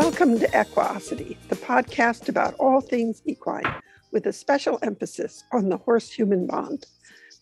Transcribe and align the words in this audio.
Welcome 0.00 0.38
to 0.38 0.46
Equiosity, 0.58 1.36
the 1.50 1.56
podcast 1.56 2.30
about 2.30 2.54
all 2.54 2.80
things 2.80 3.20
equine, 3.26 3.70
with 4.12 4.24
a 4.24 4.32
special 4.32 4.78
emphasis 4.80 5.44
on 5.52 5.68
the 5.68 5.76
horse 5.76 6.10
human 6.10 6.46
bond. 6.46 6.86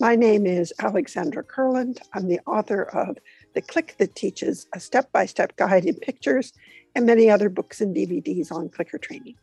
My 0.00 0.16
name 0.16 0.44
is 0.44 0.72
Alexandra 0.80 1.44
Kurland. 1.44 2.00
I'm 2.14 2.26
the 2.26 2.40
author 2.48 2.82
of 2.82 3.16
The 3.54 3.62
Click 3.62 3.94
That 3.98 4.16
Teaches, 4.16 4.66
a 4.74 4.80
step 4.80 5.12
by 5.12 5.24
step 5.24 5.54
guide 5.54 5.84
in 5.84 5.94
pictures, 5.94 6.52
and 6.96 7.06
many 7.06 7.30
other 7.30 7.48
books 7.48 7.80
and 7.80 7.94
DVDs 7.94 8.50
on 8.50 8.70
clicker 8.70 8.98
training. 8.98 9.36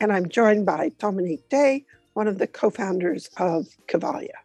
And 0.00 0.10
I'm 0.10 0.30
joined 0.30 0.64
by 0.64 0.92
Dominique 0.98 1.50
Day, 1.50 1.84
one 2.14 2.26
of 2.26 2.38
the 2.38 2.46
co 2.46 2.70
founders 2.70 3.28
of 3.36 3.66
Cavalia. 3.86 4.40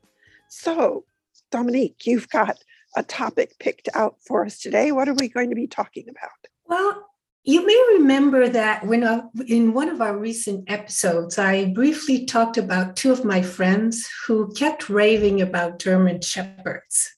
So, 0.50 1.06
Dominique, 1.50 2.06
you've 2.06 2.28
got 2.28 2.58
a 2.98 3.04
topic 3.04 3.58
picked 3.60 3.88
out 3.94 4.18
for 4.20 4.46
us 4.46 4.60
today. 4.60 4.92
What 4.92 5.08
are 5.08 5.14
we 5.14 5.30
going 5.30 5.50
to 5.50 5.56
be 5.56 5.68
talking 5.68 6.10
about? 6.10 6.50
Well, 6.66 7.08
you 7.48 7.66
may 7.66 7.98
remember 7.98 8.50
that 8.50 8.86
when 8.86 9.06
I, 9.06 9.22
in 9.48 9.74
one 9.74 9.88
of 9.88 10.02
our 10.02 10.18
recent 10.18 10.70
episodes, 10.70 11.40
I 11.40 11.68
briefly 11.68 12.26
talked 12.26 12.58
about 12.58 12.98
two 12.98 13.10
of 13.10 13.24
my 13.24 13.42
friends 13.42 14.06
who 14.26 14.52
kept 14.54 14.90
raving 14.90 15.42
about 15.42 15.80
German 15.80 16.20
Shepherds. 16.20 17.16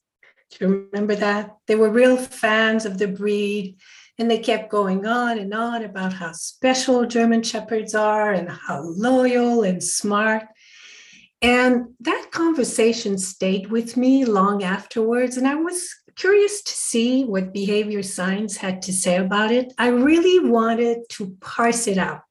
Do 0.52 0.66
you 0.66 0.90
remember 0.92 1.16
that? 1.16 1.58
They 1.66 1.76
were 1.76 1.90
real 1.90 2.16
fans 2.16 2.86
of 2.86 3.00
the 3.00 3.08
breed, 3.08 3.78
and 4.20 4.30
they 4.30 4.38
kept 4.38 4.70
going 4.70 5.08
on 5.08 5.40
and 5.40 5.52
on 5.52 5.84
about 5.84 6.14
how 6.14 6.32
special 6.34 7.08
German 7.08 7.42
Shepherds 7.42 7.96
are 7.96 8.32
and 8.32 8.52
how 8.52 8.84
loyal 8.84 9.64
and 9.64 9.84
smart. 9.84 10.44
And 11.42 11.96
that 12.02 12.28
conversation 12.32 13.18
stayed 13.18 13.72
with 13.72 13.98
me 13.98 14.26
long 14.26 14.62
afterwards. 14.62 15.38
And 15.38 15.48
I 15.48 15.56
was 15.56 15.90
curious 16.20 16.62
to 16.62 16.74
see 16.74 17.24
what 17.24 17.54
behavior 17.54 18.04
science 18.04 18.58
had 18.58 18.82
to 18.82 18.92
say 18.92 19.16
about 19.16 19.52
it. 19.52 19.72
I 19.78 19.88
really 19.88 20.50
wanted 20.50 20.98
to 21.12 21.38
parse 21.40 21.88
it 21.88 21.98
out. 21.98 22.22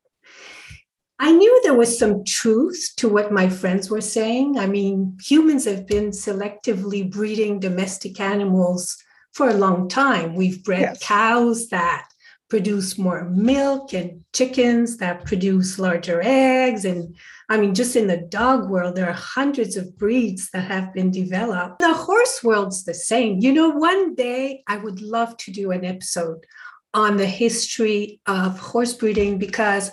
I 1.18 1.32
knew 1.32 1.60
there 1.62 1.74
was 1.74 1.98
some 1.98 2.22
truth 2.22 2.92
to 2.98 3.08
what 3.08 3.32
my 3.32 3.48
friends 3.48 3.90
were 3.90 4.02
saying. 4.02 4.58
I 4.58 4.66
mean, 4.66 5.16
humans 5.20 5.64
have 5.64 5.86
been 5.86 6.10
selectively 6.10 7.10
breeding 7.10 7.60
domestic 7.60 8.20
animals 8.20 8.96
for 9.32 9.48
a 9.48 9.54
long 9.54 9.88
time. 9.88 10.34
We've 10.34 10.62
bred 10.62 10.80
yes. 10.80 11.02
cows 11.02 11.68
that 11.70 12.08
produce 12.48 12.96
more 12.96 13.24
milk 13.24 13.92
and 13.92 14.24
chickens 14.32 14.96
that 14.98 15.24
produce 15.24 15.78
larger 15.78 16.20
eggs 16.22 16.84
and 16.84 17.14
I 17.50 17.56
mean, 17.56 17.74
just 17.74 17.96
in 17.96 18.08
the 18.08 18.18
dog 18.18 18.68
world, 18.68 18.94
there 18.94 19.08
are 19.08 19.14
hundreds 19.14 19.76
of 19.76 19.96
breeds 19.96 20.50
that 20.50 20.70
have 20.70 20.92
been 20.92 21.10
developed. 21.10 21.78
The 21.78 21.94
horse 21.94 22.44
world's 22.44 22.84
the 22.84 22.92
same. 22.92 23.38
You 23.38 23.54
know, 23.54 23.70
one 23.70 24.14
day 24.14 24.62
I 24.66 24.76
would 24.76 25.00
love 25.00 25.34
to 25.38 25.50
do 25.50 25.70
an 25.70 25.82
episode 25.82 26.44
on 26.92 27.16
the 27.16 27.26
history 27.26 28.20
of 28.26 28.58
horse 28.58 28.92
breeding 28.92 29.38
because 29.38 29.90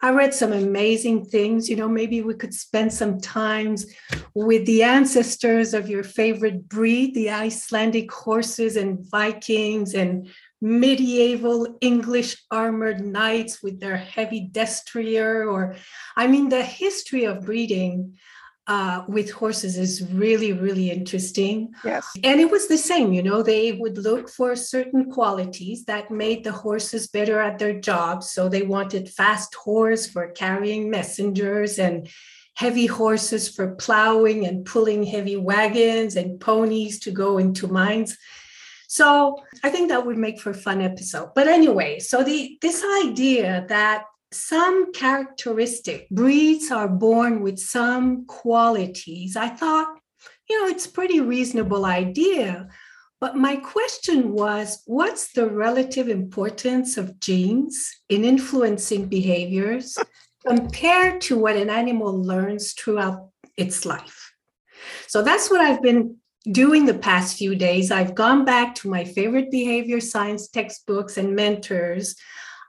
I 0.00 0.10
read 0.10 0.32
some 0.32 0.52
amazing 0.52 1.26
things. 1.26 1.68
You 1.68 1.76
know, 1.76 1.88
maybe 1.88 2.22
we 2.22 2.34
could 2.34 2.54
spend 2.54 2.92
some 2.92 3.20
times 3.20 3.86
with 4.34 4.64
the 4.66 4.82
ancestors 4.82 5.74
of 5.74 5.88
your 5.88 6.04
favorite 6.04 6.68
breed, 6.68 7.14
the 7.14 7.30
Icelandic 7.30 8.10
horses 8.10 8.76
and 8.76 8.98
Vikings 9.10 9.94
and 9.94 10.28
medieval 10.64 11.76
English 11.82 12.42
armored 12.50 13.04
knights 13.04 13.62
with 13.62 13.80
their 13.80 13.98
heavy 13.98 14.48
destrier, 14.50 15.46
or 15.52 15.76
I 16.16 16.26
mean, 16.26 16.48
the 16.48 16.62
history 16.62 17.24
of 17.24 17.44
breeding 17.44 18.16
uh, 18.66 19.04
with 19.06 19.30
horses 19.30 19.76
is 19.76 20.02
really, 20.10 20.54
really 20.54 20.90
interesting. 20.90 21.74
Yes. 21.84 22.06
And 22.24 22.40
it 22.40 22.50
was 22.50 22.66
the 22.66 22.78
same, 22.78 23.12
you 23.12 23.22
know, 23.22 23.42
they 23.42 23.72
would 23.72 23.98
look 23.98 24.30
for 24.30 24.56
certain 24.56 25.12
qualities 25.12 25.84
that 25.84 26.10
made 26.10 26.44
the 26.44 26.52
horses 26.52 27.08
better 27.08 27.40
at 27.40 27.58
their 27.58 27.78
jobs. 27.78 28.30
So 28.30 28.48
they 28.48 28.62
wanted 28.62 29.10
fast 29.10 29.54
horse 29.54 30.06
for 30.06 30.30
carrying 30.30 30.88
messengers 30.88 31.78
and 31.78 32.08
heavy 32.54 32.86
horses 32.86 33.50
for 33.54 33.74
plowing 33.74 34.46
and 34.46 34.64
pulling 34.64 35.02
heavy 35.02 35.36
wagons 35.36 36.16
and 36.16 36.40
ponies 36.40 37.00
to 37.00 37.10
go 37.10 37.36
into 37.36 37.68
mines. 37.68 38.16
So 38.94 39.42
I 39.64 39.70
think 39.70 39.88
that 39.88 40.06
would 40.06 40.18
make 40.18 40.38
for 40.38 40.50
a 40.50 40.54
fun 40.54 40.80
episode. 40.80 41.30
But 41.34 41.48
anyway, 41.48 41.98
so 41.98 42.22
the 42.22 42.56
this 42.62 42.84
idea 43.02 43.66
that 43.68 44.04
some 44.30 44.92
characteristic 44.92 46.08
breeds 46.10 46.70
are 46.70 46.86
born 46.86 47.42
with 47.42 47.58
some 47.58 48.24
qualities, 48.26 49.34
I 49.34 49.48
thought, 49.48 49.88
you 50.48 50.62
know, 50.62 50.68
it's 50.68 50.86
pretty 50.86 51.20
reasonable 51.20 51.84
idea. 51.86 52.68
But 53.20 53.34
my 53.34 53.56
question 53.56 54.32
was 54.32 54.80
what's 54.86 55.32
the 55.32 55.50
relative 55.50 56.08
importance 56.08 56.96
of 56.96 57.18
genes 57.18 57.90
in 58.08 58.24
influencing 58.24 59.06
behaviors 59.06 59.98
compared 60.46 61.20
to 61.22 61.36
what 61.36 61.56
an 61.56 61.68
animal 61.68 62.12
learns 62.22 62.74
throughout 62.74 63.30
its 63.56 63.84
life? 63.84 64.34
So 65.08 65.20
that's 65.20 65.50
what 65.50 65.60
I've 65.60 65.82
been 65.82 66.18
doing 66.50 66.86
the 66.86 66.94
past 66.94 67.36
few 67.36 67.54
days, 67.54 67.90
I've 67.90 68.14
gone 68.14 68.44
back 68.44 68.74
to 68.76 68.88
my 68.88 69.04
favorite 69.04 69.50
behavior 69.50 70.00
science 70.00 70.48
textbooks 70.48 71.16
and 71.16 71.34
mentors. 71.34 72.16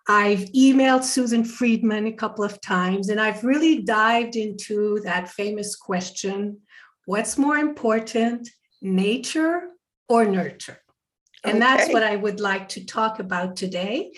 I've 0.07 0.51
emailed 0.51 1.03
Susan 1.03 1.43
Friedman 1.43 2.05
a 2.05 2.13
couple 2.13 2.43
of 2.43 2.61
times, 2.61 3.09
and 3.09 3.19
I've 3.19 3.43
really 3.43 3.81
dived 3.81 4.35
into 4.35 5.01
that 5.03 5.29
famous 5.29 5.75
question 5.75 6.59
what's 7.05 7.37
more 7.37 7.57
important, 7.57 8.49
nature 8.81 9.61
or 10.09 10.25
nurture? 10.25 10.79
And 11.43 11.57
okay. 11.57 11.59
that's 11.59 11.93
what 11.93 12.01
I 12.01 12.15
would 12.15 12.39
like 12.39 12.69
to 12.69 12.85
talk 12.85 13.19
about 13.19 13.55
today. 13.55 14.11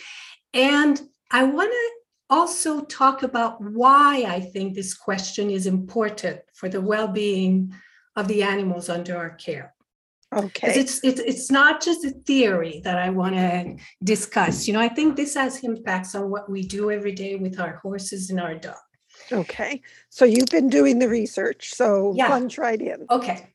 And 0.53 1.01
I 1.29 1.43
want 1.43 1.69
to 1.71 1.89
also 2.29 2.81
talk 2.85 3.23
about 3.23 3.61
why 3.61 4.23
I 4.23 4.39
think 4.39 4.73
this 4.73 4.93
question 4.93 5.49
is 5.49 5.67
important 5.67 6.39
for 6.53 6.69
the 6.69 6.79
well 6.79 7.09
being 7.09 7.73
of 8.17 8.27
the 8.27 8.43
animals 8.43 8.89
under 8.89 9.15
our 9.15 9.29
care. 9.29 9.73
Okay. 10.35 10.73
It's, 10.77 10.99
it's 11.05 11.21
it's 11.21 11.49
not 11.49 11.81
just 11.81 12.03
a 12.03 12.09
theory 12.09 12.81
that 12.83 12.97
I 12.97 13.09
want 13.11 13.35
to 13.35 13.77
discuss. 14.03 14.67
You 14.67 14.73
know, 14.73 14.81
I 14.81 14.89
think 14.89 15.15
this 15.15 15.35
has 15.35 15.63
impacts 15.63 16.15
on 16.15 16.29
what 16.29 16.49
we 16.49 16.63
do 16.63 16.91
every 16.91 17.13
day 17.13 17.37
with 17.37 17.61
our 17.61 17.77
horses 17.77 18.29
and 18.29 18.41
our 18.41 18.55
dog. 18.55 18.75
Okay. 19.31 19.81
So 20.09 20.25
you've 20.25 20.49
been 20.51 20.69
doing 20.69 20.99
the 20.99 21.07
research. 21.07 21.73
So 21.73 22.13
yeah. 22.17 22.27
plunge 22.27 22.57
right 22.57 22.81
in. 22.81 23.05
Okay. 23.09 23.47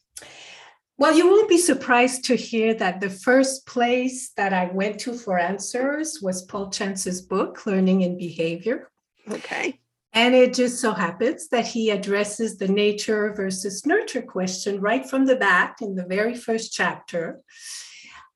Well, 0.97 1.15
you 1.15 1.27
won't 1.27 1.49
be 1.49 1.59
surprised 1.59 2.25
to 2.27 2.37
hear 2.37 2.73
that 2.75 3.01
the 3.01 3.11
first 3.11 3.67
place 3.67 4.31
that 4.37 4.55
I 4.55 4.71
went 4.73 5.01
to 5.01 5.13
for 5.13 5.39
answers 5.39 6.21
was 6.23 6.47
Paul 6.47 6.71
Chance's 6.71 7.21
book, 7.21 7.67
Learning 7.67 8.03
and 8.05 8.17
Behavior. 8.17 8.91
Okay. 9.31 9.79
And 10.15 10.35
it 10.35 10.53
just 10.53 10.81
so 10.81 10.93
happens 10.93 11.49
that 11.49 11.67
he 11.67 11.91
addresses 11.91 12.59
the 12.59 12.69
nature 12.69 13.33
versus 13.35 13.87
nurture 13.87 14.23
question 14.23 14.81
right 14.81 15.09
from 15.09 15.25
the 15.25 15.37
back 15.37 15.81
in 15.81 15.95
the 15.95 16.05
very 16.05 16.35
first 16.35 16.73
chapter. 16.73 17.41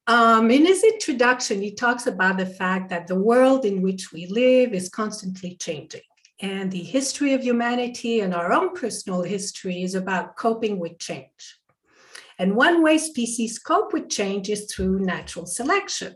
Um, 0.07 0.51
in 0.51 0.65
his 0.65 0.83
introduction, 0.85 1.61
he 1.61 1.75
talks 1.75 2.07
about 2.07 2.39
the 2.39 2.47
fact 2.47 2.89
that 2.91 3.07
the 3.07 3.19
world 3.19 3.65
in 3.65 3.83
which 3.83 4.13
we 4.13 4.27
live 4.27 4.73
is 4.73 4.89
constantly 4.89 5.57
changing. 5.57 6.03
And 6.41 6.71
the 6.71 6.83
history 6.83 7.35
of 7.35 7.43
humanity 7.43 8.21
and 8.21 8.35
our 8.35 8.53
own 8.53 8.75
personal 8.75 9.23
history 9.23 9.83
is 9.83 9.95
about 9.95 10.37
coping 10.37 10.79
with 10.79 10.99
change. 10.99 11.59
And 12.39 12.55
one 12.55 12.83
way 12.83 12.99
species 12.99 13.59
cope 13.59 13.93
with 13.93 14.09
change 14.09 14.49
is 14.49 14.73
through 14.73 15.01
natural 15.01 15.47
selection. 15.47 16.15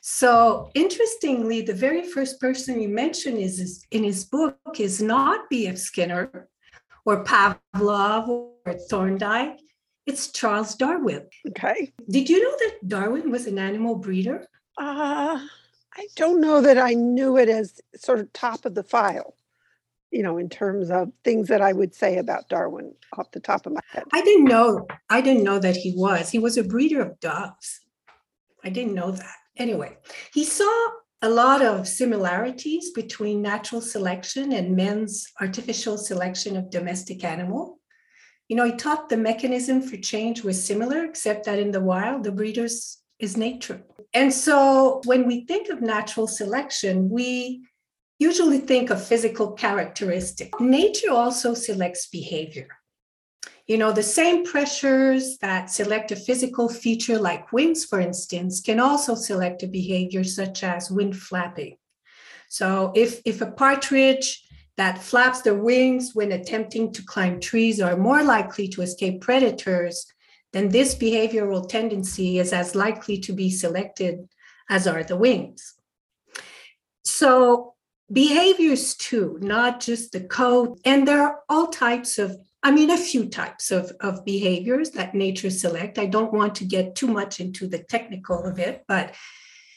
So 0.00 0.70
interestingly, 0.74 1.60
the 1.60 1.74
very 1.74 2.02
first 2.02 2.40
person 2.40 2.80
you 2.80 2.88
mention 2.88 3.36
is, 3.36 3.60
is 3.60 3.86
in 3.90 4.02
his 4.02 4.24
book 4.24 4.56
is 4.78 5.02
not 5.02 5.48
B.F. 5.50 5.76
Skinner 5.76 6.48
or 7.04 7.24
Pavlov 7.24 8.28
or 8.28 8.74
Thorndike. 8.88 9.58
It's 10.06 10.28
Charles 10.28 10.74
Darwin. 10.74 11.26
Okay. 11.48 11.92
Did 12.08 12.30
you 12.30 12.42
know 12.42 12.56
that 12.58 12.88
Darwin 12.88 13.30
was 13.30 13.46
an 13.46 13.58
animal 13.58 13.94
breeder? 13.96 14.46
Uh, 14.78 15.38
I 15.96 16.06
don't 16.16 16.40
know 16.40 16.62
that 16.62 16.78
I 16.78 16.94
knew 16.94 17.36
it 17.36 17.48
as 17.48 17.80
sort 17.94 18.20
of 18.20 18.32
top 18.32 18.64
of 18.64 18.74
the 18.74 18.82
file, 18.82 19.36
you 20.10 20.22
know, 20.22 20.38
in 20.38 20.48
terms 20.48 20.90
of 20.90 21.12
things 21.24 21.48
that 21.48 21.60
I 21.60 21.74
would 21.74 21.94
say 21.94 22.16
about 22.16 22.48
Darwin 22.48 22.94
off 23.18 23.30
the 23.32 23.40
top 23.40 23.66
of 23.66 23.74
my 23.74 23.80
head. 23.92 24.04
I 24.12 24.22
didn't 24.22 24.46
know. 24.46 24.86
I 25.10 25.20
didn't 25.20 25.44
know 25.44 25.58
that 25.58 25.76
he 25.76 25.92
was. 25.94 26.30
He 26.30 26.38
was 26.38 26.56
a 26.56 26.64
breeder 26.64 27.02
of 27.02 27.20
dogs. 27.20 27.80
I 28.64 28.70
didn't 28.70 28.94
know 28.94 29.10
that. 29.10 29.36
Anyway, 29.56 29.96
he 30.32 30.44
saw 30.44 30.88
a 31.22 31.28
lot 31.28 31.60
of 31.62 31.86
similarities 31.86 32.90
between 32.92 33.42
natural 33.42 33.80
selection 33.80 34.52
and 34.52 34.74
men's 34.74 35.26
artificial 35.40 35.98
selection 35.98 36.56
of 36.56 36.70
domestic 36.70 37.24
animal. 37.24 37.78
You 38.48 38.56
know, 38.56 38.64
he 38.64 38.72
thought 38.72 39.08
the 39.08 39.16
mechanism 39.16 39.82
for 39.82 39.96
change 39.96 40.42
was 40.42 40.64
similar, 40.64 41.04
except 41.04 41.44
that 41.44 41.58
in 41.58 41.70
the 41.70 41.80
wild, 41.80 42.24
the 42.24 42.32
breeders 42.32 42.98
is 43.18 43.36
nature. 43.36 43.82
And 44.14 44.32
so 44.32 45.02
when 45.04 45.26
we 45.26 45.44
think 45.44 45.68
of 45.68 45.82
natural 45.82 46.26
selection, 46.26 47.10
we 47.10 47.64
usually 48.18 48.58
think 48.58 48.90
of 48.90 49.06
physical 49.06 49.52
characteristics. 49.52 50.58
Nature 50.58 51.10
also 51.10 51.54
selects 51.54 52.08
behavior. 52.08 52.68
You 53.70 53.78
know, 53.78 53.92
the 53.92 54.02
same 54.02 54.44
pressures 54.44 55.38
that 55.38 55.70
select 55.70 56.10
a 56.10 56.16
physical 56.16 56.68
feature 56.68 57.20
like 57.20 57.52
wings, 57.52 57.84
for 57.84 58.00
instance, 58.00 58.60
can 58.60 58.80
also 58.80 59.14
select 59.14 59.62
a 59.62 59.68
behavior 59.68 60.24
such 60.24 60.64
as 60.64 60.90
wing 60.90 61.12
flapping. 61.12 61.76
So 62.48 62.90
if, 62.96 63.20
if 63.24 63.40
a 63.40 63.52
partridge 63.52 64.42
that 64.76 65.00
flaps 65.00 65.42
their 65.42 65.54
wings 65.54 66.16
when 66.16 66.32
attempting 66.32 66.92
to 66.94 67.04
climb 67.04 67.38
trees 67.38 67.80
are 67.80 67.96
more 67.96 68.24
likely 68.24 68.66
to 68.70 68.82
escape 68.82 69.20
predators, 69.20 70.04
then 70.52 70.70
this 70.70 70.96
behavioral 70.96 71.68
tendency 71.68 72.40
is 72.40 72.52
as 72.52 72.74
likely 72.74 73.18
to 73.18 73.32
be 73.32 73.52
selected 73.52 74.28
as 74.68 74.88
are 74.88 75.04
the 75.04 75.16
wings. 75.16 75.74
So 77.04 77.74
behaviors 78.10 78.96
too, 78.96 79.38
not 79.40 79.78
just 79.78 80.10
the 80.10 80.22
code, 80.22 80.80
and 80.84 81.06
there 81.06 81.22
are 81.22 81.38
all 81.48 81.68
types 81.68 82.18
of 82.18 82.36
I 82.62 82.70
mean, 82.70 82.90
a 82.90 82.98
few 82.98 83.26
types 83.26 83.70
of, 83.70 83.90
of 84.00 84.24
behaviors 84.24 84.90
that 84.90 85.14
nature 85.14 85.50
select. 85.50 85.98
I 85.98 86.06
don't 86.06 86.32
want 86.32 86.54
to 86.56 86.64
get 86.64 86.94
too 86.94 87.06
much 87.06 87.40
into 87.40 87.66
the 87.66 87.78
technical 87.78 88.44
of 88.44 88.58
it, 88.58 88.84
but 88.86 89.14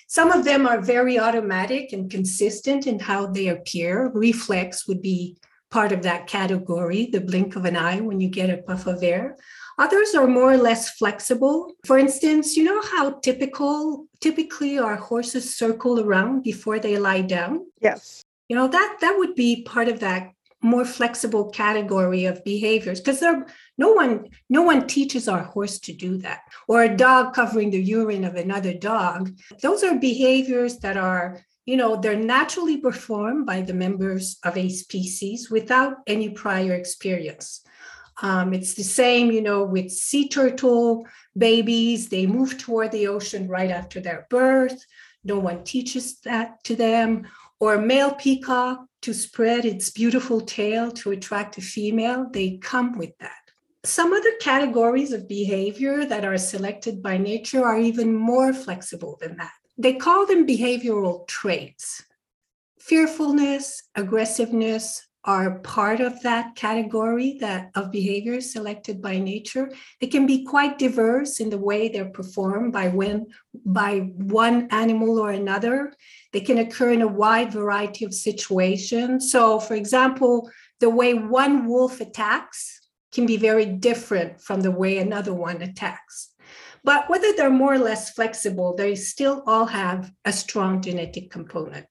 some 0.08 0.32
of 0.32 0.44
them 0.44 0.68
are 0.68 0.82
very 0.82 1.18
automatic 1.18 1.94
and 1.94 2.12
consistent 2.12 2.86
in 2.86 3.00
how 3.00 3.28
they 3.28 3.48
appear. 3.48 4.12
Reflex 4.14 4.88
would 4.88 5.02
be 5.02 5.38
part 5.72 5.92
of 5.92 6.04
that 6.04 6.28
category, 6.28 7.08
the 7.08 7.20
blink 7.20 7.56
of 7.56 7.66
an 7.66 7.76
eye 7.76 8.00
when 8.00 8.20
you 8.20 8.30
get 8.30 8.52
a 8.52 8.62
puff 8.62 8.86
of 8.86 9.02
air. 9.02 9.38
Others 9.80 10.14
are 10.14 10.28
more 10.28 10.52
or 10.52 10.58
less 10.58 10.92
flexible. 10.92 11.74
For 11.86 11.98
instance, 11.98 12.56
you 12.56 12.64
know 12.64 12.82
how 12.84 13.20
typical 13.22 14.06
typically 14.22 14.78
our 14.78 14.98
horses 14.98 15.56
circle 15.56 16.00
around 16.00 16.44
before 16.44 16.78
they 16.78 17.00
lie 17.00 17.22
down? 17.22 17.66
Yes. 17.82 18.24
You 18.50 18.56
know, 18.56 18.68
that 18.68 18.98
that 19.02 19.18
would 19.18 19.34
be 19.34 19.64
part 19.64 19.88
of 19.88 20.00
that 20.02 20.30
more 20.64 20.86
flexible 20.86 21.50
category 21.50 22.26
of 22.26 22.44
behaviors 22.44 23.02
because 23.02 23.20
there 23.20 23.46
no 23.78 23.92
one 23.92 24.30
no 24.50 24.62
one 24.62 24.88
teaches 24.88 25.28
our 25.28 25.44
horse 25.44 25.78
to 25.78 25.94
do 25.94 26.18
that 26.18 26.40
or 26.68 26.84
a 26.84 26.96
dog 26.96 27.34
covering 27.34 27.70
the 27.70 27.82
urine 27.82 28.24
of 28.24 28.36
another 28.36 28.74
dog. 28.74 29.36
Those 29.62 29.84
are 29.84 30.00
behaviors 30.00 30.78
that 30.80 30.98
are 30.98 31.42
you 31.66 31.78
know 31.78 31.98
they're 31.98 32.16
naturally 32.16 32.78
performed 32.78 33.46
by 33.46 33.62
the 33.62 33.74
members 33.74 34.38
of 34.44 34.58
a 34.58 34.70
species 34.70 35.52
without 35.52 35.98
any 36.08 36.30
prior 36.30 36.74
experience. 36.74 37.62
Um, 38.22 38.54
it's 38.54 38.76
the 38.76 38.84
same 38.84 39.32
you 39.32 39.42
know 39.42 39.64
with 39.64 39.92
sea 39.92 40.30
turtle 40.30 41.06
babies. 41.38 42.10
They 42.10 42.26
move 42.26 42.58
toward 42.58 42.92
the 42.92 43.08
ocean 43.08 43.48
right 43.48 43.72
after 43.72 44.00
their 44.00 44.28
birth. 44.30 44.86
No 45.26 45.40
one 45.40 45.64
teaches 45.64 46.20
that 46.22 46.64
to 46.66 46.76
them 46.76 47.28
or 47.64 47.76
a 47.76 47.82
male 47.82 48.14
peacock 48.16 48.86
to 49.02 49.14
spread 49.14 49.64
its 49.64 49.90
beautiful 49.90 50.42
tail 50.42 50.92
to 50.92 51.12
attract 51.12 51.58
a 51.58 51.62
female, 51.62 52.28
they 52.34 52.58
come 52.58 52.98
with 52.98 53.18
that. 53.20 53.44
Some 53.86 54.12
other 54.12 54.34
categories 54.42 55.14
of 55.14 55.30
behavior 55.30 56.04
that 56.04 56.26
are 56.26 56.38
selected 56.38 57.02
by 57.02 57.18
nature 57.18 57.64
are 57.64 57.80
even 57.80 58.14
more 58.14 58.52
flexible 58.52 59.18
than 59.22 59.38
that. 59.38 59.54
They 59.78 59.94
call 59.94 60.26
them 60.26 60.46
behavioral 60.46 61.26
traits. 61.26 62.04
Fearfulness, 62.82 63.84
aggressiveness, 63.96 65.08
are 65.26 65.60
part 65.60 66.02
of 66.02 66.22
that 66.22 66.56
category 66.56 67.38
that 67.40 67.72
of 67.76 67.92
behaviors 67.92 68.52
selected 68.52 69.02
by 69.02 69.18
nature. 69.18 69.72
They 70.02 70.08
can 70.08 70.26
be 70.28 70.44
quite 70.44 70.78
diverse 70.78 71.40
in 71.40 71.50
the 71.50 71.58
way 71.58 71.88
they're 71.88 72.10
performed 72.10 72.74
by 72.74 72.90
when 72.90 73.28
by 73.66 74.00
one 74.00 74.68
animal 74.72 75.20
or 75.20 75.32
another. 75.32 75.94
They 76.34 76.42
can 76.42 76.58
occur 76.58 76.92
in 76.92 77.02
a 77.02 77.08
wide 77.08 77.54
variety 77.54 78.04
of 78.04 78.14
situations. 78.14 79.32
So, 79.32 79.60
for 79.60 79.76
example, 79.76 80.50
the 80.80 80.90
way 80.90 81.14
one 81.14 81.68
wolf 81.68 82.02
attacks 82.02 82.82
can 83.14 83.26
be 83.26 83.38
very 83.38 83.66
different 83.66 84.42
from 84.42 84.62
the 84.62 84.72
way 84.72 84.98
another 84.98 85.34
one 85.34 85.62
attacks. 85.62 86.32
But 86.84 87.10
whether 87.10 87.32
they're 87.32 87.50
more 87.50 87.76
or 87.76 87.80
less 87.80 88.12
flexible, 88.12 88.76
they 88.76 88.96
still 88.96 89.44
all 89.48 89.68
have 89.68 90.12
a 90.26 90.34
strong 90.34 90.82
genetic 90.82 91.32
component. 91.32 91.88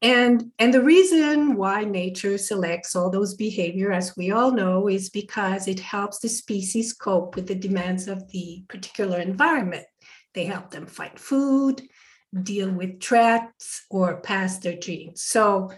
And, 0.00 0.52
and 0.58 0.72
the 0.72 0.82
reason 0.82 1.56
why 1.56 1.84
nature 1.84 2.38
selects 2.38 2.94
all 2.94 3.10
those 3.10 3.34
behavior, 3.34 3.92
as 3.92 4.16
we 4.16 4.30
all 4.30 4.52
know, 4.52 4.88
is 4.88 5.10
because 5.10 5.66
it 5.66 5.80
helps 5.80 6.20
the 6.20 6.28
species 6.28 6.92
cope 6.92 7.34
with 7.34 7.48
the 7.48 7.54
demands 7.54 8.06
of 8.06 8.30
the 8.30 8.62
particular 8.68 9.18
environment. 9.18 9.84
They 10.32 10.44
help 10.44 10.70
them 10.70 10.86
find 10.86 11.18
food, 11.18 11.82
deal 12.42 12.70
with 12.70 13.02
threats, 13.02 13.86
or 13.90 14.20
pass 14.20 14.58
their 14.58 14.76
genes. 14.76 15.22
So, 15.24 15.70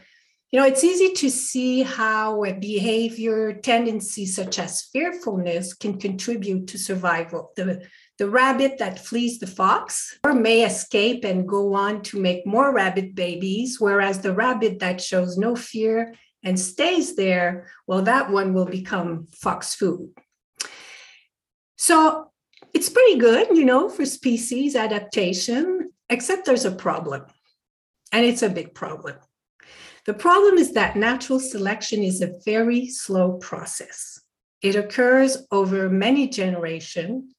you 0.51 0.59
know, 0.59 0.67
it's 0.67 0.83
easy 0.83 1.13
to 1.13 1.31
see 1.31 1.83
how 1.83 2.43
a 2.45 2.55
behavior 2.55 3.53
tendency 3.53 4.25
such 4.25 4.59
as 4.59 4.89
fearfulness 4.93 5.75
can 5.75 5.99
contribute 6.01 6.69
to 6.69 6.79
survival. 6.79 7.53
The, 7.55 7.87
the 8.17 8.31
rabbit 8.31 8.79
that 8.79 8.99
flees 8.99 9.39
the 9.39 9.47
fox 9.47 10.19
or 10.25 10.33
may 10.33 10.65
escape 10.65 11.25
and 11.25 11.47
go 11.47 11.75
on 11.75 12.03
to 12.05 12.19
make 12.19 12.47
more 12.47 12.73
rabbit 12.75 13.15
babies, 13.15 13.79
whereas 13.79 14.21
the 14.21 14.33
rabbit 14.33 14.79
that 14.79 15.03
shows 15.03 15.37
no 15.37 15.55
fear 15.55 16.15
and 16.43 16.59
stays 16.59 17.15
there, 17.15 17.71
well, 17.87 18.03
that 18.03 18.31
one 18.31 18.55
will 18.55 18.65
become 18.65 19.27
fox 19.27 19.75
food. 19.75 20.11
So 21.77 22.31
it's 22.73 22.89
pretty 22.89 23.19
good, 23.19 23.57
you 23.57 23.65
know, 23.65 23.89
for 23.89 24.07
species 24.07 24.75
adaptation, 24.75 25.91
except 26.11 26.47
there's 26.47 26.65
a 26.65 26.71
problem, 26.71 27.27
and 28.13 28.25
it's 28.25 28.43
a 28.43 28.49
big 28.49 28.75
problem. 28.75 29.17
The 30.07 30.15
problem 30.15 30.57
is 30.57 30.73
that 30.73 30.97
natural 30.97 31.41
selection 31.41 32.03
is 32.03 32.23
a 32.23 32.35
very 32.45 32.89
slow 32.89 33.33
process. 33.33 34.21
It 34.63 34.75
occurs 34.75 35.37
over 35.51 35.89
many 35.89 36.29
generations 36.29 37.35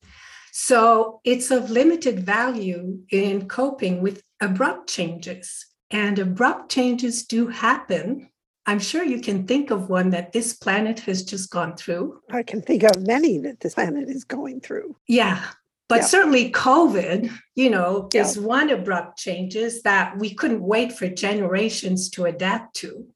so 0.61 1.21
it's 1.23 1.51
of 1.51 1.69
limited 1.69 2.19
value 2.19 2.99
in 3.11 3.47
coping 3.47 4.01
with 4.01 4.21
abrupt 4.41 4.89
changes. 4.89 5.65
And 5.89 6.19
abrupt 6.19 6.69
changes 6.69 7.25
do 7.25 7.47
happen. 7.47 8.29
I'm 8.65 8.79
sure 8.79 9.03
you 9.03 9.21
can 9.21 9.47
think 9.47 9.71
of 9.71 9.89
one 9.89 10.09
that 10.11 10.33
this 10.33 10.53
planet 10.53 10.99
has 11.01 11.23
just 11.23 11.49
gone 11.49 11.75
through. 11.75 12.19
I 12.29 12.43
can 12.43 12.61
think 12.61 12.83
of 12.83 13.01
many 13.07 13.37
that 13.39 13.61
this 13.61 13.73
planet 13.73 14.09
is 14.09 14.25
going 14.25 14.61
through. 14.61 14.95
Yeah. 15.07 15.43
But 15.89 16.01
yeah. 16.01 16.05
certainly 16.05 16.51
COVID, 16.51 17.31
you 17.55 17.71
know, 17.71 18.09
yeah. 18.13 18.21
is 18.21 18.39
one 18.39 18.69
abrupt 18.69 19.17
changes 19.17 19.81
that 19.81 20.17
we 20.19 20.35
couldn't 20.35 20.61
wait 20.61 20.93
for 20.93 21.07
generations 21.07 22.09
to 22.11 22.25
adapt 22.25 22.75
to. 22.77 23.07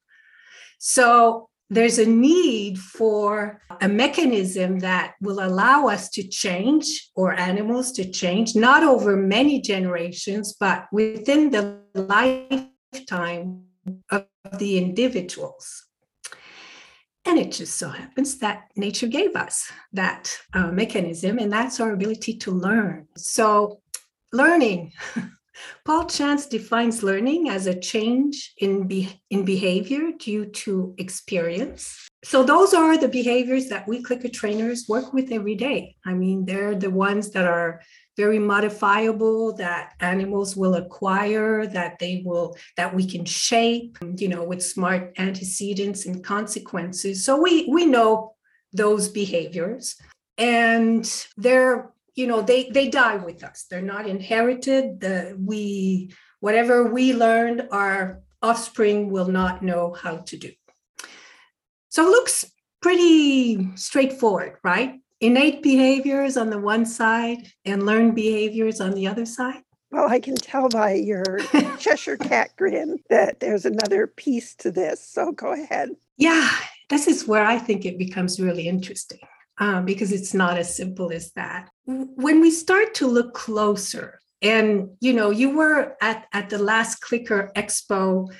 So 0.78 1.48
there's 1.70 1.98
a 1.98 2.06
need 2.06 2.78
for 2.78 3.62
a 3.80 3.88
mechanism 3.88 4.80
that 4.80 5.14
will 5.20 5.40
allow 5.40 5.86
us 5.88 6.10
to 6.10 6.22
change 6.26 7.10
or 7.14 7.32
animals 7.32 7.92
to 7.92 8.10
change, 8.10 8.54
not 8.54 8.82
over 8.82 9.16
many 9.16 9.60
generations, 9.60 10.54
but 10.58 10.86
within 10.92 11.50
the 11.50 11.80
lifetime 11.94 13.62
of 14.10 14.26
the 14.58 14.78
individuals. 14.78 15.83
And 17.26 17.38
it 17.38 17.52
just 17.52 17.78
so 17.78 17.88
happens 17.88 18.38
that 18.38 18.68
nature 18.76 19.06
gave 19.06 19.34
us 19.34 19.70
that 19.92 20.36
uh, 20.52 20.70
mechanism, 20.70 21.38
and 21.38 21.50
that's 21.50 21.80
our 21.80 21.92
ability 21.92 22.36
to 22.38 22.50
learn. 22.50 23.08
So, 23.16 23.80
learning 24.32 24.92
Paul 25.84 26.04
Chance 26.06 26.46
defines 26.46 27.02
learning 27.02 27.48
as 27.48 27.66
a 27.66 27.78
change 27.78 28.52
in, 28.58 28.86
be- 28.86 29.22
in 29.30 29.44
behavior 29.44 30.10
due 30.18 30.46
to 30.46 30.94
experience. 30.98 32.08
So, 32.24 32.42
those 32.42 32.74
are 32.74 32.98
the 32.98 33.08
behaviors 33.08 33.68
that 33.68 33.88
we 33.88 34.02
clicker 34.02 34.28
trainers 34.28 34.86
work 34.88 35.14
with 35.14 35.32
every 35.32 35.54
day. 35.54 35.96
I 36.04 36.12
mean, 36.12 36.44
they're 36.44 36.74
the 36.74 36.90
ones 36.90 37.30
that 37.30 37.46
are 37.46 37.80
very 38.16 38.38
modifiable 38.38 39.54
that 39.54 39.92
animals 40.00 40.56
will 40.56 40.74
acquire 40.74 41.66
that 41.66 41.98
they 41.98 42.22
will 42.24 42.56
that 42.76 42.94
we 42.94 43.06
can 43.06 43.24
shape 43.24 43.98
you 44.16 44.28
know 44.28 44.44
with 44.44 44.62
smart 44.62 45.12
antecedents 45.18 46.06
and 46.06 46.24
consequences. 46.24 47.24
So 47.24 47.40
we 47.40 47.66
we 47.68 47.86
know 47.86 48.34
those 48.74 49.08
behaviors. 49.08 49.96
And 50.36 51.04
they're 51.36 51.92
you 52.14 52.26
know 52.26 52.42
they 52.42 52.68
they 52.70 52.88
die 52.88 53.16
with 53.16 53.42
us. 53.42 53.66
They're 53.70 53.82
not 53.82 54.06
inherited. 54.06 55.00
The 55.00 55.36
we 55.38 56.12
whatever 56.40 56.84
we 56.84 57.14
learned 57.14 57.68
our 57.70 58.20
offspring 58.42 59.10
will 59.10 59.28
not 59.28 59.62
know 59.62 59.92
how 59.94 60.18
to 60.18 60.36
do. 60.36 60.50
So 61.88 62.06
it 62.06 62.10
looks 62.10 62.44
pretty 62.82 63.74
straightforward 63.76 64.58
right 64.62 65.00
innate 65.24 65.62
behaviors 65.62 66.36
on 66.36 66.50
the 66.50 66.58
one 66.58 66.84
side 66.84 67.50
and 67.64 67.86
learned 67.86 68.14
behaviors 68.14 68.80
on 68.80 68.92
the 68.94 69.06
other 69.06 69.26
side 69.26 69.62
well 69.90 70.08
i 70.08 70.20
can 70.20 70.34
tell 70.34 70.68
by 70.68 70.92
your 70.92 71.38
cheshire 71.78 72.16
cat 72.16 72.50
grin 72.56 72.98
that 73.10 73.40
there's 73.40 73.64
another 73.64 74.06
piece 74.06 74.54
to 74.54 74.70
this 74.70 75.06
so 75.06 75.32
go 75.32 75.52
ahead 75.52 75.88
yeah 76.16 76.48
this 76.90 77.06
is 77.06 77.26
where 77.26 77.44
i 77.44 77.58
think 77.58 77.84
it 77.84 77.98
becomes 77.98 78.40
really 78.40 78.68
interesting 78.68 79.20
um, 79.58 79.84
because 79.84 80.12
it's 80.12 80.34
not 80.34 80.58
as 80.58 80.74
simple 80.74 81.12
as 81.12 81.32
that. 81.32 81.70
When 81.86 82.40
we 82.40 82.50
start 82.50 82.94
to 82.94 83.06
look 83.06 83.34
closer, 83.34 84.20
and 84.42 84.90
you 85.00 85.12
know, 85.12 85.30
you 85.30 85.56
were 85.56 85.96
at, 86.02 86.26
at 86.32 86.50
the 86.50 86.58
last 86.58 87.00
Clicker 87.00 87.50
Expo, 87.56 88.30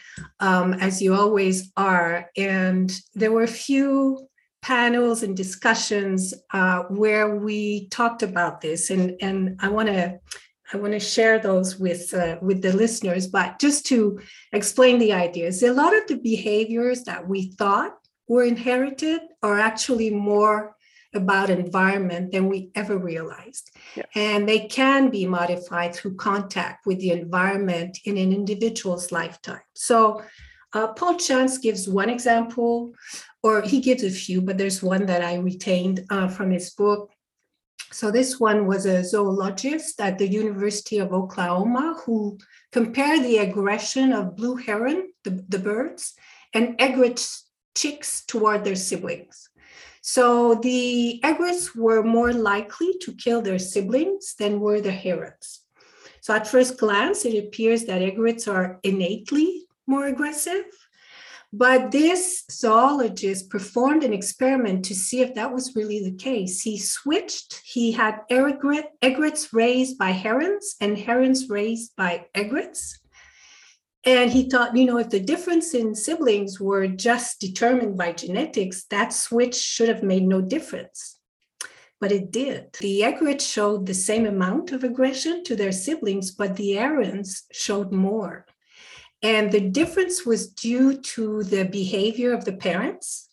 um, 0.41 0.75
as 0.75 1.01
you 1.01 1.15
always 1.15 1.73
are, 1.77 2.31
and 2.37 2.93
there 3.15 3.33
were 3.33 3.45
a 3.45 3.49
few 3.49 4.29
panels 4.65 5.23
and 5.23 5.37
discussions 5.37 6.33
uh, 6.55 6.85
where 6.85 7.37
we 7.37 7.87
talked 7.89 8.23
about 8.23 8.63
this, 8.63 8.89
and 8.89 9.15
and 9.21 9.61
I 9.61 9.69
want 9.69 9.89
to 9.89 10.19
I 10.73 10.77
want 10.79 10.95
to 10.95 11.01
share 11.01 11.39
those 11.39 11.79
with 11.79 12.15
uh, 12.15 12.39
with 12.41 12.63
the 12.63 12.73
listeners, 12.73 13.27
but 13.27 13.59
just 13.59 13.85
to 13.87 14.19
explain 14.53 14.99
the 14.99 15.13
ideas, 15.13 15.63
a 15.63 15.73
lot 15.73 15.95
of 15.95 16.07
the 16.07 16.17
behaviors 16.17 17.05
that 17.05 17.29
we 17.29 17.53
thought 17.53 17.93
were 18.27 18.45
inherited 18.45 19.21
are 19.43 19.61
actually 19.61 20.11
more 20.11 20.75
about 21.13 21.51
environment 21.51 22.33
than 22.33 22.49
we 22.49 22.71
ever 22.75 22.97
realized. 22.99 23.71
Yeah. 23.95 24.07
And 24.15 24.49
they 24.49 24.61
can 24.61 25.11
be 25.11 25.27
modified 25.27 25.95
through 25.95 26.17
contact 26.17 26.87
with 26.87 26.99
the 27.01 27.11
environment 27.11 27.99
in 28.05 28.17
an 28.17 28.33
individual's 28.33 29.13
lifetime. 29.13 29.67
So 29.75 30.23
uh, 30.75 30.89
Paul 30.89 31.17
Chance 31.17 31.59
gives 31.59 31.89
one 31.89 32.11
example, 32.11 32.93
or 33.43 33.63
he 33.63 33.81
gives 33.81 34.03
a 34.03 34.11
few, 34.11 34.43
but 34.43 34.59
there's 34.59 34.83
one 34.83 35.07
that 35.07 35.23
I 35.23 35.37
retained 35.37 36.05
uh, 36.11 36.29
from 36.29 36.51
his 36.51 36.71
book. 36.71 37.11
So 37.93 38.11
this 38.11 38.41
one 38.41 38.67
was 38.67 38.87
a 38.87 39.05
zoologist 39.05 40.01
at 40.01 40.19
the 40.19 40.27
University 40.27 40.99
of 40.99 41.13
Oklahoma 41.13 41.95
who 42.05 42.39
compared 42.73 43.23
the 43.23 43.39
aggression 43.39 44.13
of 44.13 44.37
blue 44.37 44.57
heron, 44.57 45.13
the, 45.23 45.45
the 45.49 45.61
birds, 45.61 46.15
and 46.53 46.75
egret 46.81 47.25
chicks 47.77 48.25
toward 48.27 48.65
their 48.65 48.75
siblings. 48.75 49.49
So 50.01 50.57
the 50.57 51.21
egrets 51.23 51.75
were 51.75 52.03
more 52.03 52.33
likely 52.33 52.99
to 53.03 53.15
kill 53.15 53.43
their 53.43 53.61
siblings 53.61 54.35
than 54.39 54.61
were 54.61 54.81
the 54.81 54.93
herons. 54.93 55.61
So 56.21 56.35
at 56.35 56.49
first 56.49 56.79
glance, 56.79 57.25
it 57.25 57.39
appears 57.39 57.85
that 57.85 58.03
egrets 58.03 58.49
are 58.49 58.81
innately 58.83 59.64
more 59.87 60.07
aggressive. 60.07 60.65
But 61.57 61.93
this 61.93 62.43
zoologist 62.51 63.49
performed 63.49 64.03
an 64.03 64.13
experiment 64.13 64.85
to 64.87 64.95
see 64.95 65.21
if 65.21 65.35
that 65.35 65.53
was 65.53 65.77
really 65.77 66.03
the 66.03 66.17
case. 66.17 66.61
He 66.63 66.79
switched, 66.79 67.63
he 67.65 67.93
had 67.93 68.23
egret, 68.29 68.87
egrets 69.01 69.53
raised 69.53 69.97
by 69.97 70.11
herons 70.11 70.75
and 70.81 70.99
herons 70.99 71.49
raised 71.49 71.95
by 71.95 72.27
egrets. 72.35 72.99
And 74.05 74.33
he 74.33 74.51
thought, 74.51 74.77
you 74.77 74.85
know, 74.85 74.99
if 74.99 75.11
the 75.11 75.21
difference 75.21 75.75
in 75.75 75.95
siblings 75.95 76.59
were 76.59 76.89
just 76.89 77.41
determined 77.41 77.97
by 77.97 78.15
genetics, 78.15 78.85
that 78.91 79.13
switch 79.13 79.55
should 79.55 79.89
have 79.89 80.03
made 80.03 80.25
no 80.25 80.41
difference. 80.41 81.21
But 82.01 82.11
it 82.11 82.33
did. 82.33 82.73
The 82.81 83.05
egrets 83.05 83.47
showed 83.47 83.87
the 83.87 83.95
same 83.95 84.27
amount 84.27 84.73
of 84.73 84.83
aggression 84.83 85.45
to 85.45 85.55
their 85.55 85.73
siblings, 85.73 86.33
but 86.33 86.57
the 86.57 86.73
herons 86.73 87.45
showed 87.53 87.93
more. 87.93 88.45
And 89.25 89.51
the 89.51 89.61
difference 89.61 90.27
was 90.27 90.49
due 90.49 91.01
to 91.01 91.43
the 91.45 91.65
behavior 91.65 92.35
of 92.35 92.45
the 92.45 92.53
parents. 92.53 93.31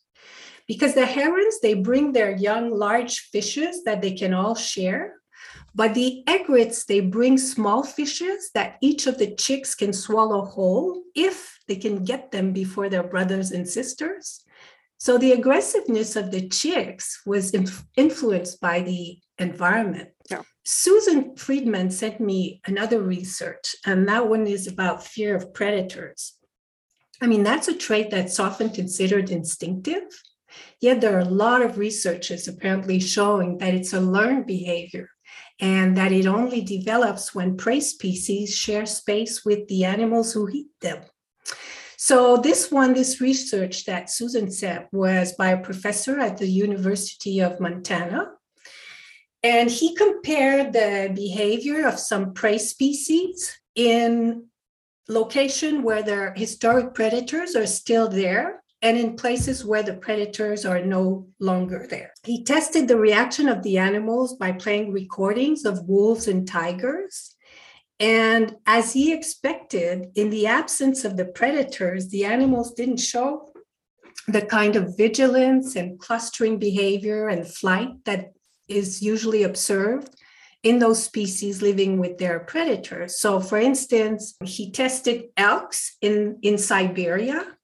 Because 0.66 0.94
the 0.94 1.06
herons, 1.06 1.60
they 1.60 1.74
bring 1.74 2.14
their 2.14 2.32
young, 2.32 2.72
large 2.72 3.20
fishes 3.34 3.84
that 3.84 4.02
they 4.02 4.14
can 4.14 4.34
all 4.34 4.56
share. 4.56 5.16
But 5.76 5.94
the 5.94 6.24
egrets, 6.28 6.86
they 6.86 7.02
bring 7.02 7.38
small 7.38 7.84
fishes 7.84 8.52
that 8.54 8.78
each 8.82 9.06
of 9.06 9.18
the 9.18 9.36
chicks 9.36 9.76
can 9.76 9.92
swallow 9.92 10.46
whole 10.46 11.02
if 11.14 11.60
they 11.68 11.76
can 11.76 12.06
get 12.06 12.32
them 12.32 12.54
before 12.54 12.88
their 12.88 13.04
brothers 13.04 13.52
and 13.52 13.68
sisters. 13.68 14.46
So 14.98 15.18
the 15.18 15.34
aggressiveness 15.34 16.16
of 16.16 16.32
the 16.32 16.48
chicks 16.48 17.22
was 17.26 17.52
inf- 17.52 17.84
influenced 17.98 18.62
by 18.62 18.80
the 18.82 19.20
environment. 19.40 20.10
Susan 20.64 21.36
Friedman 21.36 21.90
sent 21.90 22.20
me 22.20 22.62
another 22.66 23.02
research, 23.02 23.76
and 23.86 24.08
that 24.08 24.28
one 24.28 24.46
is 24.46 24.68
about 24.68 25.06
fear 25.06 25.36
of 25.36 25.54
predators. 25.54 26.34
I 27.20 27.28
mean, 27.28 27.44
that's 27.44 27.68
a 27.68 27.78
trait 27.78 28.12
that's 28.12 28.40
often 28.40 28.70
considered 28.70 29.32
instinctive, 29.32 30.04
yet 30.80 31.02
there 31.02 31.16
are 31.16 31.22
a 31.22 31.26
lot 31.26 31.62
of 31.62 31.78
researches 31.78 32.48
apparently 32.48 33.00
showing 33.00 33.58
that 33.58 33.74
it's 33.74 33.94
a 33.94 34.00
learned 34.00 34.46
behavior 34.46 35.10
and 35.60 35.96
that 35.98 36.12
it 36.12 36.26
only 36.26 36.62
develops 36.62 37.34
when 37.34 37.58
prey 37.58 37.80
species 37.80 38.56
share 38.56 38.86
space 38.86 39.46
with 39.46 39.68
the 39.68 39.86
animals 39.86 40.34
who 40.34 40.50
eat 40.50 40.68
them. 40.82 41.02
So, 41.98 42.38
this 42.38 42.72
one, 42.72 42.96
this 42.96 43.22
research 43.22 43.86
that 43.86 44.10
Susan 44.10 44.50
said 44.50 44.88
was 44.92 45.34
by 45.34 45.50
a 45.50 45.62
professor 45.62 46.20
at 46.20 46.38
the 46.38 46.48
University 46.48 47.40
of 47.42 47.60
Montana. 47.60 48.32
And 49.44 49.70
he 49.70 49.96
compared 49.96 50.74
the 50.74 51.12
behavior 51.16 51.88
of 51.88 52.00
some 52.00 52.34
prey 52.34 52.58
species 52.58 53.60
in 53.76 54.46
location 55.10 55.84
where 55.84 56.04
their 56.04 56.34
historic 56.36 56.94
predators 56.94 57.56
are 57.56 57.66
still 57.66 58.08
there 58.08 58.62
and 58.84 58.98
in 58.98 59.16
places 59.16 59.64
where 59.64 59.84
the 59.84 59.94
predators 59.94 60.66
are 60.66 60.82
no 60.82 61.28
longer 61.40 61.86
there. 61.90 62.14
He 62.24 62.44
tested 62.44 62.88
the 62.88 62.98
reaction 62.98 63.48
of 63.48 63.62
the 63.62 63.78
animals 63.78 64.36
by 64.36 64.54
playing 64.54 64.92
recordings 64.92 65.66
of 65.66 65.88
wolves 65.88 66.28
and 66.28 66.48
tigers. 66.48 67.36
And 68.00 68.56
as 68.66 68.94
he 68.94 69.14
expected, 69.14 70.08
in 70.16 70.32
the 70.32 70.48
absence 70.48 71.06
of 71.06 71.18
the 71.18 71.26
predators, 71.26 72.10
the 72.10 72.26
animals 72.26 72.74
didn't 72.74 72.98
show 72.98 73.54
the 74.28 74.42
kind 74.42 74.76
of 74.76 74.98
vigilance 74.98 75.76
and 75.76 76.00
clustering 76.00 76.58
behavior 76.58 77.28
and 77.28 77.48
flight 77.48 77.90
that 78.06 78.34
is 78.72 79.02
usually 79.02 79.44
observed 79.44 80.16
in 80.64 80.80
those 80.80 81.04
species 81.04 81.62
living 81.62 81.98
with 81.98 82.18
their 82.18 82.40
predators. 82.40 83.18
So, 83.18 83.40
for 83.40 83.58
instance, 83.58 84.36
he 84.44 84.72
tested 84.72 85.26
elks 85.38 85.98
in, 86.02 86.38
in 86.42 86.58
Siberia 86.58 87.58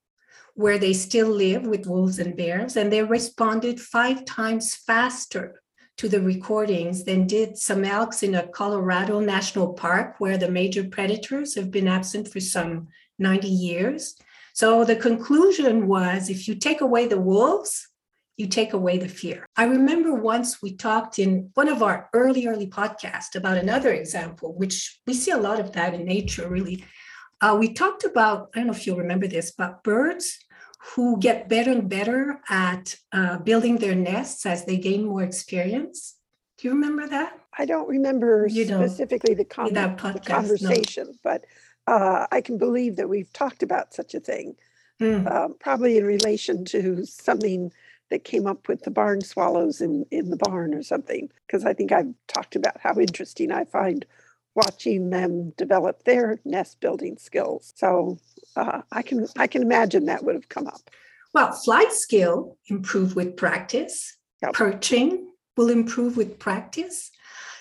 where 0.56 0.80
they 0.80 0.94
still 0.94 1.28
live 1.28 1.68
with 1.68 1.86
wolves 1.86 2.18
and 2.18 2.36
bears, 2.36 2.78
and 2.78 2.92
they 2.92 3.04
responded 3.04 3.80
five 3.80 4.26
times 4.26 4.74
faster 4.74 5.62
to 5.98 6.10
the 6.10 6.20
recordings 6.20 7.04
than 7.04 7.28
did 7.28 7.56
some 7.56 7.86
elks 7.86 8.24
in 8.24 8.34
a 8.34 8.48
Colorado 8.48 9.20
National 9.20 9.74
Park, 9.74 10.16
where 10.18 10.36
the 10.36 10.50
major 10.50 10.84
predators 10.84 11.54
have 11.54 11.70
been 11.70 11.88
absent 11.88 12.28
for 12.28 12.40
some 12.40 12.88
90 13.20 13.48
years. 13.48 14.16
So 14.54 14.84
the 14.84 14.96
conclusion 14.96 15.88
was 15.88 16.28
if 16.28 16.48
you 16.48 16.56
take 16.56 16.82
away 16.82 17.08
the 17.08 17.22
wolves, 17.22 17.88
you 18.38 18.48
take 18.48 18.74
away 18.74 19.00
the 19.00 19.10
fear. 19.10 19.46
I 19.58 19.66
remember 19.66 20.14
once 20.14 20.62
we 20.62 20.76
talked 20.76 21.18
in 21.18 21.50
one 21.56 21.68
of 21.68 21.82
our 21.82 22.10
early, 22.14 22.48
early 22.48 22.68
podcasts 22.68 23.36
about 23.36 23.58
another 23.58 23.92
example, 23.92 24.54
which 24.56 25.00
we 25.08 25.16
see 25.16 25.32
a 25.32 25.38
lot 25.38 25.60
of 25.60 25.74
that 25.74 25.96
in 25.96 26.06
nature, 26.06 26.48
really. 26.48 26.86
Uh, 27.42 27.58
we 27.60 27.74
talked 27.74 28.04
about, 28.04 28.50
I 28.54 28.60
don't 28.60 28.68
know 28.68 28.74
if 28.74 28.86
you'll 28.86 28.98
remember 28.98 29.28
this, 29.28 29.52
but 29.52 29.84
birds 29.84 30.38
who 30.94 31.20
get 31.20 31.50
better 31.50 31.72
and 31.72 31.90
better 31.90 32.40
at 32.50 32.96
uh, 33.12 33.40
building 33.40 33.78
their 33.78 33.96
nests 33.96 34.46
as 34.46 34.66
they 34.66 34.78
gain 34.78 35.06
more 35.06 35.24
experience. 35.24 36.16
Do 36.58 36.68
you 36.68 36.74
remember 36.76 37.08
that? 37.08 37.40
I 37.58 37.66
don't 37.66 37.88
remember 37.88 38.48
you 38.48 38.66
specifically 38.66 39.34
the, 39.34 39.46
com- 39.46 39.70
podcast, 39.70 40.14
the 40.14 40.20
conversation, 40.20 41.08
no. 41.08 41.14
but 41.24 41.46
uh, 41.88 42.28
I 42.32 42.42
can 42.42 42.60
believe 42.60 42.98
that 42.98 43.10
we've 43.10 43.32
talked 43.34 43.64
about 43.64 43.94
such 43.94 44.14
a 44.14 44.20
thing, 44.20 44.56
mm. 45.02 45.60
probably 45.60 45.98
in 45.98 46.06
relation 46.06 46.66
to 46.66 47.04
something 47.06 47.72
that 48.10 48.24
came 48.24 48.48
up 48.48 48.68
with 48.68 48.84
the 48.84 48.92
barn 48.92 49.22
swallows 49.22 49.82
in, 49.82 50.06
in 50.12 50.30
the 50.30 50.38
barn 50.38 50.74
or 50.74 50.84
something, 50.84 51.30
because 51.46 51.66
I 51.66 51.74
think 51.74 51.92
I've 51.92 52.14
talked 52.28 52.56
about 52.56 52.80
how 52.80 52.98
interesting 53.00 53.52
I 53.52 53.66
find 53.66 54.06
watching 54.56 55.12
them 55.12 55.52
develop 55.58 56.04
their 56.04 56.40
nest 56.44 56.80
building 56.80 57.18
skills. 57.18 57.74
So 57.76 58.18
uh, 58.56 58.82
I 58.92 59.02
can 59.04 59.28
I 59.38 59.48
can 59.48 59.62
imagine 59.62 60.06
that 60.06 60.24
would 60.24 60.36
have 60.36 60.50
come 60.50 60.68
up. 60.68 60.90
Well, 61.34 61.52
flight 61.52 61.94
skill 61.94 62.58
improve 62.68 63.16
with 63.16 63.38
practice. 63.38 64.18
Yep. 64.42 64.54
Perching 64.54 65.28
will 65.56 65.70
improve 65.70 66.18
with 66.18 66.40
practice. 66.40 67.12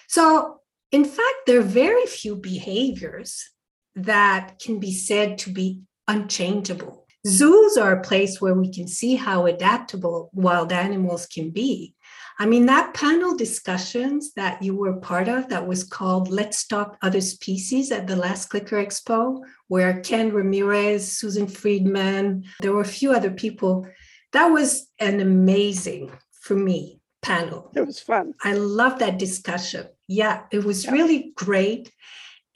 So, 0.08 0.60
in 0.92 1.04
fact, 1.04 1.46
there 1.46 1.58
are 1.58 1.62
very 1.62 2.06
few 2.06 2.36
behaviors 2.36 3.50
that 3.94 4.58
can 4.60 4.78
be 4.78 4.92
said 4.92 5.38
to 5.38 5.50
be 5.50 5.80
unchangeable. 6.06 7.05
Zoos 7.26 7.76
are 7.76 7.92
a 7.92 8.02
place 8.02 8.40
where 8.40 8.54
we 8.54 8.72
can 8.72 8.86
see 8.86 9.16
how 9.16 9.46
adaptable 9.46 10.30
wild 10.32 10.72
animals 10.72 11.26
can 11.26 11.50
be. 11.50 11.94
I 12.38 12.46
mean, 12.46 12.66
that 12.66 12.92
panel 12.94 13.34
discussions 13.34 14.34
that 14.34 14.62
you 14.62 14.76
were 14.76 15.00
part 15.00 15.26
of 15.26 15.48
that 15.48 15.66
was 15.66 15.82
called 15.82 16.28
Let's 16.28 16.66
Talk 16.66 16.98
Other 17.02 17.22
Species 17.22 17.90
at 17.90 18.06
the 18.06 18.14
last 18.14 18.50
Clicker 18.50 18.76
Expo, 18.76 19.40
where 19.68 20.00
Ken 20.00 20.32
Ramirez, 20.32 21.10
Susan 21.10 21.46
Friedman, 21.46 22.44
there 22.60 22.72
were 22.72 22.82
a 22.82 22.84
few 22.84 23.12
other 23.12 23.30
people. 23.30 23.86
That 24.32 24.48
was 24.48 24.88
an 25.00 25.20
amazing, 25.20 26.12
for 26.42 26.54
me, 26.54 27.00
panel. 27.22 27.72
It 27.74 27.86
was 27.86 28.00
fun. 28.00 28.34
I 28.44 28.52
love 28.52 28.98
that 28.98 29.18
discussion. 29.18 29.86
Yeah, 30.06 30.42
it 30.52 30.62
was 30.62 30.84
yeah. 30.84 30.90
really 30.92 31.32
great. 31.34 31.90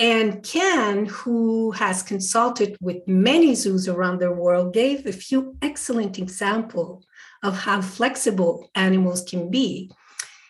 And 0.01 0.43
Ken, 0.43 1.05
who 1.05 1.73
has 1.73 2.03
consulted 2.03 2.75
with 2.81 3.07
many 3.07 3.55
zoos 3.55 3.87
around 3.87 4.19
the 4.19 4.33
world, 4.33 4.73
gave 4.73 5.05
a 5.05 5.13
few 5.13 5.59
excellent 5.61 6.19
examples 6.19 7.05
of 7.43 7.55
how 7.55 7.83
flexible 7.83 8.71
animals 8.75 9.23
can 9.23 9.51
be. 9.51 9.91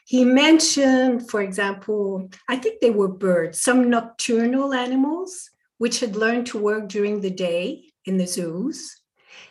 He 0.06 0.24
mentioned, 0.24 1.28
for 1.28 1.42
example, 1.42 2.30
I 2.48 2.56
think 2.56 2.80
they 2.80 2.90
were 2.90 3.08
birds, 3.08 3.60
some 3.60 3.90
nocturnal 3.90 4.72
animals 4.72 5.50
which 5.78 5.98
had 5.98 6.14
learned 6.14 6.46
to 6.48 6.58
work 6.58 6.88
during 6.88 7.20
the 7.20 7.30
day 7.30 7.86
in 8.04 8.18
the 8.18 8.26
zoos. 8.28 9.00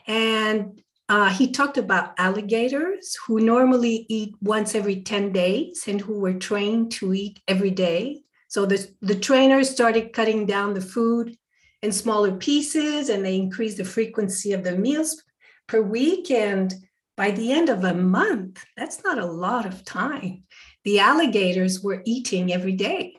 And 0.08 0.82
uh, 1.10 1.29
he 1.29 1.51
talked 1.51 1.77
about 1.77 2.13
alligators 2.18 3.18
who 3.25 3.41
normally 3.41 4.06
eat 4.08 4.34
once 4.41 4.75
every 4.75 5.01
10 5.01 5.34
days 5.34 5.86
and 5.88 6.00
who 6.00 6.20
were 6.20 6.36
trained 6.36 6.91
to 6.94 7.13
eat 7.13 7.41
every 7.50 7.72
day 7.72 8.22
So 8.50 8.65
the, 8.65 8.86
the 9.01 9.15
trainers 9.15 9.70
started 9.70 10.12
cutting 10.12 10.46
down 10.46 10.74
the 10.74 10.82
food 10.82 11.38
in 11.82 11.91
smaller 11.91 12.34
pieces 12.34 13.10
and 13.10 13.24
they 13.24 13.38
increased 13.38 13.77
the 13.77 13.86
frequency 13.86 14.53
of 14.53 14.63
the 14.63 14.75
meals 14.75 15.24
per 15.68 15.82
week. 15.82 16.32
And 16.32 16.74
by 17.15 17.32
the 17.32 17.51
end 17.53 17.70
of 17.70 17.84
a 17.84 17.94
month, 17.94 18.65
that's 18.75 19.03
not 19.03 19.20
a 19.20 19.25
lot 19.25 19.65
of 19.65 19.86
time. 19.86 20.44
The 20.84 21.00
alligators 21.00 21.82
were 21.82 22.01
eating 22.06 22.51
every 22.51 22.74
day. 22.74 23.18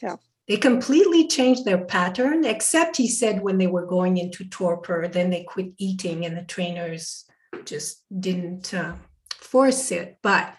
Yeah. 0.00 0.16
They 0.46 0.56
completely 0.56 1.26
changed 1.26 1.64
their 1.64 1.84
pattern, 1.84 2.44
except 2.44 2.96
he 2.96 3.08
said 3.08 3.42
when 3.42 3.58
they 3.58 3.66
were 3.66 3.84
going 3.84 4.16
into 4.16 4.48
torpor, 4.48 5.08
then 5.12 5.28
they 5.28 5.42
quit 5.42 5.72
eating 5.76 6.24
and 6.24 6.36
the 6.36 6.42
trainers 6.42 7.24
just 7.64 8.04
didn't 8.18 8.72
uh, 8.72 8.94
force 9.34 9.90
it. 9.90 10.18
But 10.22 10.54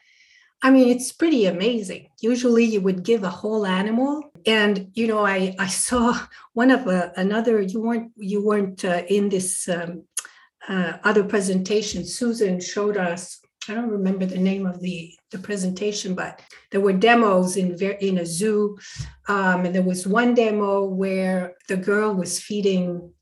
I 0.61 0.71
mean, 0.71 0.89
it's 0.89 1.11
pretty 1.11 1.45
amazing. 1.45 2.09
Usually 2.19 2.65
you 2.65 2.81
would 2.81 3.03
give 3.03 3.23
a 3.23 3.29
whole 3.29 3.65
animal. 3.65 4.31
And, 4.45 4.91
you 4.93 5.07
know, 5.07 5.25
I, 5.25 5.55
I 5.57 5.67
saw 5.67 6.19
one 6.53 6.71
of 6.71 6.87
uh, 6.87 7.09
another, 7.15 7.61
you 7.61 7.81
weren't, 7.81 8.11
you 8.17 8.43
weren't 8.45 8.83
uh, 8.83 9.03
in 9.07 9.29
this 9.29 9.69
um, 9.69 10.03
uh, 10.67 10.93
other 11.03 11.23
presentation. 11.23 12.05
Susan 12.05 12.59
showed 12.59 12.97
us, 12.97 13.39
I 13.69 13.73
don't 13.73 13.89
remember 13.89 14.25
the 14.25 14.37
name 14.37 14.65
of 14.65 14.81
the, 14.81 15.13
the 15.31 15.39
presentation, 15.39 16.15
but 16.15 16.41
there 16.71 16.81
were 16.81 16.93
demos 16.93 17.55
in, 17.55 17.75
in 18.01 18.17
a 18.17 18.25
zoo. 18.25 18.77
Um, 19.27 19.65
and 19.65 19.75
there 19.75 19.83
was 19.83 20.07
one 20.07 20.33
demo 20.33 20.85
where 20.85 21.55
the 21.67 21.77
girl 21.77 22.13
was 22.13 22.39
feeding 22.39 23.13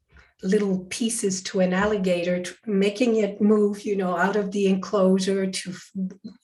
little 0.44 0.86
pieces 0.90 1.42
to 1.42 1.60
an 1.62 1.74
alligator, 1.74 2.44
making 2.66 3.16
it 3.18 3.42
move, 3.42 3.84
you 3.84 3.96
know, 3.96 4.16
out 4.16 4.36
of 4.36 4.52
the 4.52 4.68
enclosure 4.68 5.48
to 5.48 5.74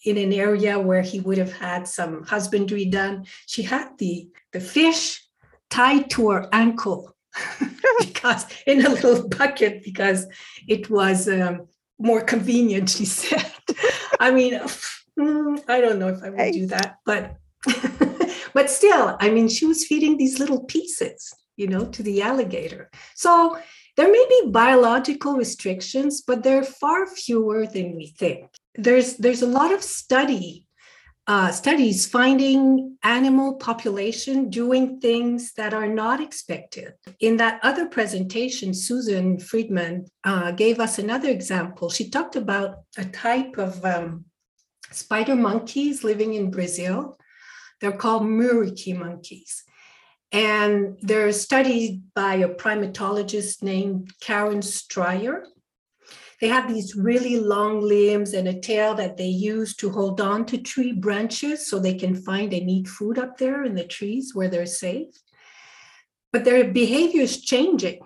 in 0.05 0.17
an 0.17 0.33
area 0.33 0.79
where 0.79 1.01
he 1.01 1.19
would 1.19 1.37
have 1.37 1.53
had 1.53 1.87
some 1.87 2.23
husbandry 2.23 2.85
done. 2.85 3.25
She 3.45 3.61
had 3.61 3.89
the 3.99 4.27
the 4.51 4.59
fish 4.59 5.23
tied 5.69 6.09
to 6.11 6.31
her 6.31 6.49
ankle 6.51 7.15
because 7.99 8.45
in 8.65 8.85
a 8.85 8.89
little 8.89 9.27
bucket 9.27 9.83
because 9.83 10.25
it 10.67 10.89
was 10.89 11.27
um, 11.27 11.67
more 11.99 12.21
convenient. 12.21 12.89
She 12.89 13.05
said. 13.05 13.51
I 14.19 14.31
mean, 14.31 14.59
mm, 15.19 15.63
I 15.67 15.81
don't 15.81 15.99
know 15.99 16.09
if 16.09 16.23
I 16.23 16.29
would 16.29 16.53
do 16.53 16.67
that, 16.67 16.97
but 17.05 17.35
but 18.53 18.69
still, 18.69 19.17
I 19.19 19.29
mean, 19.29 19.49
she 19.49 19.65
was 19.65 19.85
feeding 19.85 20.17
these 20.17 20.39
little 20.39 20.63
pieces 20.63 21.33
you 21.55 21.67
know, 21.67 21.85
to 21.85 22.03
the 22.03 22.21
alligator. 22.21 22.89
So 23.15 23.57
there 23.95 24.11
may 24.11 24.25
be 24.27 24.49
biological 24.49 25.35
restrictions, 25.35 26.21
but 26.21 26.43
they're 26.43 26.63
far 26.63 27.05
fewer 27.05 27.67
than 27.67 27.95
we 27.95 28.07
think. 28.07 28.49
There's 28.75 29.17
there's 29.17 29.43
a 29.43 29.47
lot 29.47 29.71
of 29.71 29.83
study 29.83 30.67
uh, 31.25 31.51
studies 31.51 32.05
finding 32.05 32.97
animal 33.03 33.55
population 33.55 34.49
doing 34.49 34.99
things 34.99 35.53
that 35.53 35.73
are 35.73 35.87
not 35.87 36.19
expected. 36.19 36.93
In 37.19 37.37
that 37.37 37.59
other 37.63 37.85
presentation, 37.85 38.73
Susan 38.73 39.39
Friedman 39.39 40.05
uh, 40.25 40.51
gave 40.51 40.79
us 40.81 40.99
another 40.99 41.29
example. 41.29 41.89
She 41.89 42.09
talked 42.09 42.35
about 42.35 42.79
a 42.97 43.05
type 43.05 43.57
of 43.57 43.83
um, 43.85 44.25
spider 44.91 45.35
monkeys 45.35 46.03
living 46.03 46.33
in 46.33 46.51
Brazil. 46.51 47.17
They're 47.79 47.97
called 47.97 48.23
muriqui 48.23 48.97
monkeys. 48.97 49.63
And 50.33 50.97
they're 51.01 51.31
studied 51.31 52.01
by 52.15 52.35
a 52.35 52.49
primatologist 52.49 53.61
named 53.61 54.11
Karen 54.19 54.63
Strier. 54.63 55.45
They 56.41 56.47
have 56.47 56.67
these 56.67 56.95
really 56.95 57.39
long 57.39 57.81
limbs 57.81 58.33
and 58.33 58.47
a 58.47 58.59
tail 58.59 58.95
that 58.95 59.15
they 59.15 59.27
use 59.27 59.75
to 59.77 59.91
hold 59.91 60.19
on 60.19 60.45
to 60.47 60.57
tree 60.57 60.91
branches 60.91 61.69
so 61.69 61.79
they 61.79 61.93
can 61.93 62.15
find 62.15 62.51
and 62.51 62.69
eat 62.69 62.87
food 62.87 63.19
up 63.19 63.37
there 63.37 63.63
in 63.63 63.75
the 63.75 63.85
trees 63.85 64.31
where 64.33 64.49
they're 64.49 64.65
safe. 64.65 65.13
But 66.33 66.43
their 66.43 66.65
behavior 66.65 67.21
is 67.21 67.41
changing 67.41 67.99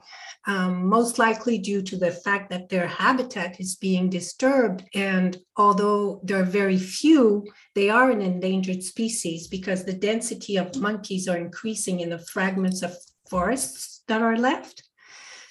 um, 0.47 0.87
most 0.87 1.19
likely 1.19 1.57
due 1.57 1.81
to 1.81 1.97
the 1.97 2.09
fact 2.09 2.49
that 2.49 2.69
their 2.69 2.87
habitat 2.87 3.59
is 3.59 3.75
being 3.75 4.09
disturbed. 4.09 4.85
And 4.95 5.37
although 5.57 6.21
there 6.23 6.39
are 6.39 6.45
very 6.45 6.77
few, 6.77 7.45
they 7.75 7.89
are 7.89 8.09
an 8.09 8.21
endangered 8.21 8.81
species 8.81 9.47
because 9.47 9.83
the 9.83 9.93
density 9.93 10.55
of 10.55 10.75
monkeys 10.77 11.27
are 11.27 11.37
increasing 11.37 11.99
in 11.99 12.09
the 12.09 12.19
fragments 12.19 12.81
of 12.81 12.95
forests 13.29 14.03
that 14.07 14.21
are 14.21 14.37
left. 14.37 14.83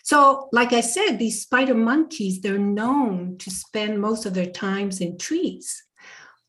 So, 0.03 0.49
like 0.53 0.73
I 0.73 0.81
said, 0.81 1.19
these 1.19 1.43
spider 1.43 1.75
monkeys, 1.75 2.41
they're 2.41 2.59
known 2.59 3.37
to 3.39 3.51
spend 3.51 4.01
most 4.01 4.25
of 4.25 4.35
their 4.35 4.47
times 4.47 5.01
in 5.01 5.19
trees. 5.19 5.83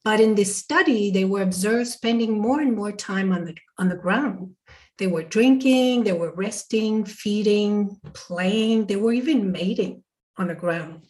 But 0.05 0.21
in 0.21 0.35
this 0.35 0.55
study, 0.55 1.11
they 1.11 1.25
were 1.25 1.41
observed 1.41 1.89
spending 1.89 2.39
more 2.39 2.61
and 2.61 2.75
more 2.75 2.93
time 2.93 3.33
on 3.33 3.45
the, 3.45 3.55
on 3.77 3.89
the 3.89 3.95
ground. 3.95 4.55
They 4.97 5.07
were 5.07 5.23
drinking, 5.23 6.03
they 6.03 6.13
were 6.13 6.31
resting, 6.31 7.05
feeding, 7.05 7.99
playing, 8.13 8.87
they 8.87 8.95
were 8.95 9.13
even 9.13 9.51
mating 9.51 10.03
on 10.37 10.47
the 10.47 10.55
ground. 10.55 11.03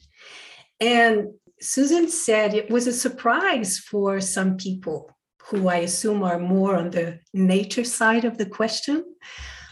And 0.80 1.34
Susan 1.60 2.10
said 2.10 2.54
it 2.54 2.70
was 2.70 2.88
a 2.88 2.94
surprise 2.94 3.80
for 3.80 4.22
some 4.22 4.58
people 4.58 5.12
who 5.44 5.70
I 5.70 5.78
assume 5.78 6.24
are 6.24 6.40
more 6.40 6.76
on 6.76 6.92
the 6.92 7.20
nature 7.34 7.86
side 7.86 8.26
of 8.26 8.38
the 8.38 8.46
question. 8.46 9.04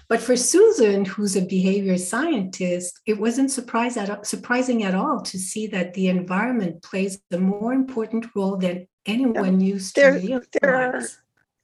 But 0.07 0.21
for 0.21 0.37
Susan, 0.37 1.03
who's 1.03 1.35
a 1.35 1.41
behavior 1.41 1.97
scientist, 1.97 3.01
it 3.05 3.19
wasn't 3.19 3.51
surprise 3.51 3.97
at, 3.97 4.25
surprising 4.25 4.83
at 4.83 4.93
all 4.93 5.21
to 5.21 5.37
see 5.37 5.67
that 5.67 5.93
the 5.93 6.07
environment 6.07 6.83
plays 6.83 7.19
a 7.31 7.37
more 7.37 7.73
important 7.73 8.27
role 8.35 8.55
than 8.55 8.87
anyone 9.05 9.59
yeah. 9.59 9.73
used 9.73 9.95
there, 9.95 10.13
to 10.13 10.19
realize. 10.19 10.47
There 10.61 10.75
are 10.75 11.01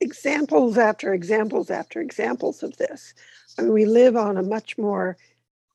examples 0.01 0.77
after 0.77 1.13
examples 1.13 1.69
after 1.69 2.01
examples 2.01 2.63
of 2.63 2.75
this. 2.77 3.13
I 3.57 3.61
mean, 3.61 3.73
we 3.73 3.85
live 3.85 4.17
on 4.17 4.37
a 4.37 4.43
much 4.43 4.77
more, 4.77 5.17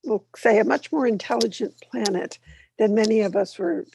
we'll 0.04 0.24
say, 0.36 0.58
a 0.58 0.64
much 0.64 0.92
more 0.92 1.06
intelligent 1.06 1.74
planet 1.80 2.38
than 2.78 2.94
many 2.94 3.20
of 3.20 3.36
us 3.36 3.58
were 3.58 3.86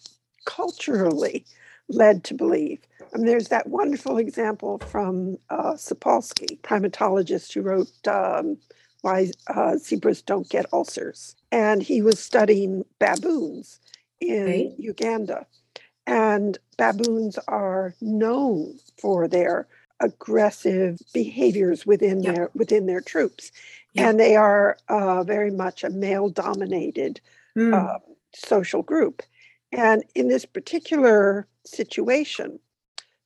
culturally 0.45 1.45
led 1.89 2.23
to 2.23 2.33
believe. 2.33 2.79
I 3.13 3.17
mean, 3.17 3.27
there's 3.27 3.49
that 3.49 3.67
wonderful 3.67 4.17
example 4.17 4.79
from 4.79 5.37
uh, 5.49 5.73
Sapolsky, 5.73 6.59
primatologist 6.61 7.53
who 7.53 7.61
wrote 7.61 7.91
um, 8.07 8.57
Why 9.01 9.31
uh, 9.47 9.77
Zebras 9.77 10.21
Don't 10.21 10.49
Get 10.49 10.71
Ulcers. 10.71 11.35
And 11.51 11.83
he 11.83 12.01
was 12.01 12.19
studying 12.19 12.85
baboons 12.99 13.79
in 14.21 14.45
right. 14.45 14.71
Uganda. 14.77 15.45
And 16.07 16.57
baboons 16.77 17.37
are 17.47 17.93
known 18.01 18.79
for 18.99 19.27
their 19.27 19.67
aggressive 20.01 20.99
behaviors 21.13 21.85
within 21.85 22.21
their 22.21 22.49
within 22.53 22.85
their 22.85 23.01
troops, 23.01 23.51
and 23.95 24.19
they 24.19 24.35
are 24.35 24.77
uh, 24.89 25.23
very 25.23 25.51
much 25.51 25.83
a 25.83 25.89
male 25.89 26.29
dominated 26.29 27.21
mm. 27.57 27.73
uh, 27.73 27.99
social 28.33 28.81
group. 28.81 29.21
And 29.71 30.03
in 30.15 30.27
this 30.27 30.45
particular 30.45 31.47
situation, 31.65 32.59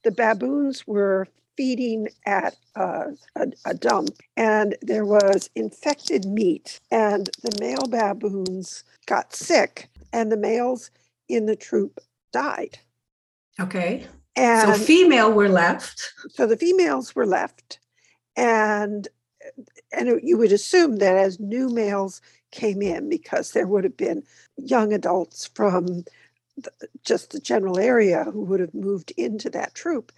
the 0.03 0.11
baboons 0.11 0.85
were 0.85 1.27
feeding 1.57 2.09
at 2.25 2.55
uh, 2.75 3.05
a, 3.35 3.47
a, 3.65 3.73
dump, 3.73 4.09
and 4.35 4.75
there 4.81 5.05
was 5.05 5.49
infected 5.55 6.25
meat, 6.25 6.79
and 6.91 7.29
the 7.41 7.57
male 7.59 7.87
baboons 7.89 8.83
got 9.07 9.33
sick, 9.33 9.89
and 10.11 10.31
the 10.31 10.37
males 10.37 10.91
in 11.29 11.45
the 11.45 11.55
troop 11.55 11.99
died. 12.33 12.77
Okay. 13.59 14.05
And 14.35 14.75
so 14.75 14.83
female 14.83 15.31
were 15.31 15.49
left. 15.49 16.13
So 16.29 16.45
the 16.45 16.57
females 16.57 17.15
were 17.15 17.25
left. 17.25 17.79
And 18.35 19.07
and 19.91 20.19
you 20.23 20.37
would 20.37 20.51
assume 20.51 20.97
that 20.97 21.15
as 21.15 21.39
new 21.39 21.69
males 21.69 22.21
came 22.51 22.81
in, 22.81 23.09
because 23.09 23.51
there 23.51 23.67
would 23.67 23.83
have 23.83 23.97
been 23.97 24.23
young 24.57 24.91
adults 24.91 25.49
from 25.53 26.03
the, 26.57 26.71
just 27.03 27.31
the 27.31 27.39
general 27.39 27.79
area 27.79 28.23
who 28.25 28.41
would 28.41 28.59
have 28.59 28.73
moved 28.73 29.11
into 29.17 29.49
that 29.51 29.75
troop. 29.75 30.11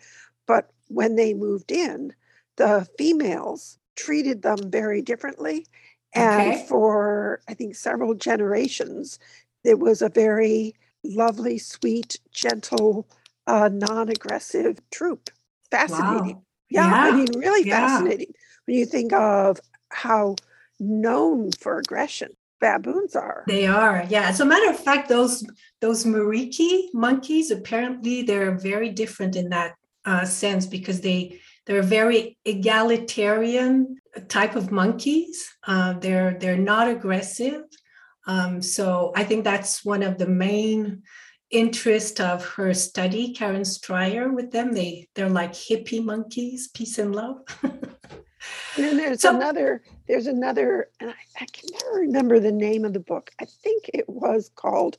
But 0.45 0.71
when 0.87 1.15
they 1.15 1.33
moved 1.33 1.71
in, 1.71 2.13
the 2.55 2.87
females 2.97 3.77
treated 3.95 4.43
them 4.43 4.71
very 4.71 5.01
differently. 5.01 5.65
And 6.13 6.53
okay. 6.53 6.65
for, 6.69 7.41
I 7.47 7.53
think, 7.53 7.75
several 7.75 8.13
generations, 8.13 9.19
it 9.63 9.79
was 9.79 10.01
a 10.01 10.09
very 10.09 10.73
lovely, 11.03 11.57
sweet, 11.57 12.19
gentle 12.31 13.07
a 13.47 13.69
non-aggressive 13.69 14.77
troop. 14.91 15.29
Fascinating. 15.71 16.35
Wow. 16.35 16.43
Yeah, 16.69 16.89
yeah, 16.89 16.95
I 16.95 17.11
mean, 17.15 17.27
really 17.39 17.67
yeah. 17.67 17.87
fascinating 17.87 18.33
when 18.65 18.77
you 18.77 18.85
think 18.85 19.13
of 19.13 19.59
how 19.89 20.35
known 20.79 21.51
for 21.53 21.79
aggression 21.79 22.29
baboons 22.59 23.15
are. 23.15 23.43
They 23.47 23.67
are, 23.67 24.05
yeah. 24.09 24.27
As 24.27 24.39
a 24.39 24.45
matter 24.45 24.69
of 24.69 24.79
fact, 24.79 25.09
those 25.09 25.45
those 25.79 26.05
muriqui 26.05 26.93
monkeys 26.93 27.51
apparently 27.51 28.23
they're 28.23 28.57
very 28.57 28.89
different 28.89 29.35
in 29.35 29.49
that 29.49 29.75
uh, 30.05 30.25
sense 30.25 30.65
because 30.65 31.01
they 31.01 31.39
they're 31.65 31.83
very 31.83 32.37
egalitarian 32.45 33.97
type 34.27 34.55
of 34.55 34.71
monkeys. 34.71 35.47
Uh, 35.65 35.93
they're 35.93 36.37
they're 36.39 36.57
not 36.57 36.89
aggressive. 36.89 37.61
Um, 38.25 38.61
so 38.61 39.13
I 39.15 39.23
think 39.23 39.43
that's 39.43 39.85
one 39.85 40.03
of 40.03 40.17
the 40.17 40.27
main 40.27 41.03
interest 41.51 42.19
of 42.19 42.45
her 42.45 42.73
study, 42.73 43.33
Karen 43.33 43.63
Strier, 43.65 44.31
with 44.31 44.51
them. 44.51 44.73
They 44.73 45.07
they're 45.15 45.29
like 45.29 45.53
hippie 45.53 46.03
monkeys, 46.03 46.67
peace 46.69 46.97
and 46.97 47.15
love. 47.15 47.37
And 47.63 48.85
then 48.85 48.97
there's 48.97 49.21
So- 49.21 49.35
another, 49.35 49.81
there's 50.07 50.27
another, 50.27 50.89
and 50.99 51.09
I, 51.09 51.15
I 51.41 51.45
can 51.51 51.69
never 51.73 51.99
remember 51.99 52.39
the 52.39 52.51
name 52.51 52.85
of 52.85 52.93
the 52.93 52.99
book. 52.99 53.31
I 53.41 53.45
think 53.45 53.89
it 53.93 54.07
was 54.07 54.51
called 54.55 54.97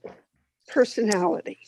Personality. 0.68 1.58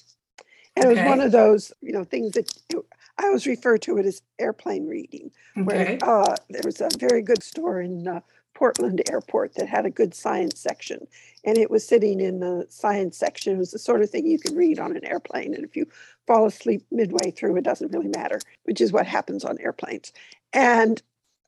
And 0.77 0.85
it 0.85 0.88
was 0.88 0.99
one 0.99 1.21
of 1.21 1.33
those, 1.33 1.73
you 1.81 1.93
know, 1.93 2.05
things 2.05 2.33
that 2.33 2.53
you- 2.73 2.85
I 3.19 3.27
always 3.27 3.47
refer 3.47 3.79
to 3.79 3.99
it 3.99 4.07
as 4.07 4.23
airplane 4.38 4.87
reading. 4.87 5.31
Where 5.55 5.81
Okay. 5.83 5.99
uh, 6.03 6.35
there 6.49 6.62
was 6.64 6.81
a 6.81 6.88
very 6.99 7.23
good 7.23 7.43
store 7.43 7.81
in 7.81 8.09
uh, 8.09 8.21
Portland 8.61 9.03
Airport 9.11 9.57
that 9.57 9.68
had 9.68 9.87
a 9.87 9.90
good 9.90 10.14
science 10.14 10.61
section, 10.61 11.09
and 11.44 11.59
it 11.59 11.73
was 11.73 11.88
sitting 11.88 12.20
in 12.20 12.40
the 12.40 12.66
science 12.70 13.18
section. 13.18 13.57
It 13.57 13.61
was 13.61 13.73
the 13.73 13.81
sort 13.81 14.03
of 14.03 14.11
thing 14.11 14.29
you 14.29 14.40
could 14.40 14.57
read 14.57 14.81
on 14.81 14.96
an 14.96 15.07
airplane, 15.07 15.55
and 15.57 15.64
if 15.64 15.77
you 15.77 15.87
fall 16.29 16.46
asleep 16.46 16.87
midway 16.92 17.33
through, 17.33 17.57
it 17.59 17.64
doesn't 17.64 17.92
really 17.92 18.11
matter, 18.16 18.40
which 18.64 18.83
is 18.83 18.92
what 18.92 19.09
happens 19.09 19.44
on 19.44 19.59
airplanes. 19.61 20.12
And 20.55 21.03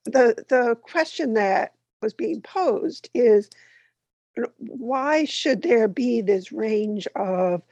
the 0.07 0.45
the 0.51 0.77
question 0.83 1.35
that 1.35 1.75
was 2.03 2.15
being 2.15 2.43
posed 2.43 3.11
is 3.15 3.51
why 4.59 5.25
should 5.27 5.63
there 5.63 5.89
be 5.89 6.23
this 6.23 6.53
range 6.53 7.09
of 7.17 7.63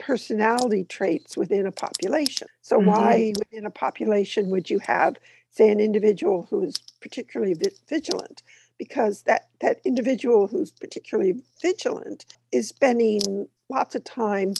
personality 0.00 0.84
traits 0.84 1.36
within 1.36 1.66
a 1.66 1.72
population 1.72 2.48
so 2.62 2.78
Mhm. 2.78 2.78
why 2.78 3.34
within 3.38 3.66
a 3.66 3.70
population 3.70 4.50
would 4.50 4.70
you 4.70 4.78
have 4.80 5.16
say 5.50 5.70
an 5.70 5.80
individual 5.80 6.46
who 6.50 6.62
is 6.64 6.76
particularly 7.02 7.54
vi- 7.54 7.70
vigilant 7.88 8.42
because 8.78 9.22
that 9.22 9.48
that 9.60 9.80
individual 9.84 10.48
who's 10.48 10.72
particularly 10.72 11.34
vigilant 11.62 12.26
is 12.52 12.68
spending 12.68 13.48
lots 13.70 13.94
of 13.94 14.04
time 14.04 14.54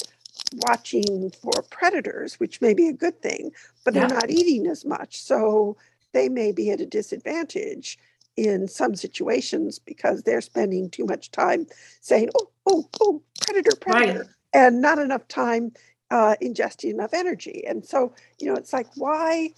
watching 0.68 1.31
for 1.42 1.62
predators 1.70 2.40
which 2.40 2.61
may 2.61 2.74
be 2.74 2.88
a 2.88 2.92
good 2.92 3.20
thing 3.22 3.50
but 3.85 3.94
they're 3.94 4.07
not 4.07 4.31
eating 4.31 4.66
as 4.66 4.85
much 4.85 5.20
so 5.22 5.76
they 6.12 6.29
may 6.29 6.52
be 6.52 6.70
at 6.70 6.81
a 6.81 6.87
disadvantage 6.87 7.98
in 8.37 8.68
some 8.68 8.94
situations 8.96 9.79
because 9.79 10.22
they're 10.22 10.40
spending 10.42 10.90
too 10.90 11.05
much 11.07 11.31
time 11.33 11.66
saying 12.00 12.29
oh 12.38 12.50
oh 12.66 12.88
oh 13.00 13.22
predator 13.42 13.76
predator 13.76 14.14
Right. 14.14 14.29
and 14.55 14.81
not 14.83 14.98
enough 14.98 15.26
time 15.29 15.72
uh, 16.11 16.37
ingesting 16.42 16.92
enough 16.92 17.14
energy. 17.14 17.64
And 17.68 17.87
so, 17.87 18.14
you 18.40 18.48
know, 18.48 18.57
it's 18.57 18.74
like, 18.74 18.88
why, 18.96 19.50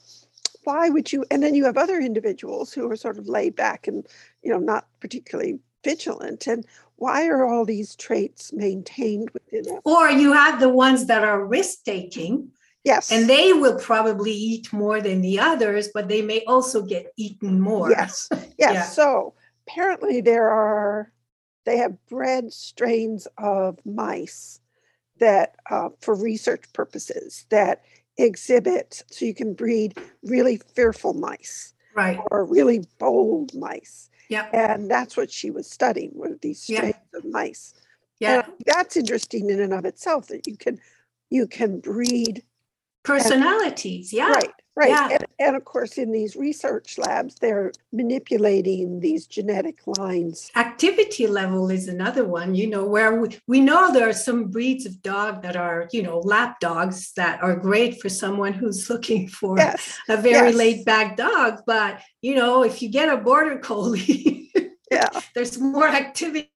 why 0.64 0.88
would 0.88 1.12
you? 1.12 1.25
And 1.31 1.42
then 1.42 1.55
you 1.55 1.64
have 1.64 1.77
other 1.77 1.99
individuals 1.99 2.73
who 2.73 2.90
are 2.90 2.97
sort 2.97 3.18
of 3.18 3.29
laid 3.29 3.57
back 3.57 3.87
and, 3.87 4.07
you 4.42 4.51
know, 4.51 4.59
not 4.59 4.87
particularly 5.01 5.59
vigilant. 5.85 6.47
And 6.47 6.66
why 6.97 7.27
are 7.27 7.44
all 7.44 7.64
these 7.64 7.94
traits 7.97 8.53
maintained 8.53 9.31
within 9.31 9.68
a 9.68 9.79
Or 9.85 10.11
you 10.11 10.33
have 10.33 10.61
the 10.61 10.68
ones 10.68 11.07
that 11.07 11.25
are 11.25 11.44
risk 11.44 11.85
taking 11.85 12.51
yes, 12.85 13.12
and 13.12 13.29
they 13.29 13.53
will 13.53 13.79
probably 13.79 14.33
eat 14.33 14.73
more 14.73 15.01
than 15.01 15.21
the 15.21 15.38
others, 15.38 15.88
but 15.92 16.09
they 16.09 16.23
may 16.23 16.42
also 16.44 16.83
get 16.83 17.12
eaten 17.16 17.61
more. 17.61 17.90
yes, 17.90 18.29
yes. 18.33 18.49
Yeah. 18.59 18.83
So 18.85 19.35
apparently 19.66 20.21
there 20.21 20.49
are, 20.49 21.12
they 21.64 21.77
have 21.79 22.05
bred 22.07 22.53
strains 22.53 23.29
of 23.37 23.79
mice 23.85 24.61
that, 25.18 25.57
uh, 25.71 25.90
for 26.01 26.14
research 26.14 26.64
purposes, 26.73 27.44
that 27.51 27.85
exhibit. 28.19 29.05
So 29.11 29.25
you 29.25 29.35
can 29.35 29.55
breed 29.55 29.97
really 30.23 30.61
fearful 30.75 31.15
mice. 31.15 31.75
Right. 31.95 32.21
or 32.31 32.45
really 32.45 32.85
bold 32.99 33.53
mice. 33.55 34.09
Yeah. 34.29 34.47
And 34.53 34.89
that's 34.89 35.17
what 35.17 35.33
she 35.33 35.51
was 35.51 35.69
studying 35.69 36.13
were 36.15 36.39
these 36.41 36.69
Yeah. 36.69 36.79
strains 36.79 36.97
of 37.15 37.25
mice. 37.25 37.75
Yeah. 38.21 38.45
And 38.45 38.53
that's 38.67 38.97
interesting 38.97 39.51
in 39.51 39.59
and 39.59 39.73
of 39.73 39.85
itself 39.85 40.29
that 40.29 40.47
you 40.47 40.57
can 40.57 40.79
you 41.31 41.49
can 41.49 41.81
breed 41.81 42.45
Personalities. 43.03 44.13
Yeah. 44.13 44.29
right, 44.29 44.53
right. 44.79 44.91
Yeah. 44.91 45.09
And, 45.12 45.25
and 45.41 45.57
of 45.57 45.64
course 45.64 45.99
in 45.99 46.12
these 46.12 46.37
research 46.37 46.99
labs 46.99 47.35
they're 47.37 47.73
manipulating 47.93 49.01
these 49.01 49.27
genetic 49.27 49.79
lines. 49.99 50.51
Activity 50.57 51.27
level 51.27 51.71
is 51.71 51.88
another 51.88 52.25
one, 52.25 52.55
you 52.55 52.69
know, 52.69 52.85
where 52.85 53.21
we, 53.21 53.37
we 53.47 53.61
know 53.61 53.93
there 53.93 54.09
are 54.09 54.12
some 54.12 54.45
breeds 54.51 54.87
of 54.87 55.03
dog 55.03 55.43
that 55.43 55.57
are, 55.57 55.88
you 55.93 56.03
know, 56.03 56.19
lap 56.21 56.61
dogs 56.61 57.12
that 57.17 57.43
are 57.43 57.57
great 57.57 58.01
for 58.01 58.09
someone 58.09 58.53
who's 58.53 58.88
looking 58.93 59.29
for 59.29 59.59
Yes. 59.59 59.99
a 60.09 60.17
very 60.17 60.49
yes. 60.51 60.55
laid 60.55 60.85
back 60.85 61.17
dog. 61.17 61.62
But, 61.67 62.01
you 62.23 62.35
know, 62.35 62.62
if 62.64 62.81
you 62.83 62.88
get 62.88 63.09
a 63.09 63.17
border 63.17 63.59
collie, 63.59 64.51
Yeah. 64.91 65.09
there's 65.35 65.59
more 65.59 65.87
activity 65.88 66.51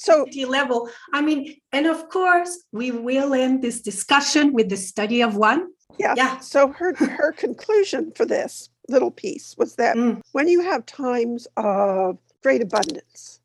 So 0.00 0.24
level. 0.48 0.88
I 1.12 1.20
mean, 1.20 1.56
and 1.72 1.86
of 1.86 2.08
course, 2.08 2.64
we 2.72 2.90
will 2.90 3.34
end 3.34 3.60
this 3.62 3.82
discussion 3.82 4.54
with 4.54 4.70
the 4.70 4.76
study 4.76 5.20
of 5.22 5.36
one. 5.36 5.68
yeah. 5.98 6.14
Yeah. 6.16 6.38
So 6.38 6.68
her 6.68 6.94
her 6.94 7.32
conclusion 7.32 8.12
for 8.16 8.24
this 8.24 8.70
little 8.88 9.10
piece 9.10 9.54
was 9.58 9.74
that 9.76 9.96
Mm. 9.96 10.22
when 10.32 10.48
you 10.48 10.60
have 10.62 10.86
times 10.86 11.46
of 11.58 12.16
great 12.42 12.62
abundance 12.62 13.40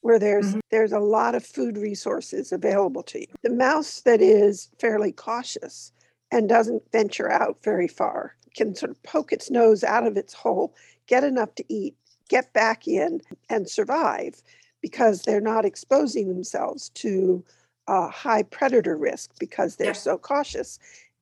where 0.00 0.18
there's 0.18 0.54
Mhm. 0.54 0.60
there's 0.72 0.92
a 0.92 0.98
lot 1.16 1.34
of 1.36 1.44
food 1.46 1.78
resources 1.78 2.50
available 2.52 3.02
to 3.04 3.20
you 3.20 3.26
the 3.42 3.50
mouse 3.68 4.00
that 4.00 4.20
is 4.20 4.68
fairly 4.80 5.12
cautious 5.12 5.92
and 6.32 6.48
doesn't 6.48 6.82
venture 6.90 7.30
out 7.30 7.56
very 7.62 7.86
far 8.00 8.34
can 8.56 8.74
sort 8.74 8.90
of 8.90 9.00
poke 9.04 9.30
its 9.32 9.48
nose 9.50 9.84
out 9.84 10.06
of 10.06 10.16
its 10.16 10.32
hole 10.34 10.74
get 11.06 11.22
enough 11.22 11.54
to 11.54 11.64
eat 11.68 11.94
get 12.28 12.52
back 12.52 12.88
in 12.88 13.20
and 13.48 13.68
survive 13.68 14.42
because 14.80 15.22
they're 15.22 15.40
not 15.40 15.64
exposing 15.64 16.28
themselves 16.28 16.90
to 16.90 17.44
uh, 17.88 18.08
high 18.08 18.42
predator 18.44 18.96
risk 18.96 19.32
because 19.38 19.76
they're 19.76 19.88
Yeah. 19.88 19.92
so 19.92 20.18
cautious 20.18 20.78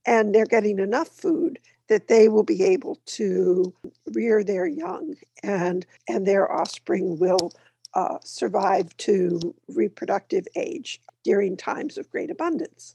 and 0.06 0.34
they're 0.34 0.46
getting 0.46 0.78
enough 0.78 1.08
food 1.08 1.58
that 1.88 2.08
they 2.08 2.28
will 2.28 2.42
be 2.44 2.62
able 2.62 2.98
to 3.06 3.72
rear 4.12 4.44
their 4.44 4.66
young 4.66 5.14
and 5.42 5.86
and 6.08 6.26
their 6.26 6.50
offspring 6.52 7.18
will 7.18 7.52
uh, 7.94 8.18
survive 8.22 8.94
to 8.98 9.54
reproductive 9.68 10.46
age 10.56 11.00
during 11.24 11.56
times 11.56 11.96
of 11.98 12.10
great 12.10 12.30
abundance 12.30 12.94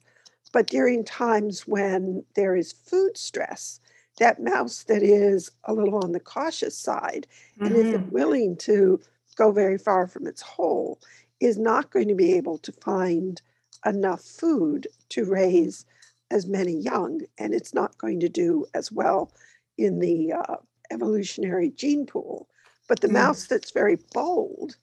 but 0.52 0.68
during 0.68 1.04
times 1.04 1.68
when 1.68 2.24
there 2.36 2.56
is 2.56 2.72
food 2.74 3.18
stress 3.18 3.80
that 4.20 4.42
mouse 4.42 4.84
that 4.84 5.02
is 5.02 5.50
a 5.66 5.74
little 5.74 5.98
on 6.04 6.12
the 6.12 6.20
cautious 6.20 6.78
side 6.78 7.26
and 7.64 7.76
Mhm. 7.76 7.86
isn't 7.88 8.12
willing 8.14 8.56
to 8.58 9.00
go 9.34 9.52
very 9.52 9.78
far 9.78 10.08
from 10.08 10.28
its 10.28 10.42
hole 10.42 11.00
is 11.40 11.58
not 11.58 11.92
going 11.92 12.08
to 12.08 12.16
be 12.16 12.34
able 12.34 12.58
to 12.60 12.72
find 12.72 13.42
enough 13.86 14.22
food 14.22 14.88
to 15.10 15.26
raise 15.26 15.86
as 16.32 16.48
many 16.48 16.74
young 16.74 17.22
and 17.38 17.54
it's 17.54 17.74
not 17.74 17.98
going 17.98 18.20
to 18.20 18.30
do 18.30 18.66
as 18.74 18.92
well 18.92 19.32
in 19.78 20.00
the 20.00 20.34
uh, 20.34 20.56
evolutionary 20.92 21.70
gene 21.72 22.06
pool 22.06 22.48
but 22.88 23.02
the 23.02 23.08
Mm. 23.08 23.14
mouse 23.14 23.48
that's 23.48 23.72
very 23.72 23.98
bold 24.14 24.78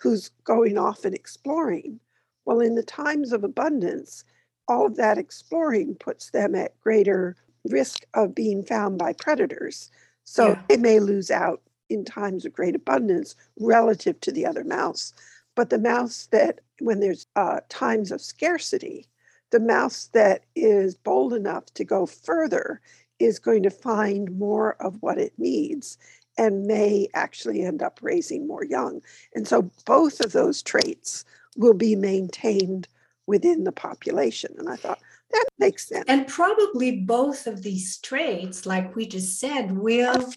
who's 0.00 0.30
going 0.44 0.76
off 0.78 1.04
and 1.04 1.14
exploring 1.14 2.00
well 2.44 2.60
in 2.60 2.74
the 2.74 2.82
times 2.82 3.32
of 3.32 3.44
abundance 3.44 4.24
all 4.68 4.86
of 4.86 4.96
that 4.96 5.18
exploring 5.18 5.94
puts 5.96 6.30
them 6.30 6.54
at 6.54 6.78
greater 6.80 7.36
risk 7.64 8.04
of 8.14 8.34
being 8.34 8.62
found 8.64 8.98
by 8.98 9.12
predators 9.14 9.90
so 10.24 10.48
Yeah. 10.48 10.62
they 10.68 10.76
may 10.76 11.00
lose 11.00 11.30
out 11.30 11.62
in 11.92 12.04
times 12.04 12.44
of 12.44 12.52
great 12.52 12.74
abundance 12.74 13.36
relative 13.58 14.20
to 14.20 14.32
the 14.32 14.46
other 14.46 14.64
mouse. 14.64 15.12
But 15.54 15.70
the 15.70 15.78
mouse 15.78 16.28
that, 16.32 16.60
when 16.80 17.00
there's 17.00 17.26
uh, 17.36 17.60
times 17.68 18.10
of 18.10 18.20
scarcity, 18.20 19.06
the 19.50 19.60
mouse 19.60 20.08
that 20.14 20.44
is 20.56 20.94
bold 20.94 21.34
enough 21.34 21.66
to 21.74 21.84
go 21.84 22.06
further 22.06 22.80
is 23.18 23.38
going 23.38 23.62
to 23.62 23.70
find 23.70 24.36
more 24.38 24.74
of 24.80 24.96
what 25.02 25.18
it 25.18 25.34
needs 25.38 25.98
and 26.38 26.66
may 26.66 27.08
actually 27.14 27.62
end 27.62 27.82
up 27.82 27.98
raising 28.02 28.46
more 28.46 28.64
young. 28.64 29.02
And 29.34 29.46
so 29.46 29.70
both 29.84 30.20
of 30.20 30.32
those 30.32 30.62
traits 30.62 31.24
will 31.56 31.74
be 31.74 31.94
maintained 31.94 32.88
within 33.26 33.64
the 33.64 33.72
population. 33.72 34.54
And 34.58 34.68
I 34.68 34.76
thought 34.76 35.00
that 35.32 35.46
makes 35.58 35.88
sense. 35.88 36.04
And 36.08 36.26
probably 36.26 37.00
both 37.00 37.46
of 37.46 37.62
these 37.62 37.98
traits, 37.98 38.66
like 38.66 38.94
we 38.96 39.06
just 39.06 39.38
said, 39.40 39.72
will 39.76 40.32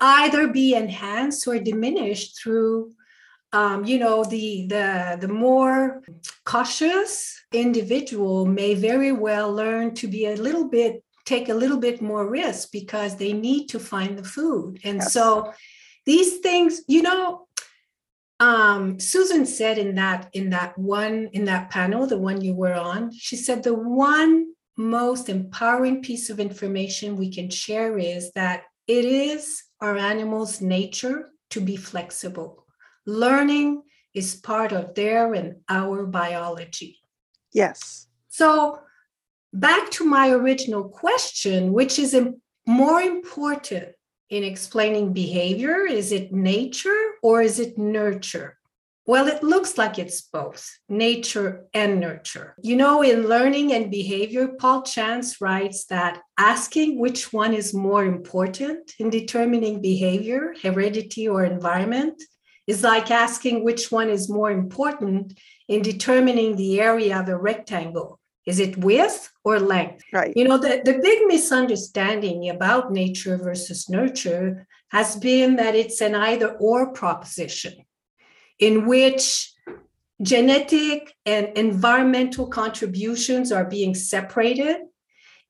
either 0.00 0.48
be 0.48 0.74
enhanced 0.74 1.46
or 1.46 1.58
diminished 1.58 2.40
through 2.40 2.92
um, 3.52 3.84
you 3.84 3.98
know 3.98 4.24
the 4.24 4.66
the 4.68 5.16
the 5.20 5.28
more 5.28 6.02
cautious 6.44 7.40
individual 7.52 8.44
may 8.46 8.74
very 8.74 9.12
well 9.12 9.52
learn 9.52 9.94
to 9.94 10.06
be 10.06 10.26
a 10.26 10.36
little 10.36 10.68
bit 10.68 11.02
take 11.24 11.48
a 11.48 11.54
little 11.54 11.78
bit 11.78 12.00
more 12.02 12.28
risk 12.28 12.72
because 12.72 13.16
they 13.16 13.32
need 13.32 13.68
to 13.68 13.78
find 13.78 14.18
the 14.18 14.24
food 14.24 14.78
and 14.84 14.98
Yes. 14.98 15.12
so 15.12 15.52
these 16.04 16.38
things 16.38 16.82
you 16.88 17.00
know 17.02 17.47
um, 18.40 19.00
susan 19.00 19.44
said 19.44 19.78
in 19.78 19.94
that 19.96 20.28
in 20.32 20.50
that 20.50 20.76
one 20.78 21.28
in 21.32 21.44
that 21.44 21.70
panel 21.70 22.06
the 22.06 22.18
one 22.18 22.40
you 22.40 22.54
were 22.54 22.74
on 22.74 23.10
she 23.12 23.36
said 23.36 23.62
the 23.62 23.74
one 23.74 24.46
most 24.76 25.28
empowering 25.28 26.00
piece 26.02 26.30
of 26.30 26.38
information 26.38 27.16
we 27.16 27.32
can 27.32 27.50
share 27.50 27.98
is 27.98 28.30
that 28.34 28.62
it 28.86 29.04
is 29.04 29.62
our 29.80 29.96
animals 29.96 30.60
nature 30.60 31.30
to 31.50 31.60
be 31.60 31.76
flexible 31.76 32.64
learning 33.06 33.82
is 34.14 34.36
part 34.36 34.72
of 34.72 34.94
their 34.94 35.34
and 35.34 35.56
our 35.68 36.06
biology 36.06 36.98
Yes. 37.52 38.06
so 38.28 38.78
back 39.52 39.90
to 39.92 40.04
my 40.04 40.30
original 40.30 40.84
question 40.88 41.72
which 41.72 41.98
is 41.98 42.14
more 42.66 43.00
important 43.00 43.88
in 44.30 44.44
explaining 44.44 45.12
behavior? 45.12 45.86
Is 45.86 46.12
it 46.12 46.32
nature 46.32 47.14
or 47.22 47.42
is 47.42 47.58
it 47.58 47.78
nurture? 47.78 48.58
Well, 49.06 49.26
it 49.26 49.42
looks 49.42 49.78
like 49.78 49.98
it's 49.98 50.20
both 50.20 50.68
nature 50.86 51.64
and 51.72 51.98
nurture. 51.98 52.54
You 52.62 52.76
know, 52.76 53.00
in 53.00 53.26
learning 53.26 53.72
and 53.72 53.90
behavior, 53.90 54.48
Paul 54.48 54.82
Chance 54.82 55.40
writes 55.40 55.86
that 55.86 56.20
asking 56.36 56.98
which 56.98 57.32
one 57.32 57.54
is 57.54 57.72
more 57.72 58.04
important 58.04 58.92
in 58.98 59.08
determining 59.08 59.80
behavior, 59.80 60.54
heredity, 60.62 61.26
or 61.26 61.46
environment, 61.46 62.22
is 62.66 62.82
like 62.82 63.10
asking 63.10 63.64
which 63.64 63.90
one 63.90 64.10
is 64.10 64.28
more 64.28 64.50
important 64.50 65.38
in 65.68 65.80
determining 65.80 66.54
the 66.54 66.78
area 66.78 67.18
of 67.18 67.30
a 67.30 67.36
rectangle. 67.36 68.17
Is 68.48 68.60
it 68.60 68.78
width 68.78 69.30
or 69.44 69.60
length? 69.60 70.04
Right. 70.10 70.32
You 70.34 70.44
know, 70.44 70.56
the, 70.56 70.80
the 70.82 70.98
big 71.02 71.26
misunderstanding 71.26 72.48
about 72.48 72.90
nature 72.90 73.36
versus 73.36 73.90
nurture 73.90 74.66
has 74.88 75.16
been 75.16 75.56
that 75.56 75.74
it's 75.74 76.00
an 76.00 76.14
either 76.14 76.52
or 76.52 76.94
proposition 76.94 77.74
in 78.58 78.86
which 78.86 79.52
genetic 80.22 81.14
and 81.26 81.48
environmental 81.58 82.46
contributions 82.46 83.52
are 83.52 83.66
being 83.66 83.94
separated. 83.94 84.78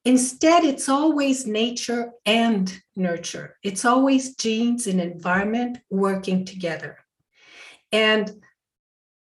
Instead, 0.04 0.64
it's 0.64 0.88
always 0.88 1.46
nature 1.46 2.10
and 2.26 2.82
nurture. 2.96 3.56
It's 3.62 3.84
always 3.84 4.34
genes 4.34 4.88
and 4.88 5.00
environment 5.00 5.78
working 5.88 6.44
together. 6.44 6.98
And 7.92 8.42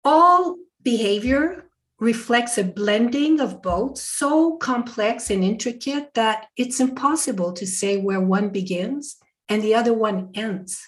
all 0.02 0.56
behavior 0.82 1.69
reflects 2.00 2.56
a 2.56 2.64
blending 2.64 3.40
of 3.40 3.62
both 3.62 3.98
so 3.98 4.56
complex 4.56 5.30
and 5.30 5.44
intricate 5.44 6.14
that 6.14 6.46
it's 6.56 6.80
impossible 6.80 7.52
to 7.52 7.66
say 7.66 7.98
where 7.98 8.20
one 8.20 8.48
begins 8.48 9.18
and 9.48 9.62
the 9.62 9.74
other 9.74 9.92
one 9.92 10.30
ends. 10.34 10.80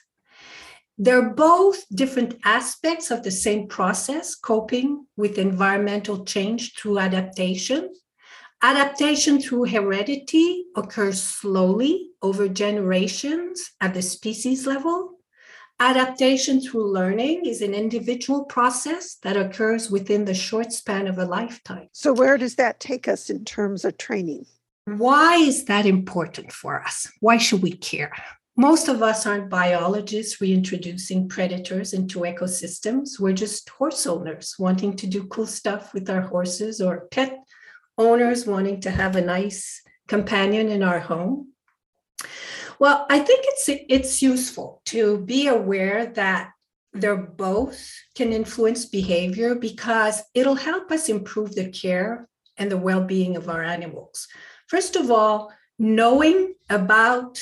They're 0.98 1.30
both 1.30 1.84
different 1.94 2.38
aspects 2.44 3.10
of 3.10 3.22
the 3.22 3.30
same 3.30 3.66
process, 3.68 4.34
coping 4.34 5.06
with 5.16 5.38
environmental 5.38 6.24
change 6.24 6.74
through 6.74 6.98
adaptation. 6.98 7.92
Adaptation 8.62 9.40
through 9.40 9.64
heredity 9.64 10.66
occurs 10.76 11.22
slowly 11.22 12.10
over 12.22 12.48
generations 12.48 13.72
at 13.80 13.94
the 13.94 14.02
species 14.02 14.66
level. 14.66 15.18
Adaptation 15.84 16.60
through 16.60 16.92
learning 16.92 17.44
is 17.44 17.60
an 17.60 17.74
individual 17.74 18.44
process 18.44 19.16
that 19.24 19.36
occurs 19.36 19.90
within 19.90 20.24
the 20.24 20.32
short 20.32 20.72
span 20.72 21.08
of 21.08 21.18
a 21.18 21.24
lifetime. 21.24 21.88
So, 21.90 22.12
where 22.12 22.38
does 22.38 22.54
that 22.54 22.78
take 22.78 23.08
us 23.08 23.28
in 23.28 23.44
terms 23.44 23.84
of 23.84 23.98
training? 23.98 24.46
Why 24.84 25.38
is 25.38 25.64
that 25.64 25.84
important 25.84 26.52
for 26.52 26.80
us? 26.80 27.10
Why 27.18 27.36
should 27.36 27.62
we 27.62 27.72
care? 27.72 28.12
most 28.56 28.86
of 28.86 29.02
us 29.02 29.26
aren't 29.26 29.48
biologists 29.48 30.40
reintroducing 30.40 31.28
predators 31.28 31.94
into 31.94 32.20
ecosystems. 32.20 33.18
We're 33.18 33.32
just 33.32 33.68
horse 33.70 34.06
owners 34.06 34.54
wanting 34.58 34.94
to 34.98 35.06
do 35.08 35.24
cool 35.24 35.46
stuff 35.46 35.92
with 35.94 36.08
our 36.08 36.20
horses 36.20 36.80
or 36.80 37.08
pet 37.10 37.38
owners 37.98 38.46
wanting 38.46 38.80
to 38.82 38.90
have 38.90 39.16
a 39.16 39.20
nice 39.20 39.82
companion 40.06 40.68
in 40.68 40.82
our 40.84 41.00
home. 41.00 41.52
Well, 42.82 43.06
I 43.08 43.20
think 43.20 43.44
it's 43.44 43.68
it's 43.68 44.22
useful 44.22 44.82
to 44.86 45.18
be 45.18 45.46
aware 45.46 46.06
that 46.16 46.50
they're 46.92 47.14
both 47.46 47.78
can 48.16 48.32
influence 48.32 48.86
behavior 48.86 49.54
because 49.54 50.20
it'll 50.34 50.56
help 50.56 50.90
us 50.90 51.08
improve 51.08 51.54
the 51.54 51.70
care 51.70 52.28
and 52.56 52.68
the 52.68 52.76
well-being 52.76 53.36
of 53.36 53.48
our 53.48 53.62
animals. 53.62 54.26
First 54.66 54.96
of 54.96 55.12
all, 55.12 55.52
knowing 55.78 56.54
about 56.70 57.40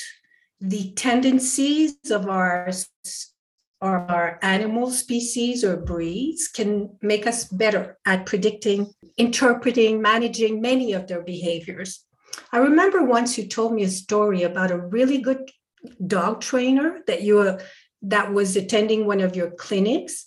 the 0.61 0.93
tendencies 0.93 1.97
of 2.11 2.29
our 2.29 2.71
our 3.81 4.39
animal 4.43 4.91
species 4.91 5.65
or 5.65 5.79
breeds 5.79 6.49
can 6.49 6.99
make 7.01 7.27
us 7.27 7.45
better 7.45 7.97
at 8.05 8.27
predicting, 8.27 8.93
interpreting, 9.17 10.03
managing 10.03 10.61
many 10.61 10.93
of 10.93 11.07
their 11.07 11.23
behaviors. 11.23 12.05
I 12.53 12.59
remember 12.59 13.03
once 13.03 13.39
you 13.39 13.47
told 13.47 13.73
me 13.73 13.83
a 13.85 13.89
story 13.89 14.43
about 14.43 14.71
a 14.71 14.79
really 14.79 15.19
good 15.19 15.51
dog 16.07 16.41
trainer 16.41 17.01
that 17.07 17.23
you 17.23 17.41
uh, 17.41 17.59
that 18.03 18.33
was 18.33 18.57
attending 18.57 19.07
one 19.07 19.21
of 19.21 19.37
your 19.37 19.51
clinics 19.51 20.27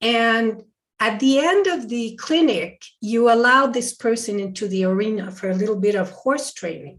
and 0.00 0.62
at 1.00 1.18
the 1.20 1.38
end 1.38 1.66
of 1.66 1.88
the 1.88 2.16
clinic 2.16 2.82
you 3.00 3.30
allowed 3.30 3.72
this 3.72 3.94
person 3.94 4.38
into 4.38 4.68
the 4.68 4.84
arena 4.84 5.30
for 5.30 5.50
a 5.50 5.54
little 5.54 5.76
bit 5.76 5.94
of 5.94 6.10
horse 6.10 6.52
training 6.52 6.98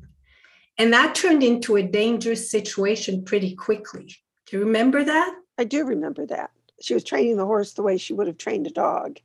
and 0.78 0.92
that 0.94 1.16
turned 1.16 1.44
into 1.44 1.76
a 1.76 1.84
dangerous 1.84 2.50
situation 2.50 3.24
pretty 3.24 3.56
quickly. 3.56 4.16
Do 4.48 4.58
you 4.58 4.66
remember 4.66 5.04
that? 5.04 5.36
I 5.58 5.66
do 5.66 5.86
remember 5.86 6.26
that. 6.28 6.52
She 6.82 6.94
was 6.94 7.04
training 7.04 7.38
the 7.38 7.46
horse 7.46 7.74
the 7.74 7.84
way 7.84 7.98
she 7.98 8.14
would 8.14 8.28
have 8.28 8.38
trained 8.38 8.68
a 8.68 8.72
dog, 8.72 9.20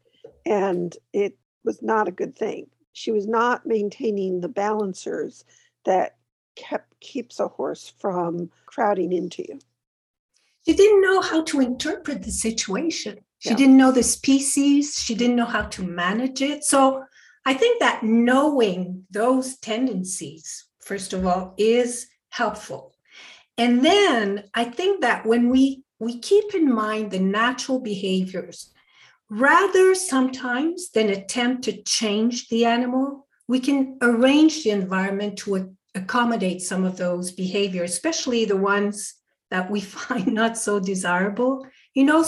and 0.44 0.94
it 1.12 1.36
was 1.64 1.82
not 1.82 2.06
a 2.06 2.12
good 2.12 2.36
thing. 2.36 2.68
She 2.92 3.10
was 3.10 3.26
not 3.26 3.66
maintaining 3.66 4.40
the 4.40 4.48
balancers 4.48 5.44
that 5.84 6.16
kept 6.56 6.98
keeps 7.00 7.38
a 7.38 7.46
horse 7.48 7.92
from 7.98 8.50
crowding 8.66 9.12
into 9.12 9.44
you. 9.48 9.60
She 10.66 10.74
didn't 10.74 11.02
know 11.02 11.20
how 11.20 11.44
to 11.44 11.60
interpret 11.60 12.22
the 12.22 12.32
situation. 12.32 13.20
She 13.38 13.50
yeah. 13.50 13.56
didn't 13.56 13.76
know 13.76 13.92
the 13.92 14.02
species. 14.02 15.00
She 15.00 15.14
didn't 15.14 15.36
know 15.36 15.44
how 15.44 15.62
to 15.62 15.82
manage 15.82 16.42
it. 16.42 16.64
So 16.64 17.04
I 17.46 17.54
think 17.54 17.78
that 17.80 18.02
knowing 18.02 19.04
those 19.10 19.56
tendencies 19.58 20.68
first 20.88 21.12
of 21.12 21.26
all, 21.26 21.54
is 21.58 22.08
helpful. 22.30 22.94
And 23.58 23.84
then 23.84 24.44
I 24.54 24.64
think 24.64 25.02
that 25.02 25.26
when 25.26 25.50
we 25.50 25.84
we 26.00 26.18
keep 26.18 26.54
in 26.54 26.72
mind 26.72 27.10
the 27.10 27.18
natural 27.18 27.80
behaviors, 27.80 28.72
rather 29.30 29.94
sometimes 29.94 30.90
than 30.90 31.10
attempt 31.10 31.64
to 31.64 31.82
change 31.82 32.48
the 32.48 32.64
animal, 32.64 33.26
we 33.46 33.60
can 33.60 33.98
arrange 34.02 34.64
the 34.64 34.70
environment 34.70 35.38
to 35.38 35.74
accommodate 35.94 36.62
some 36.62 36.84
of 36.84 36.96
those 36.96 37.32
behaviors, 37.32 37.92
especially 37.92 38.44
the 38.44 38.56
ones 38.56 39.14
that 39.50 39.70
we 39.70 39.80
find 39.98 40.28
not 40.28 40.56
so 40.56 40.80
desirable. 40.80 41.66
You 41.94 42.04
know, 42.04 42.24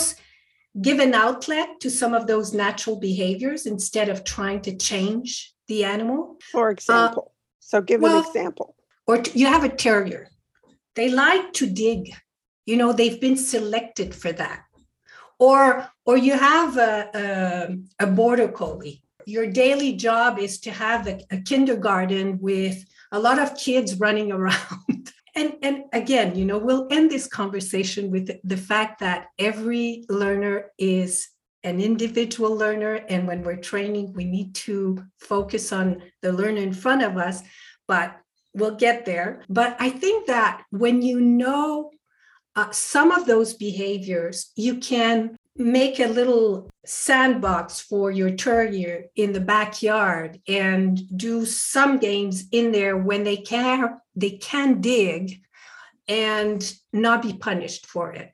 give 0.79 0.99
an 0.99 1.13
outlet 1.13 1.79
to 1.81 1.89
some 1.89 2.13
of 2.13 2.27
those 2.27 2.53
natural 2.53 2.99
behaviors 2.99 3.65
instead 3.65 4.09
of 4.09 4.23
trying 4.23 4.61
to 4.61 4.75
change 4.75 5.53
the 5.67 5.83
animal. 5.83 6.37
For 6.51 6.69
example. 6.69 7.31
Uh, 7.33 7.37
so 7.59 7.81
give 7.81 8.01
well, 8.01 8.19
an 8.19 8.25
example. 8.25 8.75
Or 9.07 9.17
t- 9.17 9.39
you 9.39 9.47
have 9.47 9.63
a 9.63 9.69
terrier. 9.69 10.27
They 10.95 11.09
like 11.09 11.53
to 11.53 11.67
dig. 11.67 12.13
You 12.65 12.77
know, 12.77 12.93
they've 12.93 13.19
been 13.19 13.37
selected 13.37 14.13
for 14.13 14.31
that. 14.33 14.63
Or 15.41 15.89
or 16.05 16.17
you 16.17 16.33
have 16.33 16.77
a, 16.77 17.09
a, 17.99 18.05
a 18.05 18.07
border 18.07 18.47
collie. 18.47 19.01
Your 19.25 19.47
daily 19.47 19.93
job 19.93 20.37
is 20.37 20.59
to 20.59 20.71
have 20.71 21.07
a, 21.07 21.19
a 21.31 21.37
kindergarten 21.41 22.37
with 22.39 22.85
a 23.11 23.19
lot 23.19 23.39
of 23.39 23.57
kids 23.57 23.99
running 23.99 24.31
around. 24.37 25.11
and 25.35 25.53
and 25.63 25.85
again, 25.93 26.35
you 26.35 26.45
know, 26.45 26.59
we'll 26.59 26.87
end 26.91 27.09
this 27.09 27.27
conversation 27.27 28.11
with 28.11 28.29
the 28.43 28.57
fact 28.57 28.99
that 28.99 29.29
every 29.39 30.05
learner 30.09 30.71
is 30.77 31.27
an 31.63 31.81
individual 31.81 32.55
learner. 32.55 32.95
And 33.09 33.27
when 33.27 33.41
we're 33.41 33.57
training, 33.71 34.13
we 34.13 34.25
need 34.25 34.53
to 34.67 35.03
focus 35.19 35.71
on 35.71 36.03
the 36.21 36.33
learner 36.33 36.61
in 36.61 36.73
front 36.73 37.01
of 37.01 37.17
us, 37.17 37.41
but 37.87 38.15
we'll 38.53 38.75
get 38.75 39.05
there. 39.05 39.43
But 39.49 39.75
I 39.79 39.89
think 39.89 40.27
that 40.27 40.63
when 40.69 41.01
you 41.01 41.19
know 41.19 41.91
uh, 42.55 42.71
some 42.71 43.11
of 43.11 43.25
those 43.25 43.53
behaviors, 43.53 44.51
you 44.55 44.77
can 44.77 45.37
make 45.55 45.99
a 45.99 46.07
little 46.07 46.69
sandbox 46.85 47.79
for 47.81 48.09
your 48.09 48.31
terrier 48.31 49.05
in 49.15 49.33
the 49.33 49.39
backyard 49.39 50.39
and 50.47 50.99
do 51.17 51.45
some 51.45 51.97
games 51.97 52.45
in 52.51 52.71
there 52.71 52.97
when 52.97 53.23
they 53.23 53.37
can 53.37 53.97
they 54.15 54.31
can 54.31 54.81
dig 54.81 55.41
and 56.07 56.73
not 56.91 57.21
be 57.21 57.33
punished 57.33 57.85
for 57.85 58.11
it. 58.13 58.31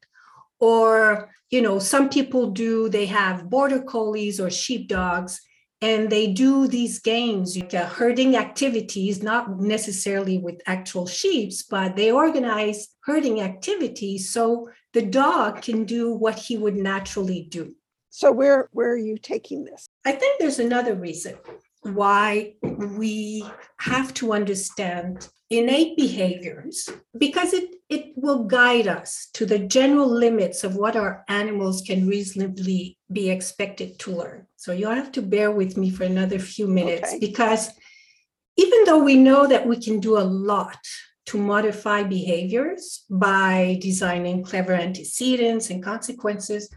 Or 0.59 1.31
you 1.49 1.61
know 1.61 1.79
some 1.79 2.09
people 2.09 2.51
do 2.51 2.89
they 2.89 3.07
have 3.07 3.49
border 3.49 3.81
collies 3.81 4.39
or 4.39 4.49
sheepdogs 4.49 5.41
and 5.81 6.09
they 6.09 6.33
do 6.33 6.67
these 6.67 6.99
games 6.99 7.55
like 7.55 7.73
uh, 7.73 7.85
herding 7.85 8.35
activities 8.35 9.21
not 9.21 9.59
necessarily 9.59 10.37
with 10.39 10.61
actual 10.65 11.05
sheep 11.05 11.51
but 11.69 11.95
they 11.95 12.11
organize 12.11 12.87
herding 13.03 13.41
activities 13.41 14.31
so 14.31 14.67
the 14.93 15.01
dog 15.01 15.61
can 15.61 15.83
do 15.83 16.11
what 16.11 16.35
he 16.35 16.57
would 16.57 16.75
naturally 16.75 17.47
do. 17.49 17.75
So 18.09 18.31
where 18.31 18.67
where 18.71 18.91
are 18.91 18.97
you 18.97 19.17
taking 19.17 19.63
this? 19.63 19.87
I 20.05 20.13
think 20.13 20.39
there's 20.39 20.59
another 20.59 20.95
reason 20.95 21.35
why 21.81 22.53
we 22.61 23.45
have 23.79 24.13
to 24.15 24.33
understand 24.33 25.29
innate 25.49 25.95
behaviors 25.95 26.89
because 27.17 27.53
it, 27.53 27.75
it 27.89 28.11
will 28.17 28.43
guide 28.43 28.87
us 28.87 29.29
to 29.33 29.45
the 29.45 29.59
general 29.59 30.09
limits 30.09 30.65
of 30.65 30.75
what 30.75 30.97
our 30.97 31.23
animals 31.29 31.81
can 31.81 32.05
reasonably 32.05 32.97
be 33.11 33.29
expected 33.29 33.97
to 33.99 34.11
learn. 34.11 34.45
So 34.57 34.73
you'll 34.73 34.91
have 34.91 35.11
to 35.13 35.21
bear 35.21 35.51
with 35.51 35.77
me 35.77 35.89
for 35.89 36.03
another 36.03 36.37
few 36.39 36.67
minutes 36.67 37.09
okay. 37.09 37.19
because 37.19 37.69
even 38.57 38.83
though 38.85 39.01
we 39.01 39.15
know 39.15 39.47
that 39.47 39.65
we 39.65 39.81
can 39.81 39.99
do 39.99 40.17
a 40.17 40.19
lot 40.19 40.77
to 41.27 41.37
modify 41.37 42.03
behaviors 42.03 43.05
by 43.09 43.77
designing 43.81 44.43
clever 44.43 44.73
antecedents 44.73 45.69
and 45.69 45.83
consequences, 45.83 46.69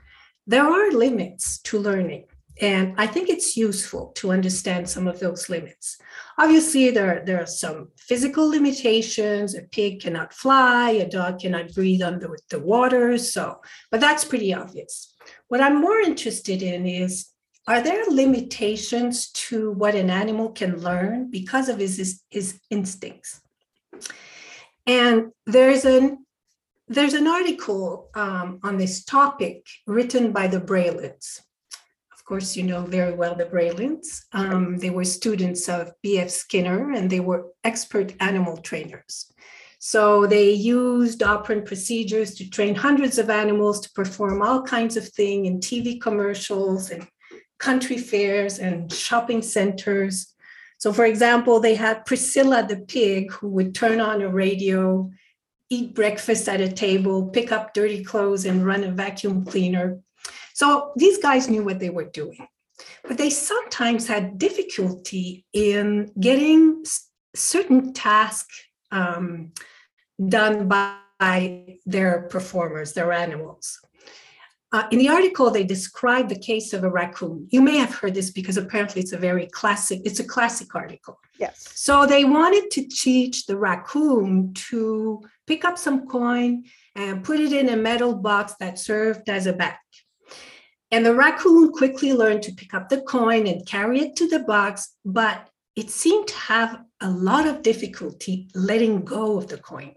there 0.46 0.64
are 0.64 0.90
limits 0.92 1.58
to 1.62 1.78
learning. 1.78 2.24
And 2.60 2.94
I 2.98 3.06
think 3.06 3.30
it's 3.30 3.56
useful 3.56 4.12
to 4.16 4.32
understand 4.32 4.88
some 4.88 5.06
of 5.06 5.18
those 5.18 5.48
limits. 5.48 5.96
Obviously, 6.38 6.90
there, 6.90 7.22
there 7.24 7.40
are 7.42 7.46
some 7.46 7.88
physical 7.98 8.48
limitations. 8.48 9.54
A 9.54 9.62
pig 9.62 10.02
cannot 10.02 10.34
fly, 10.34 10.90
a 10.90 11.08
dog 11.08 11.40
cannot 11.40 11.72
breathe 11.72 12.02
under 12.02 12.36
the 12.50 12.60
water. 12.60 13.16
So, 13.16 13.60
but 13.90 14.00
that's 14.00 14.26
pretty 14.26 14.52
obvious. 14.52 15.14
What 15.48 15.62
I'm 15.62 15.80
more 15.80 16.00
interested 16.00 16.62
in 16.62 16.86
is 16.86 17.30
are 17.66 17.80
there 17.80 18.04
limitations 18.10 19.30
to 19.30 19.72
what 19.72 19.94
an 19.94 20.10
animal 20.10 20.50
can 20.50 20.80
learn 20.80 21.30
because 21.30 21.68
of 21.68 21.78
his, 21.78 22.22
his 22.30 22.60
instincts? 22.68 23.40
And 24.86 25.32
there's 25.46 25.84
an 25.84 26.26
there's 26.88 27.14
an 27.14 27.28
article 27.28 28.10
um, 28.16 28.58
on 28.64 28.76
this 28.76 29.04
topic 29.04 29.64
written 29.86 30.32
by 30.32 30.48
the 30.48 30.58
Brelands 30.58 31.40
course, 32.30 32.56
you 32.56 32.62
know 32.62 32.82
very 32.82 33.12
well 33.12 33.34
the 33.34 33.44
Brelands. 33.44 34.24
Um, 34.32 34.78
they 34.78 34.90
were 34.90 35.02
students 35.02 35.68
of 35.68 35.92
B.F. 36.00 36.30
Skinner 36.30 36.92
and 36.92 37.10
they 37.10 37.18
were 37.18 37.48
expert 37.64 38.14
animal 38.20 38.56
trainers. 38.58 39.32
So 39.80 40.28
they 40.28 40.52
used 40.52 41.24
operant 41.24 41.66
procedures 41.66 42.34
to 42.34 42.48
train 42.48 42.76
hundreds 42.76 43.18
of 43.18 43.30
animals 43.30 43.80
to 43.80 43.90
perform 43.90 44.42
all 44.42 44.62
kinds 44.62 44.96
of 44.96 45.08
things 45.08 45.48
in 45.48 45.58
TV 45.58 46.00
commercials 46.00 46.92
and 46.92 47.04
country 47.58 47.98
fairs 47.98 48.60
and 48.60 48.92
shopping 48.92 49.42
centers. 49.42 50.32
So, 50.78 50.92
for 50.92 51.06
example, 51.06 51.58
they 51.58 51.74
had 51.74 52.06
Priscilla 52.06 52.64
the 52.64 52.76
pig 52.76 53.32
who 53.32 53.48
would 53.48 53.74
turn 53.74 54.00
on 54.00 54.22
a 54.22 54.28
radio, 54.28 55.10
eat 55.68 55.96
breakfast 55.96 56.48
at 56.48 56.60
a 56.60 56.70
table, 56.70 57.28
pick 57.30 57.50
up 57.50 57.74
dirty 57.74 58.04
clothes, 58.04 58.44
and 58.44 58.64
run 58.64 58.84
a 58.84 58.92
vacuum 58.92 59.44
cleaner 59.44 59.98
so 60.60 60.92
these 60.94 61.16
guys 61.16 61.48
knew 61.48 61.64
what 61.64 61.78
they 61.78 61.88
were 61.88 62.10
doing, 62.10 62.46
but 63.08 63.16
they 63.16 63.30
sometimes 63.30 64.06
had 64.06 64.36
difficulty 64.36 65.46
in 65.54 66.12
getting 66.20 66.84
certain 67.34 67.94
tasks 67.94 68.56
um, 68.92 69.52
done 70.28 70.68
by 70.68 71.78
their 71.86 72.28
performers, 72.28 72.92
their 72.92 73.10
animals. 73.10 73.80
Uh, 74.70 74.86
in 74.90 74.98
the 74.98 75.08
article, 75.08 75.50
they 75.50 75.64
describe 75.64 76.28
the 76.28 76.38
case 76.38 76.74
of 76.74 76.84
a 76.84 76.90
raccoon. 76.90 77.48
You 77.50 77.62
may 77.62 77.78
have 77.78 77.94
heard 77.94 78.12
this 78.12 78.30
because 78.30 78.58
apparently 78.58 79.00
it's 79.00 79.14
a 79.14 79.18
very 79.18 79.46
classic, 79.46 80.02
it's 80.04 80.20
a 80.20 80.24
classic 80.24 80.74
article. 80.74 81.18
Yes. 81.38 81.68
So 81.74 82.04
they 82.04 82.26
wanted 82.26 82.70
to 82.72 82.86
teach 82.86 83.46
the 83.46 83.56
raccoon 83.56 84.52
to 84.68 85.22
pick 85.46 85.64
up 85.64 85.78
some 85.78 86.06
coin 86.06 86.64
and 86.94 87.24
put 87.24 87.40
it 87.40 87.54
in 87.54 87.70
a 87.70 87.76
metal 87.76 88.14
box 88.14 88.54
that 88.60 88.78
served 88.78 89.30
as 89.30 89.46
a 89.46 89.54
bag. 89.54 89.78
And 90.92 91.06
the 91.06 91.14
raccoon 91.14 91.72
quickly 91.72 92.12
learned 92.12 92.42
to 92.42 92.52
pick 92.52 92.74
up 92.74 92.88
the 92.88 93.02
coin 93.02 93.46
and 93.46 93.66
carry 93.66 94.00
it 94.00 94.16
to 94.16 94.28
the 94.28 94.40
box, 94.40 94.96
but 95.04 95.48
it 95.76 95.90
seemed 95.90 96.26
to 96.28 96.34
have 96.34 96.82
a 97.00 97.08
lot 97.08 97.46
of 97.46 97.62
difficulty 97.62 98.48
letting 98.54 99.04
go 99.04 99.38
of 99.38 99.46
the 99.46 99.58
coin. 99.58 99.94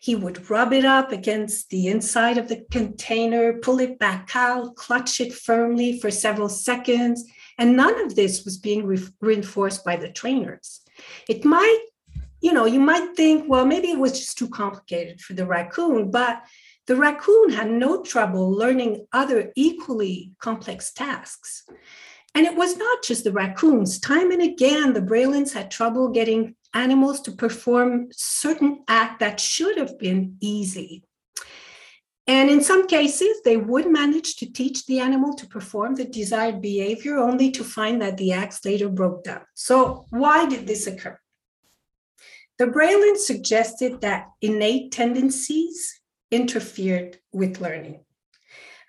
He 0.00 0.14
would 0.14 0.50
rub 0.50 0.72
it 0.72 0.84
up 0.84 1.12
against 1.12 1.70
the 1.70 1.88
inside 1.88 2.36
of 2.36 2.48
the 2.48 2.64
container, 2.70 3.54
pull 3.54 3.80
it 3.80 3.98
back 3.98 4.30
out, 4.34 4.76
clutch 4.76 5.20
it 5.20 5.32
firmly 5.32 5.98
for 5.98 6.10
several 6.10 6.48
seconds, 6.48 7.24
and 7.58 7.76
none 7.76 8.00
of 8.04 8.14
this 8.14 8.44
was 8.44 8.58
being 8.58 8.84
re- 8.84 9.08
reinforced 9.20 9.84
by 9.84 9.96
the 9.96 10.10
trainers. 10.10 10.82
It 11.28 11.44
might, 11.44 11.84
you 12.40 12.52
know, 12.52 12.66
you 12.66 12.80
might 12.80 13.14
think, 13.14 13.44
well, 13.48 13.64
maybe 13.64 13.90
it 13.90 13.98
was 13.98 14.18
just 14.18 14.36
too 14.36 14.48
complicated 14.48 15.20
for 15.20 15.34
the 15.34 15.46
raccoon, 15.46 16.10
but 16.10 16.42
the 16.86 16.96
raccoon 16.96 17.50
had 17.50 17.70
no 17.70 18.02
trouble 18.02 18.50
learning 18.50 19.06
other 19.12 19.52
equally 19.56 20.32
complex 20.38 20.92
tasks. 20.92 21.64
And 22.34 22.46
it 22.46 22.56
was 22.56 22.76
not 22.76 23.02
just 23.02 23.24
the 23.24 23.32
raccoons. 23.32 23.98
Time 24.00 24.32
and 24.32 24.42
again, 24.42 24.92
the 24.92 25.00
Brelands 25.00 25.52
had 25.52 25.70
trouble 25.70 26.08
getting 26.08 26.56
animals 26.74 27.20
to 27.22 27.32
perform 27.32 28.08
certain 28.12 28.82
act 28.88 29.20
that 29.20 29.38
should 29.38 29.78
have 29.78 29.98
been 29.98 30.36
easy. 30.40 31.04
And 32.26 32.50
in 32.50 32.62
some 32.62 32.86
cases, 32.86 33.40
they 33.44 33.56
would 33.56 33.90
manage 33.90 34.36
to 34.36 34.50
teach 34.50 34.86
the 34.86 34.98
animal 34.98 35.34
to 35.34 35.46
perform 35.46 35.94
the 35.94 36.06
desired 36.06 36.60
behavior 36.60 37.18
only 37.18 37.50
to 37.52 37.62
find 37.62 38.00
that 38.00 38.16
the 38.16 38.32
acts 38.32 38.64
later 38.64 38.88
broke 38.88 39.24
down. 39.24 39.42
So, 39.54 40.06
why 40.10 40.46
did 40.46 40.66
this 40.66 40.86
occur? 40.86 41.18
The 42.58 42.66
Brelands 42.66 43.26
suggested 43.26 44.00
that 44.00 44.28
innate 44.40 44.90
tendencies 44.90 46.00
interfered 46.34 47.18
with 47.32 47.60
learning. 47.60 48.00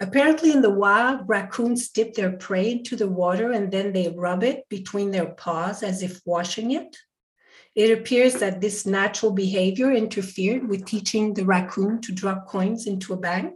Apparently, 0.01 0.51
in 0.51 0.61
the 0.61 0.69
wild, 0.69 1.21
raccoons 1.27 1.89
dip 1.89 2.15
their 2.15 2.33
prey 2.33 2.71
into 2.71 2.95
the 2.95 3.07
water 3.07 3.51
and 3.51 3.71
then 3.71 3.93
they 3.93 4.09
rub 4.09 4.43
it 4.43 4.67
between 4.67 5.11
their 5.11 5.27
paws 5.27 5.83
as 5.83 6.03
if 6.03 6.19
washing 6.25 6.71
it. 6.71 6.97
It 7.75 7.97
appears 7.97 8.35
that 8.35 8.61
this 8.61 8.85
natural 8.85 9.31
behavior 9.31 9.91
interfered 9.91 10.67
with 10.67 10.85
teaching 10.85 11.33
the 11.33 11.45
raccoon 11.45 12.01
to 12.01 12.11
drop 12.11 12.47
coins 12.47 12.87
into 12.87 13.13
a 13.13 13.17
bank. 13.17 13.53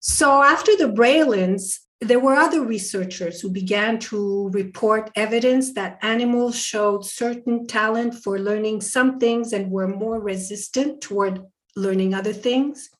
So, 0.00 0.42
after 0.42 0.76
the 0.76 0.88
Brelands, 0.88 1.80
there 2.00 2.20
were 2.20 2.34
other 2.34 2.62
researchers 2.62 3.40
who 3.40 3.50
began 3.50 3.98
to 3.98 4.50
report 4.50 5.10
evidence 5.16 5.72
that 5.72 5.98
animals 6.02 6.56
showed 6.58 7.04
certain 7.04 7.66
talent 7.66 8.14
for 8.14 8.38
learning 8.38 8.82
some 8.82 9.18
things 9.18 9.52
and 9.52 9.70
were 9.70 9.88
more 9.88 10.20
resistant 10.20 11.00
toward 11.00 11.42
learning 11.76 12.14
other 12.14 12.32
things. 12.32 12.90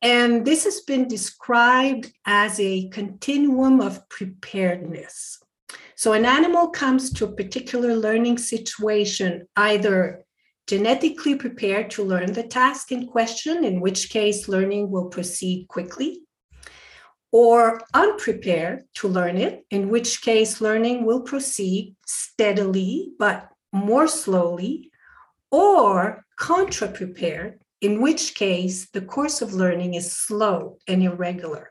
And 0.00 0.44
this 0.44 0.64
has 0.64 0.80
been 0.82 1.08
described 1.08 2.12
as 2.24 2.58
a 2.60 2.88
continuum 2.90 3.80
of 3.80 4.08
preparedness. 4.08 5.42
So, 5.96 6.12
an 6.12 6.24
animal 6.24 6.68
comes 6.68 7.12
to 7.14 7.24
a 7.24 7.32
particular 7.32 7.96
learning 7.96 8.38
situation 8.38 9.48
either 9.56 10.24
genetically 10.68 11.34
prepared 11.34 11.90
to 11.90 12.04
learn 12.04 12.32
the 12.32 12.44
task 12.44 12.92
in 12.92 13.08
question, 13.08 13.64
in 13.64 13.80
which 13.80 14.10
case 14.10 14.48
learning 14.48 14.90
will 14.90 15.06
proceed 15.06 15.66
quickly, 15.66 16.20
or 17.32 17.80
unprepared 17.94 18.84
to 18.94 19.08
learn 19.08 19.36
it, 19.38 19.64
in 19.70 19.88
which 19.88 20.22
case 20.22 20.60
learning 20.60 21.04
will 21.04 21.22
proceed 21.22 21.96
steadily 22.06 23.10
but 23.18 23.48
more 23.72 24.06
slowly, 24.06 24.92
or 25.50 26.24
contra 26.36 26.86
prepared, 26.86 27.58
in 27.80 28.00
which 28.00 28.34
case 28.34 28.88
the 28.90 29.00
course 29.00 29.40
of 29.42 29.54
learning 29.54 29.94
is 29.94 30.12
slow 30.12 30.78
and 30.86 31.02
irregular. 31.02 31.70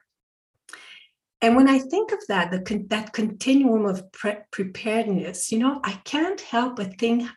And 1.41 1.55
when 1.55 1.69
I 1.69 1.79
think 1.79 2.11
of 2.11 2.19
that, 2.29 2.51
the, 2.51 2.85
that 2.87 3.13
continuum 3.13 3.85
of 3.85 4.11
pre- 4.11 4.37
preparedness, 4.51 5.51
you 5.51 5.59
know, 5.59 5.79
I 5.83 5.93
can't 6.03 6.41
help 6.41 6.77
but 6.77 6.97
think 6.97 7.29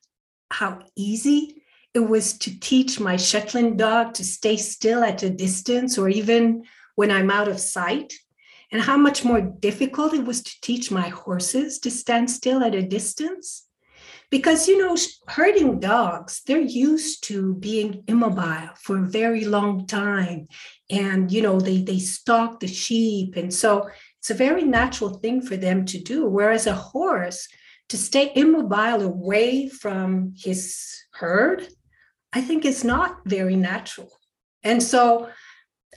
how 0.50 0.80
easy 0.96 1.62
it 1.92 2.00
was 2.00 2.38
to 2.38 2.58
teach 2.58 3.00
my 3.00 3.16
Shetland 3.16 3.78
dog 3.78 4.14
to 4.14 4.24
stay 4.24 4.56
still 4.56 5.02
at 5.02 5.22
a 5.22 5.30
distance 5.30 5.98
or 5.98 6.08
even 6.08 6.64
when 6.94 7.10
I'm 7.10 7.30
out 7.30 7.48
of 7.48 7.60
sight, 7.60 8.12
and 8.72 8.80
how 8.80 8.96
much 8.96 9.24
more 9.24 9.40
difficult 9.40 10.14
it 10.14 10.24
was 10.24 10.42
to 10.42 10.52
teach 10.60 10.90
my 10.90 11.08
horses 11.08 11.78
to 11.80 11.90
stand 11.90 12.30
still 12.30 12.62
at 12.62 12.74
a 12.74 12.82
distance 12.82 13.66
because 14.30 14.68
you 14.68 14.78
know 14.78 14.96
herding 15.28 15.80
dogs 15.80 16.42
they're 16.46 16.58
used 16.60 17.24
to 17.24 17.54
being 17.56 18.04
immobile 18.06 18.70
for 18.76 18.98
a 18.98 19.08
very 19.08 19.44
long 19.44 19.86
time. 19.86 20.46
And 20.88 21.30
you 21.30 21.42
know 21.42 21.60
they 21.60 21.82
they 21.82 21.98
stalk 21.98 22.60
the 22.60 22.68
sheep. 22.68 23.36
And 23.36 23.52
so 23.52 23.88
it's 24.18 24.30
a 24.30 24.34
very 24.34 24.62
natural 24.62 25.14
thing 25.18 25.42
for 25.42 25.56
them 25.56 25.84
to 25.86 26.00
do. 26.00 26.26
Whereas 26.26 26.66
a 26.66 26.74
horse 26.74 27.48
to 27.88 27.96
stay 27.96 28.32
immobile 28.36 29.02
away 29.02 29.68
from 29.68 30.34
his 30.36 30.86
herd 31.12 31.66
i 32.32 32.40
think 32.40 32.64
is 32.64 32.84
not 32.84 33.18
very 33.26 33.56
natural. 33.56 34.10
And 34.62 34.82
so 34.82 35.28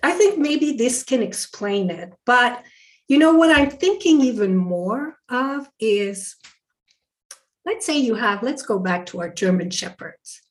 i 0.01 0.11
think 0.11 0.39
maybe 0.39 0.73
this 0.73 1.03
can 1.03 1.21
explain 1.21 1.91
it. 1.91 2.09
But 2.25 2.63
you 3.07 3.19
know 3.19 3.33
what 3.35 3.55
i'm 3.55 3.69
thinking 3.69 4.21
even 4.21 4.55
more 4.55 5.17
of 5.29 5.69
is 5.79 6.35
let's 7.65 7.85
say 7.85 7.97
you 7.97 8.15
have 8.15 8.43
let's 8.43 8.63
go 8.63 8.79
back 8.79 9.05
to 9.05 9.19
our 9.19 9.29
german 9.29 9.69
shepherds 9.69 10.41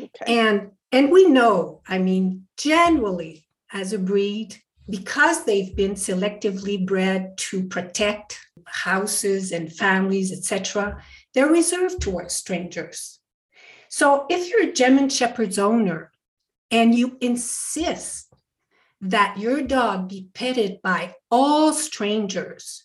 okay. 0.00 0.08
and 0.26 0.70
and 0.92 1.10
we 1.10 1.26
know 1.26 1.80
i 1.88 1.98
mean 1.98 2.46
generally 2.56 3.46
as 3.72 3.92
a 3.92 3.98
breed 3.98 4.56
because 4.90 5.44
they've 5.44 5.76
been 5.76 5.94
selectively 5.94 6.84
bred 6.84 7.36
to 7.36 7.64
protect 7.64 8.38
houses 8.66 9.52
and 9.52 9.72
families 9.72 10.32
etc 10.32 11.02
they're 11.34 11.48
reserved 11.48 12.00
towards 12.00 12.34
strangers 12.34 13.20
so 13.88 14.26
if 14.28 14.50
you're 14.50 14.68
a 14.68 14.72
german 14.72 15.08
shepherd's 15.08 15.58
owner 15.58 16.10
and 16.70 16.94
you 16.94 17.16
insist 17.20 18.32
that 19.00 19.38
your 19.38 19.62
dog 19.62 20.08
be 20.08 20.28
petted 20.34 20.82
by 20.82 21.14
all 21.30 21.72
strangers 21.72 22.84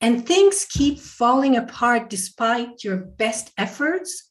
and 0.00 0.26
things 0.26 0.66
keep 0.68 0.98
falling 0.98 1.56
apart 1.56 2.08
despite 2.08 2.82
your 2.82 2.96
best 2.96 3.52
efforts, 3.58 4.30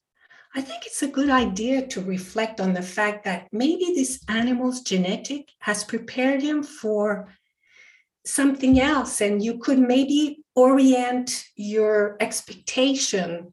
I 0.56 0.62
think 0.62 0.86
it's 0.88 1.04
a 1.04 1.08
good 1.08 1.30
idea 1.30 1.86
to 1.88 2.02
reflect 2.02 2.60
on 2.60 2.74
the 2.74 2.82
fact 2.82 3.24
that 3.26 3.48
maybe 3.52 3.94
this 3.94 4.24
animal's 4.28 4.82
genetic 4.82 5.52
has 5.60 5.84
prepared 5.84 6.42
him 6.42 6.64
for 6.64 7.30
something 8.26 8.80
else, 8.80 9.22
and 9.22 9.44
you 9.44 9.60
could 9.60 9.80
maybe 9.80 10.44
orient 10.56 11.46
your 11.56 12.18
expectation. 12.20 13.52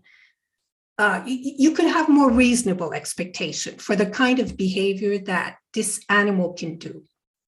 Uh, 0.98 1.22
you, 1.26 1.54
you 1.58 1.70
could 1.72 1.86
have 1.86 2.08
more 2.08 2.30
reasonable 2.30 2.94
expectation 2.94 3.76
for 3.76 3.94
the 3.94 4.06
kind 4.06 4.38
of 4.38 4.56
behavior 4.56 5.18
that 5.18 5.58
this 5.74 6.00
animal 6.08 6.54
can 6.54 6.78
do. 6.78 7.04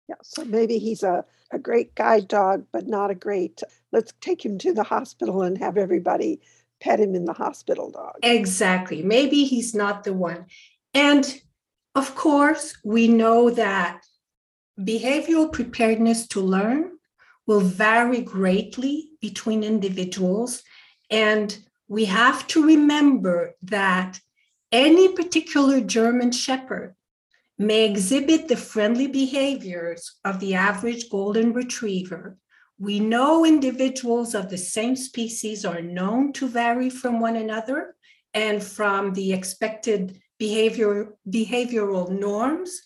Yeah, 0.09 0.15
so 0.23 0.43
maybe 0.45 0.77
he's 0.77 1.03
a, 1.03 1.25
a 1.51 1.59
great 1.59 1.95
guide 1.95 2.27
dog, 2.27 2.65
but 2.71 2.87
not 2.87 3.11
a 3.11 3.15
great, 3.15 3.61
let's 3.91 4.13
take 4.21 4.43
him 4.45 4.57
to 4.59 4.73
the 4.73 4.83
hospital 4.83 5.41
and 5.41 5.57
have 5.57 5.77
everybody 5.77 6.41
pet 6.81 6.99
him 6.99 7.15
in 7.15 7.25
the 7.25 7.33
hospital 7.33 7.89
dog. 7.89 8.15
Exactly. 8.23 9.01
Maybe 9.01 9.45
he's 9.45 9.73
not 9.73 10.03
the 10.03 10.13
one. 10.13 10.45
And 10.93 11.41
of 11.95 12.15
course, 12.15 12.75
we 12.83 13.07
know 13.07 13.49
that 13.51 14.01
behavioral 14.79 15.51
preparedness 15.51 16.27
to 16.27 16.41
learn 16.41 16.91
will 17.45 17.61
vary 17.61 18.21
greatly 18.21 19.09
between 19.21 19.63
individuals. 19.63 20.63
And 21.09 21.57
we 21.87 22.05
have 22.05 22.47
to 22.47 22.65
remember 22.65 23.55
that 23.63 24.19
any 24.71 25.13
particular 25.13 25.79
German 25.81 26.31
Shepherd 26.31 26.95
may 27.57 27.85
exhibit 27.85 28.47
the 28.47 28.57
friendly 28.57 29.07
behaviors 29.07 30.15
of 30.25 30.39
the 30.39 30.55
average 30.55 31.09
Golden 31.09 31.53
Retriever, 31.53 32.37
we 32.79 32.99
know 32.99 33.45
individuals 33.45 34.33
of 34.33 34.49
the 34.49 34.57
same 34.57 34.95
species 34.95 35.63
are 35.63 35.81
known 35.81 36.33
to 36.33 36.47
vary 36.47 36.89
from 36.89 37.19
one 37.19 37.35
another 37.35 37.95
and 38.33 38.63
from 38.63 39.13
the 39.13 39.31
expected 39.31 40.19
behavior, 40.39 41.13
behavioral 41.29 42.09
norms 42.09 42.81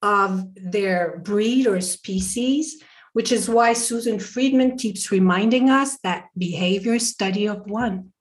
of 0.00 0.46
their 0.54 1.20
breed 1.24 1.66
or 1.66 1.80
species, 1.80 2.82
which 3.12 3.32
is 3.32 3.48
why 3.48 3.72
Susan 3.72 4.18
Friedman 4.18 4.78
keeps 4.78 5.12
reminding 5.12 5.68
us 5.68 5.98
that 6.02 6.28
behavior 6.38 6.98
study 6.98 7.46
of 7.46 7.68
one. 7.68 8.12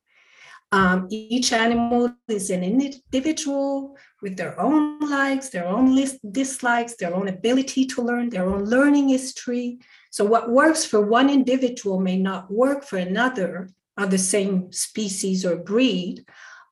Um, 0.72 1.08
each 1.10 1.54
animal 1.54 2.14
is 2.28 2.50
an 2.50 2.64
individual 2.64 3.98
with 4.22 4.38
their 4.38 4.60
own 4.60 5.00
likes, 5.00 5.50
their 5.50 5.68
own 5.68 5.96
list, 5.96 6.20
dislikes, 6.32 6.96
their 6.96 7.14
own 7.14 7.28
ability 7.28 7.86
to 7.86 8.02
learn, 8.02 8.30
their 8.30 8.48
own 8.48 8.66
learning 8.66 9.10
history, 9.10 9.80
so, 10.12 10.26
what 10.26 10.52
works 10.52 10.86
for 10.86 11.00
one 11.00 11.30
individual 11.30 12.00
may 12.00 12.18
not 12.18 12.52
work 12.52 12.84
for 12.84 12.98
another 12.98 13.70
of 13.98 14.12
the 14.12 14.18
same 14.18 14.72
species 14.72 15.46
or 15.46 15.56
breed. 15.56 16.26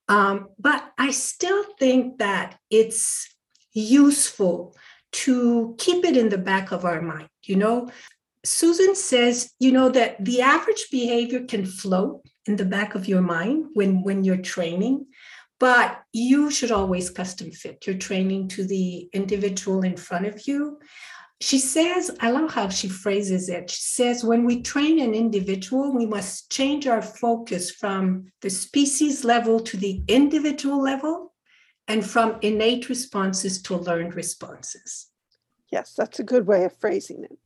Um, 0.09 0.49
but 0.59 0.91
I 0.97 1.11
still 1.11 1.63
think 1.79 2.19
that 2.19 2.59
it's 2.69 3.33
useful 3.71 4.75
to 5.11 5.75
keep 5.77 6.03
it 6.03 6.17
in 6.17 6.29
the 6.29 6.37
back 6.37 6.71
of 6.71 6.83
our 6.83 7.01
mind. 7.01 7.29
You 7.43 7.55
know, 7.55 7.89
Susan 8.43 8.93
says, 8.93 9.53
you 9.59 9.71
know, 9.71 9.89
that 9.89 10.23
the 10.23 10.41
average 10.41 10.87
behavior 10.91 11.45
can 11.45 11.65
float 11.65 12.25
in 12.45 12.57
the 12.57 12.65
back 12.65 12.93
of 12.93 13.07
your 13.07 13.21
mind 13.21 13.67
when, 13.73 14.03
when 14.03 14.23
you're 14.25 14.37
training, 14.37 15.05
but 15.59 16.01
you 16.13 16.49
should 16.49 16.71
always 16.71 17.09
custom 17.09 17.51
fit 17.51 17.85
your 17.85 17.97
training 17.97 18.47
to 18.47 18.65
the 18.65 19.09
individual 19.13 19.83
in 19.83 19.95
front 19.95 20.25
of 20.25 20.47
you 20.47 20.79
she 21.41 21.57
says, 21.57 22.11
I 22.19 22.31
love 22.31 22.53
how 22.53 22.67
she 22.67 22.89
phrases 22.89 23.47
it. 23.47 23.69
She 23.69 23.81
says, 23.81 24.25
when 24.25 24.43
we 24.43 24.61
train 24.61 24.99
an 24.99 25.13
individual, 25.13 25.95
we 25.95 26.05
must 26.05 26.51
change 26.51 26.85
our 26.85 27.01
focus 27.01 27.71
from 27.71 28.31
the 28.41 28.49
species 28.49 29.23
level 29.23 29.59
to 29.61 29.77
the 29.77 30.03
individual 30.09 30.81
level 30.81 31.33
and 31.87 32.05
from 32.05 32.37
innate 32.41 32.89
responses 32.89 33.61
to 33.63 33.77
learned 33.77 34.15
responses. 34.15 35.07
Yes, 35.71 35.93
that's 35.95 36.19
a 36.19 36.23
good 36.23 36.45
way 36.45 36.65
of 36.65 36.75
phrasing 36.77 37.23
it. 37.23 37.37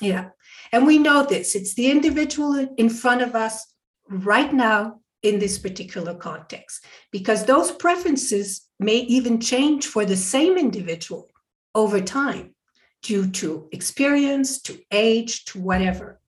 Yeah. 0.00 0.30
And 0.72 0.86
we 0.86 0.98
know 0.98 1.24
this 1.24 1.54
it's 1.54 1.74
the 1.74 1.90
individual 1.90 2.74
in 2.76 2.88
front 2.88 3.22
of 3.22 3.34
us 3.34 3.66
right 4.08 4.52
now 4.52 5.00
in 5.26 5.38
this 5.38 5.58
particular 5.58 6.14
context, 6.14 6.84
because 7.10 7.44
those 7.44 7.72
preferences 7.72 8.68
may 8.78 8.98
even 8.98 9.40
change 9.40 9.86
for 9.86 10.04
the 10.04 10.16
same 10.16 10.56
individual 10.56 11.28
over 11.74 12.00
time 12.00 12.54
due 13.02 13.28
to 13.30 13.68
experience, 13.72 14.60
to 14.62 14.78
age, 14.90 15.44
to 15.46 15.60
whatever. 15.60 16.20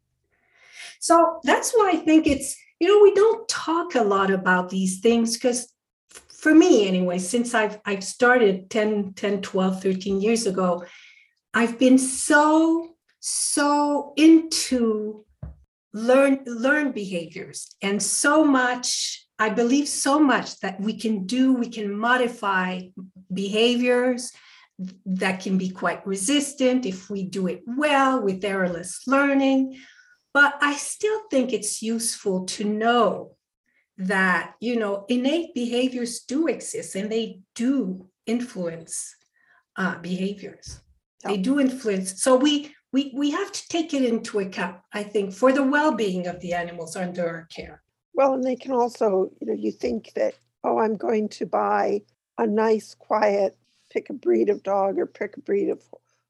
So 1.01 1.40
that's 1.44 1.72
why 1.72 1.90
I 1.94 1.96
think 1.96 2.26
it's, 2.26 2.57
you 2.80 2.88
know, 2.88 3.03
we 3.03 3.14
don't 3.14 3.49
talk 3.49 3.94
a 3.94 4.03
lot 4.03 4.30
about 4.30 4.68
these 4.68 5.01
things 5.01 5.34
because 5.34 5.72
for 6.28 6.55
me 6.55 6.86
anyway, 6.86 7.18
since 7.18 7.55
I've 7.55 7.80
I've 7.84 8.05
started 8.05 8.70
10, 8.70 9.14
10, 9.14 9.42
12, 9.42 9.82
13 9.82 10.20
years 10.20 10.46
ago, 10.46 10.84
I've 11.53 11.78
been 11.78 11.99
so, 11.99 12.96
so 13.20 14.12
into 14.16 15.24
learn 15.93 16.41
learn 16.47 16.93
behaviors 16.93 17.74
and 17.80 18.03
so 18.03 18.45
much 18.45 19.24
i 19.39 19.49
believe 19.49 19.89
so 19.89 20.18
much 20.18 20.59
that 20.61 20.78
we 20.80 20.93
can 20.93 21.26
do 21.26 21.55
we 21.55 21.68
can 21.68 21.97
modify 21.97 22.80
behaviors 23.32 24.32
that 25.05 25.41
can 25.41 25.59
be 25.59 25.70
quite 25.70 26.07
resistant 26.07 26.86
if 26.86 27.11
we 27.11 27.24
do 27.24 27.49
it 27.49 27.62
well 27.66 28.22
with 28.22 28.45
errorless 28.45 29.07
learning. 29.07 29.78
But 30.32 30.55
I 30.61 30.76
still 30.76 31.22
think 31.30 31.53
it's 31.53 31.82
useful 31.82 32.45
to 32.47 32.64
know 32.64 33.36
that, 33.97 34.55
you 34.61 34.78
know, 34.78 35.05
innate 35.09 35.55
behaviors 35.55 36.20
do 36.20 36.47
exist 36.47 36.95
and 36.95 37.11
they 37.11 37.41
do 37.57 38.09
influence 38.26 39.16
uh, 39.76 39.99
behaviors. 39.99 40.80
Yeah. 41.24 41.32
They 41.32 41.39
do 41.39 41.59
influence. 41.59 42.22
So 42.22 42.36
we 42.36 42.72
we 42.99 43.12
we 43.14 43.30
have 43.30 43.53
to 43.53 43.68
take 43.68 43.94
it 43.94 44.03
into 44.03 44.40
account, 44.40 44.76
I 44.92 45.03
think, 45.03 45.32
for 45.32 45.53
the 45.53 45.62
well-being 45.62 46.26
of 46.26 46.40
the 46.40 46.53
animals 46.53 46.96
under 46.96 47.26
our 47.28 47.49
care. 47.55 47.82
Well, 48.14 48.34
and 48.34 48.42
they 48.42 48.57
can 48.57 48.72
also, 48.72 49.30
you 49.40 49.46
know, 49.46 49.53
you 49.53 49.70
think 49.70 50.12
that, 50.14 50.34
oh, 50.64 50.78
I'm 50.78 50.96
going 50.96 51.28
to 51.30 51.46
buy 51.46 52.03
a 52.38 52.46
nice, 52.46 52.94
quiet 52.94 53.57
pick 53.90 54.11
a 54.11 54.12
breed 54.12 54.51
of 54.51 54.62
dog 54.62 54.99
or 54.99 55.07
pick 55.07 55.36
a 55.36 55.40
breed 55.40 55.70
of, 55.70 55.80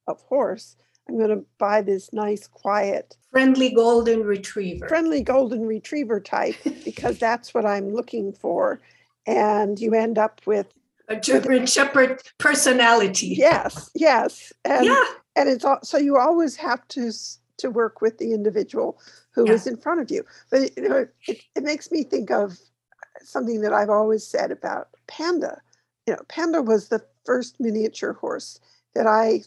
of 0.07 0.21
horse. 0.23 0.77
I'm 1.09 1.17
going 1.17 1.31
to 1.31 1.45
buy 1.59 1.81
this 1.81 2.13
nice, 2.13 2.47
quiet, 2.47 3.17
friendly 3.33 3.71
golden 3.71 4.23
retriever. 4.23 4.87
Friendly 4.89 5.23
golden 5.23 5.67
retriever 5.67 6.21
type 6.21 6.57
because 6.85 7.19
that's 7.19 7.55
what 7.55 7.65
I'm 7.65 7.95
looking 7.95 8.33
for. 8.33 8.81
And 9.27 9.81
you 9.81 9.95
end 9.95 10.19
up 10.19 10.41
with 10.47 10.67
a 11.09 11.17
German 11.17 11.67
Shepherd 11.67 12.21
personality. 12.37 13.29
Yes, 13.29 13.91
yes. 13.95 14.53
And, 14.65 14.85
yeah. 14.85 15.05
And 15.39 15.49
it's 15.49 15.65
all, 15.65 15.79
so 15.85 15.99
you 15.99 16.17
always 16.17 16.57
have 16.57 16.87
to 16.89 17.13
to 17.59 17.71
work 17.71 18.01
with 18.01 18.19
the 18.19 18.33
individual 18.33 19.01
who 19.31 19.47
yeah. 19.47 19.53
is 19.53 19.67
in 19.67 19.77
front 19.77 20.01
of 20.01 20.11
you. 20.11 20.25
But 20.51 20.77
you 20.77 20.89
know, 20.89 21.07
it, 21.27 21.41
it 21.55 21.63
makes 21.63 21.91
me 21.93 22.03
think 22.03 22.31
of 22.31 22.53
uh, 22.53 23.25
something 23.25 23.61
that 23.61 23.73
I've 23.73 23.91
always 23.91 24.27
said 24.27 24.51
about 24.51 24.89
Panda. 25.07 25.61
You 26.07 26.15
know, 26.15 26.23
Panda 26.29 26.61
was 26.61 26.89
the 26.89 27.05
first 27.25 27.61
miniature 27.61 28.15
horse 28.15 28.59
that 28.95 29.07
I 29.07 29.43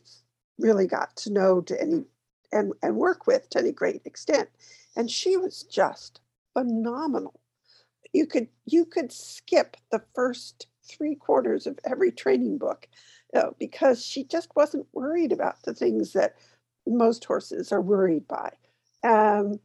really 0.58 0.88
got 0.88 1.16
to 1.18 1.34
know 1.34 1.62
to 1.62 1.82
any 1.82 2.06
and, 2.54 2.74
and 2.82 2.96
work 2.96 3.28
with 3.28 3.50
to 3.50 3.60
any 3.60 3.72
great 3.72 4.02
extent. 4.06 4.50
And 4.96 5.10
she 5.12 5.36
was 5.36 5.64
just 5.64 6.22
phenomenal. 6.54 7.40
You 8.14 8.28
could 8.28 8.48
you 8.66 8.86
could 8.86 9.12
skip 9.12 9.76
the 9.92 10.04
first 10.16 10.68
three 10.84 11.16
quarters 11.16 11.68
of 11.68 11.80
every 11.86 12.12
training 12.12 12.58
book 12.58 12.88
know, 13.34 13.56
because 13.60 14.06
she 14.06 14.24
just 14.24 14.50
wasn't 14.56 14.88
worried 14.94 15.32
about 15.32 15.62
the 15.64 15.74
things 15.74 16.14
that 16.14 16.36
most 16.88 17.24
horses 17.26 17.72
are 17.72 17.82
worried 17.82 18.28
by. 18.28 18.52
Um, 19.04 19.60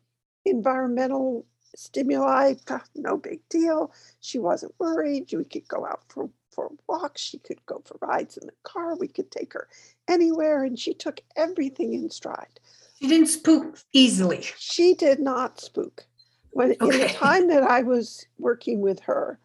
environmental 0.45 1.47
stimuli, 1.75 2.55
no 2.95 3.17
big 3.17 3.41
deal. 3.49 3.93
She 4.21 4.39
wasn't 4.39 4.75
worried. 4.79 5.33
We 5.33 5.45
could 5.45 5.69
go 5.69 5.87
out 5.87 6.03
for 6.09 6.31
for 6.57 6.73
walks. 6.89 7.21
She 7.21 7.39
could 7.39 7.65
go 7.67 7.83
for 7.85 7.99
rides 8.01 8.39
in 8.39 8.47
the 8.47 8.53
car. 8.63 8.97
We 8.97 9.09
could 9.09 9.31
take 9.31 9.53
her 9.53 9.69
anywhere. 10.09 10.65
And 10.65 10.79
she 10.79 10.95
took 10.95 11.21
everything 11.37 11.93
in 11.93 12.09
stride. 12.11 12.59
She 12.99 13.09
didn't 13.09 13.27
spook 13.27 13.79
easily. 13.93 14.43
She 14.59 14.95
did 14.95 15.21
not 15.21 15.61
spook. 15.61 16.07
When 16.51 16.75
okay. 16.81 16.85
in 16.85 17.01
the 17.01 17.09
time 17.15 17.49
that 17.49 17.63
I 17.63 17.83
was 17.83 18.27
working 18.39 18.81
with 18.81 19.01
her, 19.01 19.39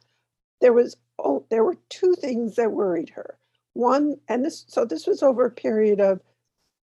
there 0.61 0.73
was 0.73 0.95
oh, 1.19 1.45
there 1.49 1.65
were 1.65 1.77
two 1.89 2.15
things 2.15 2.55
that 2.55 2.71
worried 2.71 3.09
her. 3.09 3.37
One, 3.73 4.17
and 4.27 4.43
this 4.45 4.65
so 4.67 4.85
this 4.85 5.07
was 5.07 5.23
over 5.23 5.45
a 5.45 5.51
period 5.51 5.99
of 5.99 6.21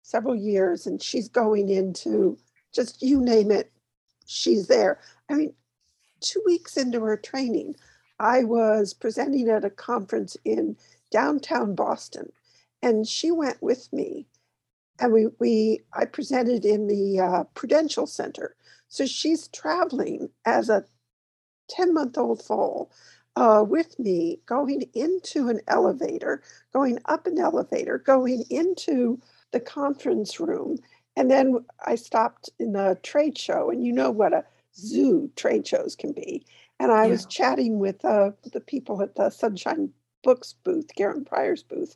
several 0.02 0.36
years, 0.36 0.88
and 0.88 1.02
she's 1.02 1.28
going 1.28 1.70
into 1.70 2.38
just 2.74 3.02
you 3.02 3.20
name 3.20 3.52
it, 3.52 3.72
she's 4.26 4.68
there. 4.68 5.00
I 5.30 5.34
mean, 5.34 5.54
two 6.22 6.42
weeks 6.46 6.78
into 6.78 7.02
her 7.02 7.18
training, 7.18 7.76
I 8.20 8.44
was 8.44 8.94
presenting 8.94 9.50
at 9.50 9.66
a 9.66 9.70
conference 9.70 10.38
in 10.46 10.78
downtown 11.12 11.76
Boston, 11.76 12.32
and 12.82 13.08
she 13.08 13.32
went 13.32 13.62
with 13.62 13.92
me. 13.92 14.28
And 15.00 15.14
we, 15.14 15.28
we 15.40 15.82
I 15.94 16.06
presented 16.06 16.66
in 16.66 16.88
the 16.88 17.20
uh, 17.20 17.44
Prudential 17.54 18.08
Center. 18.08 18.56
So 18.88 19.06
she's 19.06 19.48
traveling 19.50 20.30
as 20.46 20.70
a 20.70 20.86
10 21.70 21.94
month 21.94 22.18
old 22.18 22.42
foal 22.42 22.92
uh, 23.38 23.64
with 23.64 24.00
me 24.00 24.40
going 24.48 24.82
into 24.96 25.48
an 25.48 25.62
elevator, 25.68 26.42
going 26.74 26.98
up 27.06 27.28
an 27.28 27.38
elevator, 27.38 28.00
going 28.00 28.44
into 28.50 29.22
the 29.52 29.60
conference 29.60 30.40
room. 30.40 30.80
And 31.16 31.30
then 31.30 31.64
I 31.86 31.96
stopped 31.96 32.50
in 32.58 32.74
the 32.74 32.98
trade 33.04 33.38
show, 33.38 33.70
and 33.70 33.86
you 33.86 33.94
know 33.94 34.10
what 34.10 34.34
a 34.34 34.44
zoo 34.76 35.30
trade 35.36 35.68
shows 35.68 35.96
can 35.96 36.14
be. 36.14 36.48
And 36.80 36.92
I 36.92 37.06
yeah. 37.06 37.12
was 37.12 37.28
chatting 37.28 37.78
with 37.78 38.04
uh, 38.04 38.32
the 38.54 38.60
people 38.60 39.04
at 39.04 39.16
the 39.16 39.30
Sunshine 39.30 39.92
Books 40.24 40.56
booth, 40.64 40.90
Karen 40.96 41.24
Pryor's 41.24 41.62
booth, 41.62 41.96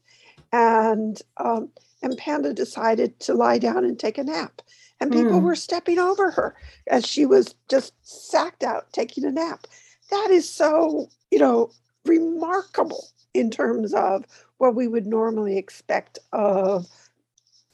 and 0.51 1.19
um, 1.37 1.69
and 2.03 2.17
Panda 2.19 2.53
decided 2.53 3.19
to 3.21 3.33
lie 3.33 3.57
down 3.57 3.83
and 3.83 3.97
take 3.97 4.19
a 4.19 4.23
nap. 4.23 4.61
And 4.99 5.11
people 5.11 5.39
mm. 5.39 5.43
were 5.43 5.55
stepping 5.55 5.97
over 5.97 6.29
her 6.29 6.55
as 6.85 7.03
she 7.07 7.25
was 7.25 7.55
just 7.67 7.93
sacked 8.03 8.63
out 8.63 8.93
taking 8.93 9.25
a 9.25 9.31
nap. 9.31 9.65
That 10.11 10.29
is 10.29 10.47
so, 10.47 11.09
you 11.31 11.39
know, 11.39 11.71
remarkable 12.05 13.07
in 13.33 13.49
terms 13.49 13.93
of 13.93 14.25
what 14.57 14.75
we 14.75 14.87
would 14.87 15.07
normally 15.07 15.57
expect 15.57 16.19
of 16.33 16.87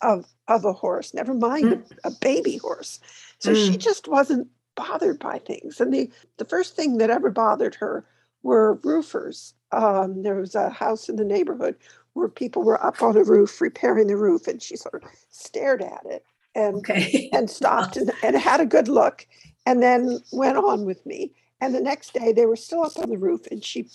of 0.02 0.26
of 0.48 0.64
a 0.64 0.74
horse, 0.74 1.14
never 1.14 1.34
mind 1.34 1.66
mm. 1.66 1.92
a, 2.04 2.10
a, 2.10 2.12
baby 2.22 2.58
horse. 2.58 3.00
So 3.40 3.52
mm. 3.52 3.68
she 3.68 3.78
just 3.78 4.08
wasn't 4.08 4.48
bothered 4.76 5.20
by 5.20 5.40
things. 5.40 5.82
And 5.82 5.94
the 5.94 6.10
the 6.38 6.46
first 6.46 6.76
thing 6.76 6.98
that 7.00 7.10
ever 7.10 7.32
bothered 7.32 7.76
her 7.76 8.06
were 8.44 8.76
roofers. 8.84 9.54
Um, 9.72 10.24
there 10.24 10.36
was 10.36 10.56
a 10.56 10.70
house 10.70 11.10
in 11.10 11.18
the 11.18 11.26
neighborhood 11.26 11.76
where 12.14 12.30
people 12.30 12.64
were 12.64 12.84
up 12.84 13.02
on 13.02 13.18
a 13.18 13.24
roof 13.24 13.60
repairing 13.60 14.08
the 14.08 14.16
roof, 14.16 14.48
and 14.48 14.62
she 14.62 14.76
sort 14.76 15.04
of 15.04 15.10
stared 15.30 15.82
at 15.82 16.06
it 16.06 16.24
and 16.56 16.78
okay. 16.78 17.30
and 17.34 17.50
stopped 17.50 17.98
and, 17.98 18.12
and 18.24 18.38
had 18.38 18.60
a 18.62 18.66
good 18.66 18.88
look, 18.88 19.28
and 19.66 19.82
then 19.82 20.20
went 20.32 20.58
on 20.58 20.86
with 20.86 21.06
me. 21.06 21.34
And 21.60 21.74
the 21.74 21.82
next 21.82 22.14
day, 22.14 22.34
they 22.34 22.46
were 22.46 22.56
still 22.56 22.84
up 22.84 22.98
on 23.00 23.10
the 23.10 23.18
roof, 23.18 23.48
and 23.50 23.64
she 23.64 23.88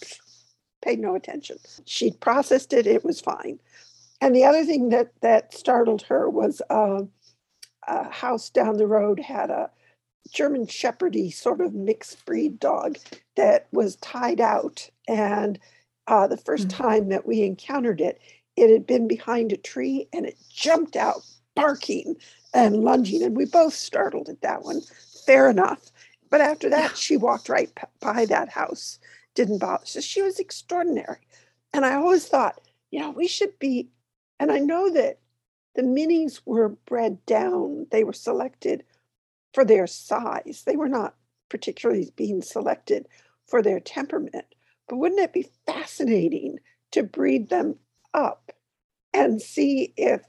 paid 0.83 0.99
no 0.99 1.15
attention. 1.15 1.59
She 1.85 2.13
processed 2.13 2.73
it; 2.73 2.87
it 2.87 3.05
was 3.05 3.21
fine. 3.21 3.59
And 4.21 4.35
the 4.35 4.45
other 4.45 4.65
thing 4.65 4.89
that 4.91 5.13
that 5.21 5.55
startled 5.55 6.03
her 6.03 6.29
was 6.29 6.61
uh, 6.71 7.03
a 7.87 8.11
house 8.11 8.51
down 8.51 8.77
the 8.77 8.87
road 8.87 9.21
had 9.21 9.51
a 9.51 9.71
German 10.33 10.67
Shepherdy 10.67 11.33
sort 11.33 11.61
of 11.61 11.75
mixed 11.75 12.25
breed 12.25 12.59
dog 12.61 12.99
that 13.37 13.69
was 13.73 13.97
tied 13.97 14.41
out, 14.41 14.89
and 15.09 15.59
uh, 16.07 16.27
the 16.27 16.37
1st 16.37 16.67
mm-hmm. 16.67 16.83
time 16.83 17.09
that 17.09 17.27
we 17.27 17.43
encountered 17.43 18.01
it, 18.01 18.21
it 18.57 18.71
had 18.71 18.87
been 18.87 19.09
behind 19.09 19.53
a 19.53 19.57
tree 19.57 20.09
and 20.13 20.27
it 20.27 20.37
jumped 20.51 20.97
out 20.97 21.23
barking 21.55 22.17
and 22.55 22.83
lunging. 22.85 23.23
And 23.23 23.37
we 23.37 23.47
both 23.47 23.75
startled 23.75 24.29
at 24.29 24.41
that 24.43 24.63
one. 24.63 24.81
Fair 25.27 25.49
enough. 25.49 25.92
But 26.33 26.41
after 26.41 26.71
that, 26.71 26.97
she 26.97 27.19
walked 27.19 27.51
right 27.51 27.71
by 28.01 28.25
that 28.25 28.49
house, 28.49 28.99
didn't 29.35 29.59
bother. 29.59 29.85
So 29.85 30.01
she 30.01 30.23
was 30.23 30.41
extraordinary. 30.41 31.19
And 31.75 31.85
I 31.85 31.95
always 31.95 32.27
thought, 32.27 32.59
you 32.91 33.01
know, 33.01 33.11
we 33.11 33.29
should 33.29 33.59
be, 33.59 33.91
and 34.41 34.51
I 34.51 34.59
know 34.59 34.91
that 34.91 35.19
the 35.75 35.83
minis 35.83 36.41
were 36.47 36.71
bred 36.71 37.25
down, 37.27 37.87
they 37.91 38.03
were 38.03 38.15
selected 38.15 38.83
for 39.53 39.63
their 39.63 39.87
size. 39.87 40.63
They 40.65 40.77
were 40.77 40.89
not 40.89 41.17
particularly 41.51 42.11
being 42.17 42.41
selected 42.41 43.07
for 43.47 43.61
their 43.61 43.79
temperament. 43.79 44.47
But 44.89 44.97
wouldn't 44.97 45.21
it 45.21 45.35
be 45.35 45.51
fascinating 45.67 46.61
to 46.93 47.03
breed 47.03 47.51
them 47.51 47.77
up 48.15 48.53
and 49.13 49.41
see 49.41 49.93
if 49.99 50.23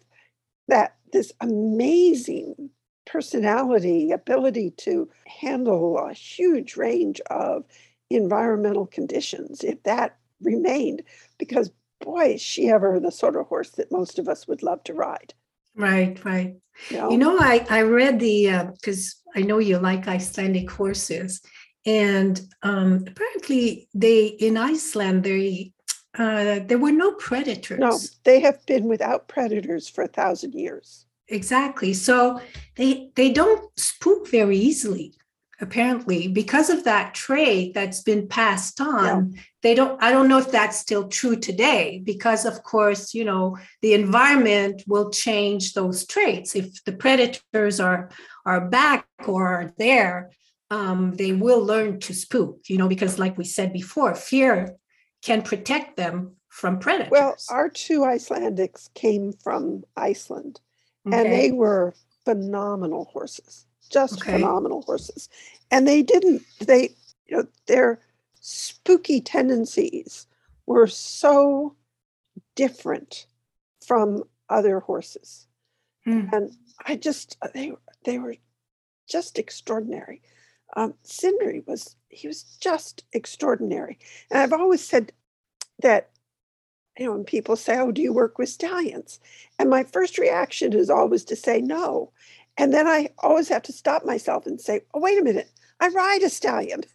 that 0.68 0.98
this 1.14 1.32
amazing 1.40 2.72
personality, 3.06 4.12
ability 4.12 4.72
to 4.78 5.10
handle 5.28 5.98
a 5.98 6.14
huge 6.14 6.76
range 6.76 7.22
of 7.30 7.66
environmental 8.10 8.86
conditions, 8.86 9.64
if 9.64 9.82
that 9.84 10.18
remained, 10.42 11.04
because 11.38 11.72
boy, 12.02 12.34
is 12.34 12.42
she 12.42 12.70
ever 12.70 13.00
the 13.00 13.12
sort 13.12 13.36
of 13.36 13.48
horse 13.48 13.72
that 13.72 13.92
most 13.92 14.20
of 14.20 14.28
us 14.28 14.48
would 14.48 14.62
love 14.62 14.84
to 14.84 14.94
ride. 14.94 15.34
Right, 15.76 16.24
right. 16.24 16.56
You 16.90 16.98
know, 16.98 17.12
you 17.12 17.18
know 17.18 17.38
I, 17.40 17.66
I 17.70 17.82
read 17.82 18.20
the, 18.20 18.70
because 18.74 19.22
uh, 19.36 19.40
I 19.40 19.42
know 19.42 19.60
you 19.60 19.78
like 19.78 20.08
Icelandic 20.08 20.70
horses, 20.70 21.42
and 21.86 22.40
um, 22.62 23.06
apparently 23.08 23.88
they 23.94 24.26
in 24.28 24.58
Iceland 24.58 25.24
they 25.24 25.74
uh, 26.18 26.60
there 26.66 26.78
were 26.78 26.92
no 26.92 27.14
predators. 27.14 27.80
No, 27.80 28.00
they 28.24 28.40
have 28.40 28.64
been 28.66 28.86
without 28.86 29.28
predators 29.28 29.90
for 29.90 30.04
a 30.04 30.08
thousand 30.08 30.54
years. 30.54 31.06
Exactly. 31.28 31.94
So 31.94 32.42
they 32.76 33.10
they 33.16 33.32
don't 33.32 33.70
spook 33.78 34.28
very 34.30 34.58
easily. 34.58 35.14
Apparently, 35.62 36.28
because 36.28 36.70
of 36.70 36.84
that 36.84 37.14
trait 37.14 37.74
that's 37.74 38.02
been 38.02 38.28
passed 38.28 38.82
on, 38.82 39.32
yeah. 39.34 39.42
they 39.62 39.76
don't. 39.76 40.02
I 40.04 40.12
don't 40.12 40.28
know 40.28 40.40
if 40.40 40.52
that's 40.52 40.78
still 40.78 41.08
true 41.08 41.38
today. 41.38 42.02
Because 42.04 42.44
of 42.46 42.64
course, 42.64 43.14
you 43.14 43.24
know, 43.24 43.58
the 43.82 43.94
environment 43.94 44.84
will 44.88 45.10
change 45.10 45.74
those 45.74 46.06
traits. 46.06 46.56
If 46.56 46.84
the 46.84 46.92
predators 46.92 47.80
are 47.80 48.10
are 48.46 48.68
back 48.68 49.08
or 49.26 49.48
are 49.48 49.74
there, 49.78 50.32
um, 50.70 51.14
they 51.14 51.32
will 51.32 51.64
learn 51.64 52.00
to 52.02 52.14
spook, 52.14 52.60
you 52.68 52.78
know, 52.78 52.90
because 52.90 53.18
like 53.18 53.38
we 53.38 53.46
said 53.46 53.72
before, 53.72 54.16
fear 54.16 54.76
can 55.22 55.44
protect 55.44 55.96
them 55.96 56.36
from 56.50 56.80
predators. 56.80 57.12
Well, 57.12 57.36
our 57.50 57.70
two 57.70 58.02
Icelandics 58.02 58.94
came 58.94 59.32
from 59.34 59.84
Iceland 59.96 60.60
okay. 61.08 61.18
and 61.18 61.32
they 61.32 61.52
were 61.52 61.94
phenomenal 62.26 63.06
horses, 63.06 63.66
just 63.90 64.22
okay. 64.22 64.34
phenomenal 64.34 64.82
horses. 64.84 65.30
And 65.72 65.88
they 65.88 66.04
didn't, 66.04 66.44
they, 66.60 66.90
you 67.28 67.38
know, 67.38 67.48
their 67.68 68.00
spooky 68.40 69.22
tendencies 69.22 70.28
were 70.66 70.88
so 70.88 71.76
different 72.56 73.28
from 73.86 74.24
other 74.50 74.80
horses. 74.80 75.48
Mm. 76.08 76.32
And 76.32 76.52
I 76.86 76.96
just, 76.96 77.38
they, 77.54 77.74
they 78.06 78.20
were 78.20 78.36
just 79.08 79.40
extraordinary 79.40 80.22
um, 80.76 80.94
Sindri 81.04 81.64
was 81.66 81.96
he 82.10 82.28
was 82.28 82.44
just 82.60 83.04
extraordinary. 83.14 84.00
And 84.30 84.40
I've 84.40 84.54
always 84.54 84.86
said 84.86 85.12
that 85.82 86.10
you 86.98 87.06
know 87.06 87.14
when 87.14 87.24
people 87.24 87.56
say, 87.56 87.78
"Oh, 87.78 87.92
do 87.92 88.02
you 88.02 88.14
work 88.14 88.38
with 88.38 88.50
stallions?" 88.50 89.20
and 89.60 89.70
my 89.70 89.84
first 89.84 90.18
reaction 90.18 90.74
is 90.74 90.90
always 90.90 91.24
to 91.26 91.36
say 91.36 91.62
no, 91.62 92.12
and 92.58 92.74
then 92.74 92.88
I 92.88 93.10
always 93.20 93.50
have 93.50 93.64
to 93.64 93.74
stop 93.74 94.06
myself 94.06 94.46
and 94.46 94.60
say, 94.60 94.82
"Oh, 94.94 95.00
wait 95.00 95.20
a 95.20 95.24
minute, 95.24 95.50
I 95.80 95.88
ride 95.90 96.24
a 96.24 96.30
stallion." 96.30 96.84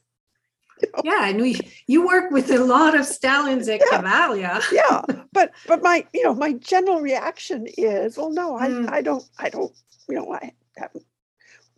You 0.81 0.89
know? 0.95 1.03
Yeah, 1.11 1.29
and 1.31 1.41
we 1.41 1.59
you 1.89 2.07
work 2.07 2.31
with 2.31 2.53
a 2.53 2.59
lot 2.59 2.95
of 2.95 3.05
stallions 3.05 3.69
at 3.69 3.81
yeah. 3.81 3.99
Cavalia. 3.99 4.63
yeah, 4.71 5.03
but 5.33 5.51
but 5.67 5.83
my 5.83 6.07
you 6.15 6.23
know 6.23 6.37
my 6.37 6.53
general 6.53 7.01
reaction 7.01 7.67
is, 7.77 8.17
well, 8.17 8.31
no, 8.31 8.57
I 8.57 8.69
mm. 8.69 8.89
I 8.89 9.03
don't 9.03 9.25
I 9.41 9.51
don't 9.51 9.73
you 10.09 10.15
know 10.15 10.33
I 10.33 10.53
haven't 10.77 11.05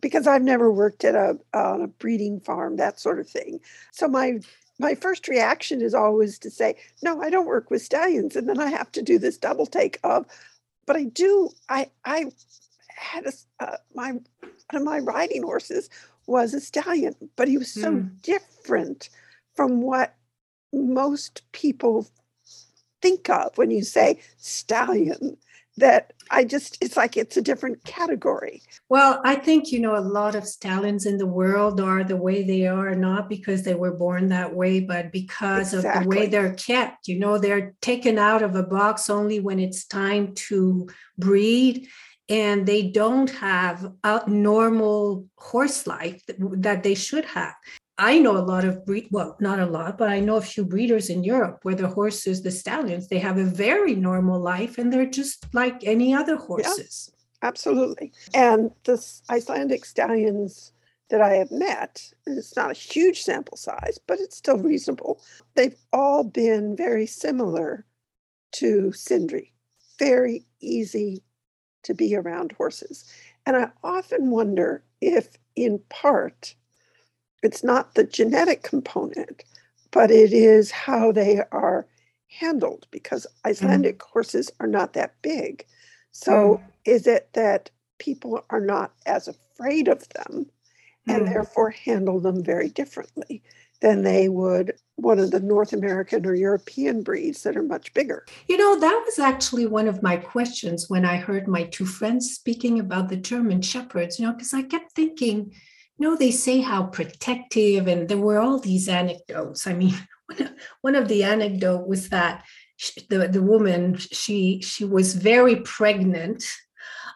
because 0.01 0.27
I've 0.27 0.41
never 0.41 0.71
worked 0.71 1.05
at 1.05 1.15
a 1.15 1.39
on 1.53 1.81
a 1.81 1.87
breeding 1.87 2.41
farm, 2.41 2.77
that 2.77 2.99
sort 2.99 3.19
of 3.19 3.29
thing. 3.29 3.59
So 3.91 4.07
my 4.07 4.39
my 4.81 4.95
first 4.95 5.27
reaction 5.27 5.81
is 5.81 5.93
always 5.93 6.39
to 6.39 6.49
say, 6.49 6.75
no, 7.03 7.21
I 7.21 7.29
don't 7.29 7.45
work 7.45 7.69
with 7.69 7.83
stallions, 7.83 8.35
and 8.35 8.49
then 8.49 8.59
I 8.59 8.69
have 8.69 8.91
to 8.93 9.01
do 9.01 9.19
this 9.19 9.37
double 9.37 9.67
take 9.67 9.99
of, 10.03 10.25
but 10.87 10.95
I 10.95 11.03
do. 11.03 11.49
I 11.69 11.91
I 12.03 12.31
had 12.89 13.27
a 13.27 13.31
uh, 13.63 13.77
my 13.93 14.11
one 14.11 14.21
of 14.73 14.83
my 14.83 14.99
riding 14.99 15.43
horses 15.43 15.89
was 16.25 16.53
a 16.53 16.59
stallion, 16.59 17.15
but 17.35 17.47
he 17.47 17.57
was 17.57 17.71
so 17.71 17.93
mm. 17.93 18.21
different 18.21 19.09
from 19.55 19.81
what 19.81 20.15
most 20.73 21.43
people 21.51 22.07
think 23.01 23.29
of 23.29 23.57
when 23.57 23.69
you 23.69 23.83
say 23.83 24.19
stallion 24.37 25.37
that 25.77 26.13
I 26.29 26.43
just, 26.43 26.77
it's 26.81 26.97
like 26.97 27.17
it's 27.17 27.37
a 27.37 27.41
different 27.41 27.83
category. 27.83 28.61
Well, 28.89 29.21
I 29.23 29.35
think, 29.35 29.71
you 29.71 29.79
know, 29.79 29.95
a 29.95 29.99
lot 29.99 30.35
of 30.35 30.45
stallions 30.45 31.05
in 31.05 31.17
the 31.17 31.25
world 31.25 31.79
are 31.79 32.03
the 32.03 32.17
way 32.17 32.43
they 32.43 32.67
are, 32.67 32.93
not 32.95 33.29
because 33.29 33.63
they 33.63 33.75
were 33.75 33.93
born 33.93 34.29
that 34.29 34.53
way, 34.53 34.81
but 34.81 35.11
because 35.11 35.73
exactly. 35.73 35.99
of 35.99 36.03
the 36.03 36.09
way 36.09 36.27
they're 36.27 36.53
kept. 36.53 37.07
You 37.07 37.19
know, 37.19 37.37
they're 37.37 37.73
taken 37.81 38.17
out 38.17 38.43
of 38.43 38.55
a 38.55 38.63
box 38.63 39.09
only 39.09 39.39
when 39.39 39.59
it's 39.59 39.85
time 39.85 40.33
to 40.35 40.87
breed. 41.17 41.87
And 42.29 42.65
they 42.65 42.83
don't 42.91 43.29
have 43.31 43.91
a 44.05 44.29
normal 44.29 45.25
horse 45.35 45.85
life 45.85 46.21
that 46.27 46.81
they 46.81 46.95
should 46.95 47.25
have. 47.25 47.55
I 47.97 48.19
know 48.19 48.37
a 48.37 48.39
lot 48.39 48.65
of 48.65 48.85
breed, 48.85 49.07
well, 49.11 49.37
not 49.39 49.59
a 49.59 49.65
lot, 49.65 49.97
but 49.97 50.09
I 50.09 50.19
know 50.19 50.37
a 50.37 50.41
few 50.41 50.65
breeders 50.65 51.09
in 51.09 51.23
Europe 51.23 51.59
where 51.63 51.75
the 51.75 51.87
horses, 51.87 52.41
the 52.41 52.51
stallions, 52.51 53.07
they 53.07 53.19
have 53.19 53.37
a 53.37 53.43
very 53.43 53.95
normal 53.95 54.39
life 54.39 54.77
and 54.77 54.91
they're 54.91 55.05
just 55.05 55.45
like 55.53 55.83
any 55.83 56.13
other 56.13 56.35
horses. 56.35 57.11
Yeah, 57.11 57.49
absolutely. 57.49 58.11
And 58.33 58.71
the 58.85 59.03
Icelandic 59.29 59.85
stallions 59.85 60.73
that 61.09 61.21
I 61.21 61.35
have 61.35 61.51
met, 61.51 62.11
it's 62.25 62.55
not 62.55 62.71
a 62.71 62.73
huge 62.73 63.21
sample 63.21 63.57
size, 63.57 63.99
but 64.07 64.19
it's 64.19 64.37
still 64.37 64.57
reasonable, 64.57 65.21
they've 65.55 65.75
all 65.91 66.23
been 66.23 66.75
very 66.75 67.05
similar 67.05 67.85
to 68.53 68.91
Sindri, 68.93 69.53
very 69.99 70.45
easy 70.61 71.21
to 71.83 71.93
be 71.93 72.15
around 72.15 72.53
horses. 72.53 73.05
And 73.45 73.57
I 73.57 73.71
often 73.83 74.31
wonder 74.31 74.83
if, 75.01 75.37
in 75.55 75.81
part, 75.89 76.55
it's 77.43 77.63
not 77.63 77.95
the 77.95 78.03
genetic 78.03 78.63
component, 78.63 79.43
but 79.91 80.11
it 80.11 80.33
is 80.33 80.71
how 80.71 81.11
they 81.11 81.41
are 81.51 81.87
handled 82.27 82.87
because 82.91 83.27
Icelandic 83.45 83.99
mm. 83.99 84.09
horses 84.09 84.51
are 84.59 84.67
not 84.67 84.93
that 84.93 85.21
big. 85.21 85.65
So 86.11 86.31
mm. 86.31 86.63
is 86.85 87.07
it 87.07 87.29
that 87.33 87.69
people 87.99 88.45
are 88.49 88.61
not 88.61 88.93
as 89.05 89.27
afraid 89.27 89.87
of 89.87 90.07
them 90.09 90.47
and 91.07 91.23
mm. 91.23 91.25
therefore 91.25 91.71
handle 91.71 92.19
them 92.19 92.43
very 92.43 92.69
differently 92.69 93.43
than 93.81 94.03
they 94.03 94.29
would 94.29 94.73
one 94.95 95.19
of 95.19 95.31
the 95.31 95.39
North 95.39 95.73
American 95.73 96.25
or 96.25 96.35
European 96.35 97.01
breeds 97.01 97.41
that 97.43 97.57
are 97.57 97.63
much 97.63 97.93
bigger. 97.93 98.25
You 98.47 98.57
know, 98.57 98.79
that 98.79 99.03
was 99.05 99.17
actually 99.17 99.65
one 99.65 99.87
of 99.87 100.03
my 100.03 100.17
questions 100.17 100.89
when 100.89 101.05
I 101.05 101.17
heard 101.17 101.47
my 101.47 101.63
two 101.63 101.85
friends 101.85 102.29
speaking 102.29 102.79
about 102.79 103.09
the 103.09 103.17
German 103.17 103.63
Shepherds, 103.63 104.19
you 104.19 104.27
know, 104.27 104.33
because 104.33 104.53
I 104.53 104.61
kept 104.61 104.91
thinking, 104.91 105.53
know, 106.01 106.17
they 106.17 106.31
say 106.31 106.59
how 106.59 106.83
protective, 106.83 107.87
and 107.87 108.09
there 108.09 108.17
were 108.17 108.39
all 108.39 108.59
these 108.59 108.89
anecdotes. 108.89 109.65
I 109.67 109.73
mean, 109.73 109.95
one 110.81 110.95
of 110.95 111.07
the 111.07 111.23
anecdote 111.23 111.87
was 111.87 112.09
that 112.09 112.43
the, 113.09 113.27
the 113.27 113.41
woman, 113.41 113.97
she 113.97 114.61
she 114.61 114.83
was 114.83 115.13
very 115.13 115.57
pregnant 115.57 116.43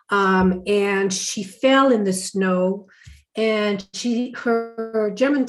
um, 0.09 0.63
and 0.67 1.11
she 1.11 1.43
fell 1.43 1.91
in 1.91 2.03
the 2.03 2.13
snow 2.13 2.87
and 3.35 3.87
she 3.93 4.31
her 4.37 5.11
German 5.15 5.47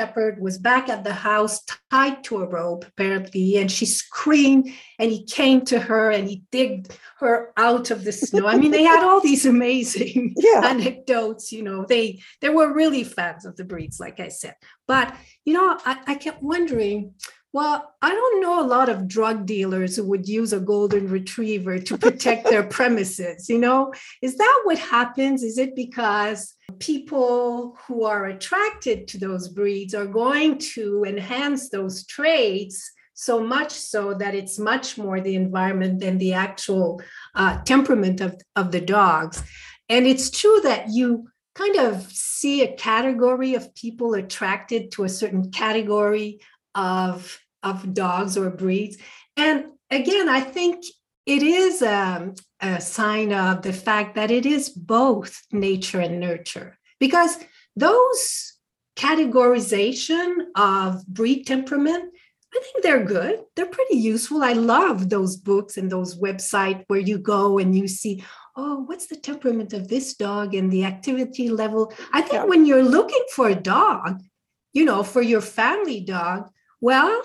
shepherd 0.00 0.40
was 0.40 0.56
back 0.56 0.88
at 0.88 1.04
the 1.04 1.12
house 1.12 1.62
tied 1.90 2.24
to 2.24 2.38
a 2.38 2.46
rope 2.46 2.86
apparently 2.86 3.58
and 3.58 3.70
she 3.70 3.84
screamed 3.84 4.66
and 4.98 5.10
he 5.10 5.24
came 5.24 5.60
to 5.62 5.78
her 5.78 6.10
and 6.10 6.26
he 6.26 6.42
digged 6.50 6.96
her 7.18 7.52
out 7.58 7.90
of 7.90 8.04
the 8.04 8.12
snow 8.12 8.46
i 8.46 8.56
mean 8.56 8.70
they 8.70 8.82
had 8.82 9.04
all 9.04 9.20
these 9.20 9.44
amazing 9.44 10.32
yeah. 10.36 10.62
anecdotes 10.64 11.52
you 11.52 11.62
know 11.62 11.84
they 11.84 12.18
they 12.40 12.48
were 12.48 12.72
really 12.72 13.04
fans 13.04 13.44
of 13.44 13.54
the 13.56 13.64
breeds 13.64 14.00
like 14.00 14.20
i 14.20 14.28
said 14.28 14.54
but 14.88 15.14
you 15.44 15.52
know 15.52 15.78
I, 15.84 16.00
I 16.06 16.14
kept 16.14 16.42
wondering 16.42 17.12
well, 17.52 17.94
I 18.00 18.10
don't 18.10 18.40
know 18.40 18.60
a 18.60 18.66
lot 18.66 18.88
of 18.88 19.08
drug 19.08 19.44
dealers 19.44 19.96
who 19.96 20.04
would 20.04 20.28
use 20.28 20.52
a 20.52 20.60
golden 20.60 21.08
retriever 21.08 21.80
to 21.80 21.98
protect 21.98 22.48
their 22.48 22.62
premises. 22.78 23.48
You 23.48 23.58
know, 23.58 23.92
is 24.22 24.36
that 24.36 24.60
what 24.64 24.78
happens? 24.78 25.42
Is 25.42 25.58
it 25.58 25.74
because 25.74 26.54
people 26.78 27.76
who 27.86 28.04
are 28.04 28.26
attracted 28.26 29.08
to 29.08 29.18
those 29.18 29.48
breeds 29.48 29.94
are 29.94 30.06
going 30.06 30.58
to 30.58 31.04
enhance 31.04 31.70
those 31.70 32.06
traits 32.06 32.92
so 33.14 33.44
much 33.44 33.72
so 33.72 34.14
that 34.14 34.34
it's 34.34 34.58
much 34.58 34.96
more 34.96 35.20
the 35.20 35.34
environment 35.34 36.00
than 36.00 36.18
the 36.18 36.32
actual 36.32 37.02
uh, 37.34 37.60
temperament 37.64 38.20
of, 38.20 38.40
of 38.54 38.70
the 38.70 38.80
dogs? 38.80 39.42
And 39.88 40.06
it's 40.06 40.30
true 40.30 40.60
that 40.62 40.88
you 40.90 41.28
kind 41.56 41.76
of 41.76 42.10
see 42.12 42.62
a 42.62 42.72
category 42.76 43.54
of 43.54 43.74
people 43.74 44.14
attracted 44.14 44.92
to 44.92 45.02
a 45.02 45.08
certain 45.08 45.50
category 45.50 46.40
of 46.74 47.38
of 47.62 47.92
dogs 47.92 48.36
or 48.36 48.50
breeds 48.50 48.96
and 49.36 49.66
again 49.90 50.28
i 50.28 50.40
think 50.40 50.84
it 51.26 51.42
is 51.42 51.82
a, 51.82 52.34
a 52.60 52.80
sign 52.80 53.32
of 53.32 53.62
the 53.62 53.72
fact 53.72 54.14
that 54.14 54.30
it 54.30 54.46
is 54.46 54.68
both 54.70 55.42
nature 55.52 56.00
and 56.00 56.18
nurture 56.18 56.78
because 56.98 57.38
those 57.76 58.54
categorization 58.96 60.46
of 60.56 61.06
breed 61.06 61.44
temperament 61.46 62.12
I 62.52 62.60
think 62.60 62.82
they're 62.82 63.04
good. 63.04 63.44
They're 63.54 63.66
pretty 63.66 63.96
useful. 63.96 64.42
I 64.42 64.54
love 64.54 65.08
those 65.08 65.36
books 65.36 65.76
and 65.76 65.90
those 65.90 66.18
websites 66.18 66.82
where 66.88 66.98
you 66.98 67.18
go 67.18 67.58
and 67.58 67.76
you 67.76 67.86
see, 67.86 68.24
oh, 68.56 68.82
what's 68.86 69.06
the 69.06 69.16
temperament 69.16 69.72
of 69.72 69.88
this 69.88 70.14
dog 70.14 70.54
and 70.54 70.70
the 70.70 70.84
activity 70.84 71.48
level. 71.48 71.92
I 72.12 72.22
think 72.22 72.34
yeah. 72.34 72.44
when 72.44 72.66
you're 72.66 72.82
looking 72.82 73.24
for 73.32 73.48
a 73.48 73.54
dog, 73.54 74.20
you 74.72 74.84
know, 74.84 75.04
for 75.04 75.22
your 75.22 75.40
family 75.40 76.00
dog, 76.00 76.50
well, 76.80 77.22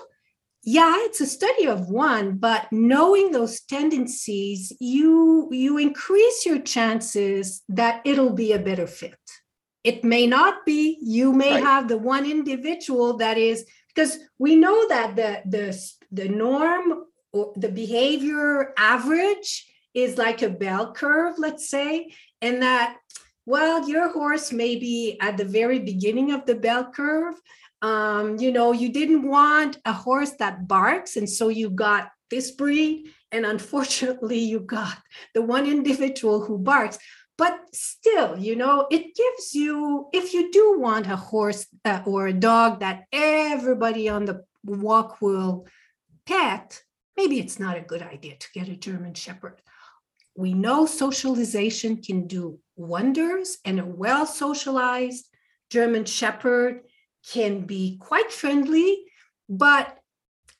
yeah 0.66 0.96
it's 0.98 1.20
a 1.20 1.26
study 1.26 1.66
of 1.66 1.88
one 1.88 2.36
but 2.36 2.66
knowing 2.72 3.30
those 3.30 3.60
tendencies 3.60 4.72
you 4.80 5.48
you 5.52 5.78
increase 5.78 6.44
your 6.44 6.58
chances 6.58 7.62
that 7.68 8.02
it'll 8.04 8.32
be 8.32 8.52
a 8.52 8.58
better 8.58 8.86
fit 8.86 9.18
it 9.84 10.02
may 10.02 10.26
not 10.26 10.66
be 10.66 10.98
you 11.00 11.32
may 11.32 11.52
right. 11.52 11.62
have 11.62 11.88
the 11.88 11.96
one 11.96 12.28
individual 12.28 13.16
that 13.16 13.38
is 13.38 13.64
because 13.94 14.18
we 14.40 14.56
know 14.56 14.88
that 14.88 15.14
the 15.14 15.40
the 15.46 15.90
the 16.10 16.28
norm 16.28 17.04
or 17.32 17.52
the 17.56 17.68
behavior 17.68 18.74
average 18.76 19.66
is 19.94 20.18
like 20.18 20.42
a 20.42 20.50
bell 20.50 20.92
curve 20.92 21.36
let's 21.38 21.70
say 21.70 22.12
and 22.42 22.60
that 22.60 22.96
well 23.46 23.88
your 23.88 24.12
horse 24.12 24.50
may 24.50 24.74
be 24.74 25.16
at 25.20 25.36
the 25.36 25.44
very 25.44 25.78
beginning 25.78 26.32
of 26.32 26.44
the 26.44 26.56
bell 26.56 26.90
curve 26.92 27.36
um, 27.82 28.38
you 28.38 28.52
know, 28.52 28.72
you 28.72 28.90
didn't 28.90 29.28
want 29.28 29.78
a 29.84 29.92
horse 29.92 30.32
that 30.38 30.66
barks, 30.66 31.16
and 31.16 31.28
so 31.28 31.48
you 31.48 31.70
got 31.70 32.10
this 32.30 32.50
breed. 32.50 33.12
And 33.32 33.44
unfortunately, 33.44 34.38
you 34.38 34.60
got 34.60 34.98
the 35.34 35.42
one 35.42 35.66
individual 35.66 36.44
who 36.44 36.58
barks. 36.58 36.98
But 37.38 37.60
still, 37.74 38.38
you 38.38 38.56
know, 38.56 38.86
it 38.90 39.14
gives 39.14 39.54
you, 39.54 40.08
if 40.12 40.32
you 40.32 40.50
do 40.50 40.78
want 40.78 41.06
a 41.06 41.16
horse 41.16 41.66
uh, 41.84 42.00
or 42.06 42.28
a 42.28 42.32
dog 42.32 42.80
that 42.80 43.04
everybody 43.12 44.08
on 44.08 44.24
the 44.24 44.44
walk 44.64 45.20
will 45.20 45.66
pet, 46.24 46.80
maybe 47.16 47.38
it's 47.38 47.58
not 47.58 47.76
a 47.76 47.82
good 47.82 48.00
idea 48.00 48.36
to 48.36 48.46
get 48.54 48.68
a 48.68 48.76
German 48.76 49.12
Shepherd. 49.12 49.60
We 50.34 50.54
know 50.54 50.86
socialization 50.86 52.02
can 52.02 52.26
do 52.26 52.58
wonders, 52.76 53.58
and 53.64 53.80
a 53.80 53.84
well 53.84 54.26
socialized 54.26 55.28
German 55.70 56.04
Shepherd 56.04 56.82
can 57.32 57.60
be 57.60 57.96
quite 57.98 58.32
friendly, 58.32 59.04
but 59.48 59.98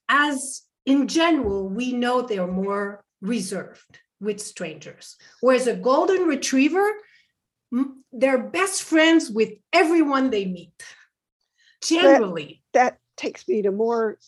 as 0.08 0.62
in 0.84 1.08
general, 1.08 1.68
we 1.68 1.92
know 1.92 2.22
they're 2.22 2.46
more 2.46 3.04
reserved 3.20 3.98
with 4.20 4.40
strangers. 4.40 5.16
Whereas 5.40 5.66
a 5.66 5.74
golden 5.74 6.22
retriever, 6.22 6.88
they're 8.12 8.38
best 8.38 8.82
friends 8.82 9.30
with 9.30 9.54
everyone 9.72 10.30
they 10.30 10.46
meet. 10.46 10.82
Generally. 11.82 12.62
That, 12.72 12.92
that 12.92 12.98
takes 13.16 13.46
me 13.48 13.62
to 13.62 13.72
more, 13.72 14.18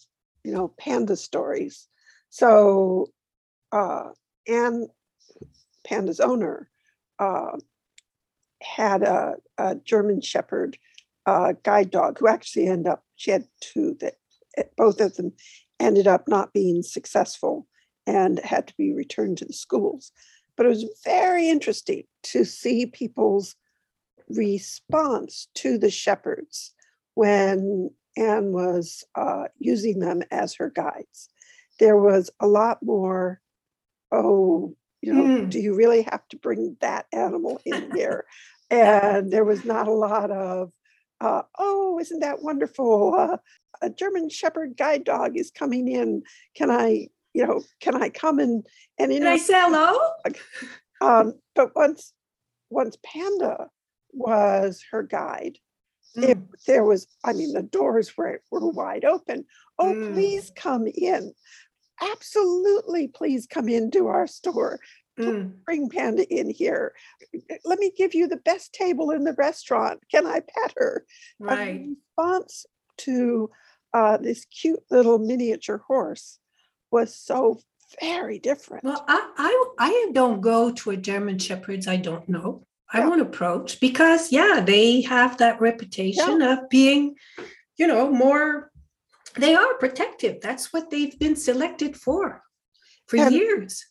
you 0.44 0.52
know, 0.52 0.68
panda 0.78 1.16
stories. 1.16 1.86
So 2.30 3.10
uh 3.72 4.10
Anne 4.46 4.88
Panda's 5.88 6.20
owner 6.20 6.68
uh, 7.18 7.56
had 8.62 9.02
a, 9.02 9.36
a 9.56 9.74
German 9.76 10.20
Shepherd 10.20 10.78
uh, 11.28 11.52
guide 11.62 11.90
dog 11.90 12.18
who 12.18 12.26
actually 12.26 12.66
ended 12.66 12.90
up, 12.90 13.04
she 13.16 13.30
had 13.30 13.44
two 13.60 13.96
that 14.00 14.14
eh, 14.56 14.62
both 14.76 15.00
of 15.00 15.14
them 15.16 15.32
ended 15.78 16.06
up 16.06 16.26
not 16.26 16.54
being 16.54 16.82
successful 16.82 17.66
and 18.06 18.38
had 18.40 18.66
to 18.66 18.74
be 18.78 18.94
returned 18.94 19.36
to 19.38 19.44
the 19.44 19.52
schools. 19.52 20.10
But 20.56 20.66
it 20.66 20.70
was 20.70 20.86
very 21.04 21.48
interesting 21.50 22.04
to 22.24 22.44
see 22.44 22.86
people's 22.86 23.54
response 24.30 25.48
to 25.56 25.76
the 25.76 25.90
shepherds 25.90 26.72
when 27.14 27.90
Anne 28.16 28.52
was 28.52 29.04
uh, 29.14 29.44
using 29.58 29.98
them 29.98 30.22
as 30.30 30.54
her 30.54 30.70
guides. 30.70 31.28
There 31.78 31.98
was 31.98 32.30
a 32.40 32.46
lot 32.46 32.78
more, 32.82 33.40
oh, 34.10 34.74
you 35.02 35.12
know, 35.12 35.22
mm. 35.42 35.50
do 35.50 35.60
you 35.60 35.74
really 35.74 36.02
have 36.02 36.26
to 36.30 36.36
bring 36.38 36.76
that 36.80 37.06
animal 37.12 37.60
in 37.66 37.92
here? 37.94 38.24
and 38.70 39.30
there 39.30 39.44
was 39.44 39.64
not 39.64 39.88
a 39.88 39.92
lot 39.92 40.30
of, 40.30 40.70
uh, 41.20 41.42
oh, 41.58 41.98
isn't 41.98 42.20
that 42.20 42.42
wonderful? 42.42 43.14
Uh, 43.14 43.36
a 43.82 43.90
German 43.90 44.28
Shepherd 44.28 44.76
guide 44.76 45.04
dog 45.04 45.36
is 45.36 45.50
coming 45.50 45.88
in. 45.88 46.22
Can 46.56 46.70
I, 46.70 47.08
you 47.34 47.46
know, 47.46 47.62
can 47.80 48.00
I 48.00 48.08
come 48.08 48.38
and 48.38 48.66
and 48.98 49.12
can 49.12 49.26
I 49.26 49.36
say 49.36 49.54
hello? 49.54 49.98
Um, 51.00 51.34
but 51.54 51.74
once 51.76 52.12
once 52.70 52.96
Panda 53.04 53.68
was 54.12 54.82
her 54.90 55.02
guide, 55.02 55.58
mm. 56.16 56.24
it, 56.30 56.38
there 56.66 56.84
was, 56.84 57.06
I 57.24 57.32
mean, 57.32 57.52
the 57.52 57.62
doors 57.62 58.16
were 58.16 58.40
were 58.50 58.68
wide 58.70 59.04
open. 59.04 59.44
Oh, 59.78 59.92
mm. 59.92 60.12
please 60.12 60.50
come 60.56 60.86
in. 60.86 61.32
Absolutely, 62.00 63.08
please 63.08 63.46
come 63.46 63.68
into 63.68 64.06
our 64.06 64.26
store 64.26 64.78
mm. 65.18 65.52
bring 65.64 65.88
Panda 65.88 66.26
in 66.28 66.50
here. 66.50 66.94
Let 67.64 67.78
me 67.78 67.92
give 67.96 68.14
you 68.14 68.28
the 68.28 68.36
best 68.36 68.72
table 68.72 69.10
in 69.10 69.24
the 69.24 69.34
restaurant. 69.34 70.00
Can 70.10 70.26
I 70.26 70.40
pet 70.40 70.74
her? 70.76 71.04
Right. 71.38 71.80
A 71.80 71.94
response 72.16 72.66
to 72.98 73.50
uh, 73.94 74.16
this 74.18 74.44
cute 74.46 74.80
little 74.90 75.18
miniature 75.18 75.78
horse 75.86 76.38
was 76.90 77.14
so 77.14 77.60
very 78.00 78.38
different. 78.38 78.84
Well, 78.84 79.04
I, 79.08 79.32
I, 79.36 79.64
I 79.78 80.10
don't 80.12 80.40
go 80.40 80.72
to 80.72 80.90
a 80.90 80.96
German 80.96 81.38
Shepherds 81.38 81.86
I 81.88 81.96
don't 81.96 82.28
know. 82.28 82.66
I 82.92 83.00
yeah. 83.00 83.08
won't 83.08 83.20
approach 83.20 83.80
because, 83.80 84.32
yeah, 84.32 84.62
they 84.64 85.02
have 85.02 85.38
that 85.38 85.60
reputation 85.60 86.40
yeah. 86.40 86.52
of 86.54 86.70
being, 86.70 87.16
you 87.76 87.86
know, 87.86 88.10
more, 88.10 88.70
they 89.36 89.54
are 89.54 89.74
protective. 89.74 90.40
That's 90.40 90.72
what 90.72 90.90
they've 90.90 91.18
been 91.18 91.36
selected 91.36 91.96
for 91.96 92.42
for 93.06 93.16
and, 93.16 93.34
years 93.34 93.84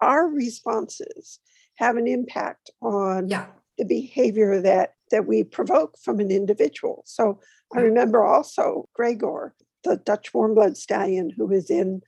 our 0.00 0.28
responses 0.28 1.38
have 1.76 1.96
an 1.96 2.06
impact 2.06 2.70
on 2.80 3.28
yeah. 3.28 3.46
the 3.78 3.84
behavior 3.84 4.60
that 4.60 4.94
that 5.10 5.26
we 5.26 5.44
provoke 5.44 5.96
from 6.02 6.18
an 6.18 6.30
individual. 6.30 7.02
So 7.06 7.40
I 7.74 7.80
remember 7.80 8.24
also 8.24 8.88
Gregor 8.94 9.54
the 9.84 9.96
Dutch 9.96 10.34
warm 10.34 10.54
blood 10.54 10.76
stallion 10.76 11.30
who 11.30 11.50
is 11.52 11.70
in 11.70 12.02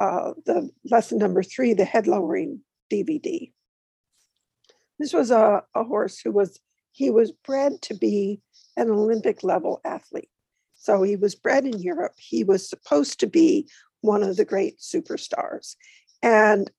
uh, 0.00 0.32
the 0.46 0.70
lesson 0.90 1.18
number 1.18 1.42
three, 1.42 1.74
the 1.74 1.84
head 1.84 2.06
lowering 2.06 2.60
DVD. 2.90 3.52
This 4.98 5.12
was 5.12 5.30
a, 5.30 5.62
a 5.74 5.84
horse 5.84 6.18
who 6.18 6.32
was 6.32 6.58
he 6.92 7.10
was 7.10 7.30
bred 7.30 7.80
to 7.82 7.94
be 7.94 8.40
an 8.76 8.90
Olympic 8.90 9.44
level 9.44 9.80
athlete. 9.84 10.30
So 10.74 11.02
he 11.02 11.14
was 11.16 11.34
bred 11.34 11.66
in 11.66 11.78
Europe. 11.78 12.14
He 12.16 12.42
was 12.42 12.68
supposed 12.68 13.20
to 13.20 13.26
be 13.26 13.68
one 14.00 14.22
of 14.22 14.36
the 14.36 14.44
great 14.44 14.78
superstars. 14.78 15.76
And 16.22 16.70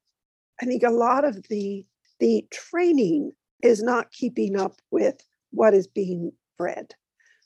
I 0.61 0.65
think 0.65 0.83
a 0.83 0.91
lot 0.91 1.25
of 1.25 1.47
the 1.49 1.85
the 2.19 2.45
training 2.51 3.31
is 3.63 3.81
not 3.81 4.11
keeping 4.11 4.55
up 4.55 4.79
with 4.91 5.15
what 5.51 5.73
is 5.73 5.87
being 5.87 6.31
bred. 6.57 6.93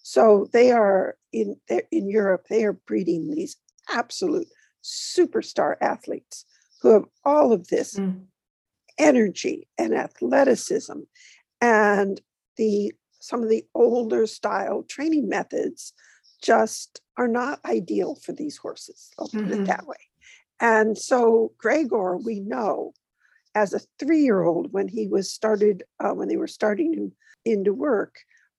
So 0.04 0.48
they 0.52 0.72
are 0.72 1.18
in 1.32 1.56
in 1.92 2.10
Europe, 2.10 2.46
they 2.50 2.64
are 2.66 2.74
breeding 2.74 3.34
these 3.34 3.58
absolute 3.90 4.48
superstar 4.84 5.76
athletes 5.82 6.46
who 6.82 6.90
have 6.90 7.06
all 7.24 7.52
of 7.52 7.68
this 7.70 7.96
mm. 7.96 8.22
energy 9.00 9.68
and 9.78 9.96
athleticism 9.96 11.00
and 11.62 12.22
the 12.58 12.94
some 13.20 13.42
of 13.42 13.50
the 13.50 13.66
older 13.74 14.28
style 14.28 14.84
training 14.84 15.28
methods 15.28 15.94
just 16.44 17.02
are 17.18 17.28
not 17.28 17.60
ideal 17.66 18.16
for 18.16 18.34
these 18.34 18.58
horses 18.58 19.10
i'll 19.18 19.28
put 19.30 19.42
mm-hmm. 19.42 19.62
it 19.64 19.66
that 19.66 19.88
way 19.88 19.96
and 20.60 20.96
so 20.98 21.52
gregor 21.58 22.18
we 22.18 22.40
know 22.40 22.94
as 23.56 23.74
a 23.74 23.80
three-year-old 24.00 24.72
when 24.72 24.88
he 24.88 25.08
was 25.08 25.32
started 25.32 25.84
uh, 26.04 26.12
when 26.12 26.28
they 26.28 26.38
were 26.38 26.48
starting 26.48 26.94
him 26.94 27.12
into 27.46 27.74
work 27.74 28.18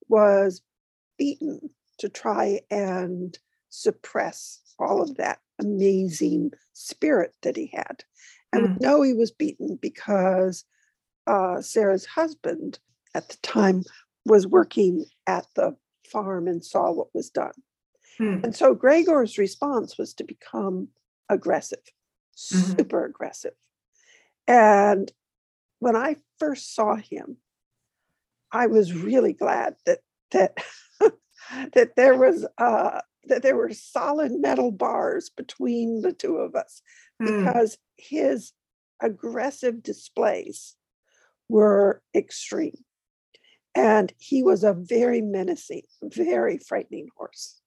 was 0.09 0.61
beaten 1.17 1.59
to 1.99 2.09
try 2.09 2.59
and 2.69 3.37
suppress 3.69 4.59
all 4.79 5.01
of 5.01 5.15
that 5.17 5.39
amazing 5.59 6.51
spirit 6.73 7.33
that 7.41 7.55
he 7.55 7.67
had. 7.73 8.03
And 8.53 8.67
mm. 8.67 8.79
we 8.79 8.85
know 8.85 9.01
he 9.01 9.13
was 9.13 9.31
beaten 9.31 9.77
because 9.81 10.63
uh, 11.25 11.61
Sarah's 11.61 12.05
husband 12.05 12.79
at 13.13 13.29
the 13.29 13.37
time 13.37 13.83
was 14.25 14.47
working 14.47 15.05
at 15.25 15.47
the 15.55 15.75
farm 16.11 16.47
and 16.47 16.63
saw 16.63 16.91
what 16.91 17.13
was 17.13 17.29
done. 17.29 17.51
Mm. 18.19 18.43
And 18.43 18.55
so 18.55 18.73
Gregor's 18.73 19.37
response 19.37 19.97
was 19.97 20.13
to 20.15 20.23
become 20.23 20.89
aggressive, 21.29 21.83
mm-hmm. 22.37 22.77
super 22.77 23.05
aggressive. 23.05 23.53
And 24.47 25.11
when 25.79 25.95
I 25.95 26.17
first 26.39 26.73
saw 26.73 26.95
him, 26.95 27.37
I 28.51 28.67
was 28.67 28.93
really 28.93 29.33
glad 29.33 29.75
that 29.85 29.99
that 30.31 30.57
that 31.73 31.95
there 31.95 32.15
was 32.15 32.47
uh, 32.57 33.01
that 33.25 33.43
there 33.43 33.57
were 33.57 33.73
solid 33.73 34.31
metal 34.31 34.71
bars 34.71 35.29
between 35.29 36.01
the 36.01 36.13
two 36.13 36.37
of 36.37 36.55
us 36.55 36.81
mm. 37.21 37.45
because 37.45 37.77
his 37.97 38.53
aggressive 39.01 39.83
displays 39.83 40.75
were 41.49 42.01
extreme. 42.15 42.77
And 43.75 44.11
he 44.17 44.41
was 44.41 44.63
a 44.63 44.73
very 44.73 45.21
menacing, 45.21 45.83
very 46.01 46.57
frightening 46.57 47.09
horse. 47.15 47.61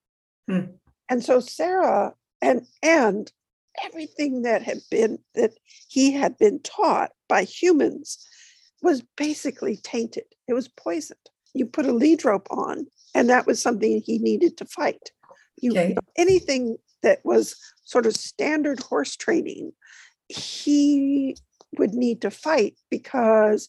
Mm. 0.51 0.75
And 1.09 1.25
so 1.25 1.41
Sarah 1.41 2.15
and 2.43 2.67
and 2.83 3.31
everything 3.85 4.43
that 4.43 4.63
had 4.63 4.79
been 4.91 5.19
that 5.35 5.53
he 5.89 6.13
had 6.13 6.37
been 6.39 6.61
taught 6.61 7.11
by 7.29 7.45
humans 7.45 8.27
was 8.83 9.03
basically 9.17 9.77
tainted. 9.77 10.25
It 10.49 10.55
was 10.55 10.69
poisoned. 10.69 11.19
You 11.55 11.67
put 11.67 11.87
a 11.87 11.93
lead 11.93 12.25
rope 12.25 12.49
on, 12.51 12.87
and 13.15 13.29
that 13.29 13.47
was 13.47 13.61
something 13.61 14.01
he 14.01 14.19
needed 14.19 14.57
to 14.59 14.65
fight. 14.65 15.11
You, 15.61 15.73
okay. 15.73 15.97
anything 16.17 16.77
that 17.03 17.19
was 17.25 17.57
sort 17.85 18.07
of 18.07 18.15
standard 18.15 18.81
horse 18.81 19.17
training, 19.17 19.73
he 20.29 21.37
would 21.79 21.95
need 21.95 22.23
to 22.23 22.31
fight 22.31 22.77
because 22.91 23.69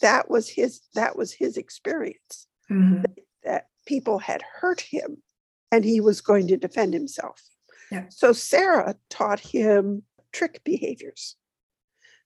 that 0.00 0.28
was 0.30 0.48
his 0.48 0.80
that 0.94 1.16
was 1.16 1.32
his 1.32 1.56
experience. 1.56 2.46
Mm-hmm. 2.70 3.02
That, 3.02 3.18
that 3.44 3.66
people 3.86 4.18
had 4.18 4.42
hurt 4.60 4.80
him 4.80 5.22
and 5.70 5.84
he 5.84 6.00
was 6.00 6.20
going 6.20 6.46
to 6.48 6.56
defend 6.56 6.94
himself. 6.94 7.40
Yeah. 7.92 8.04
So 8.08 8.32
Sarah 8.32 8.96
taught 9.10 9.40
him 9.40 10.02
trick 10.32 10.62
behaviors. 10.64 11.36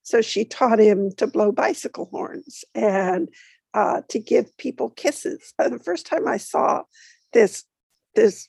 So 0.02 0.20
she 0.20 0.44
taught 0.44 0.78
him 0.78 1.10
to 1.16 1.26
blow 1.26 1.50
bicycle 1.50 2.08
horns 2.12 2.64
and 2.74 3.28
uh, 3.74 4.02
to 4.08 4.20
give 4.20 4.56
people 4.56 4.90
kisses. 4.90 5.52
Uh, 5.58 5.68
the 5.68 5.80
first 5.80 6.06
time 6.06 6.28
I 6.28 6.36
saw 6.36 6.82
this 7.32 7.64
this 8.14 8.48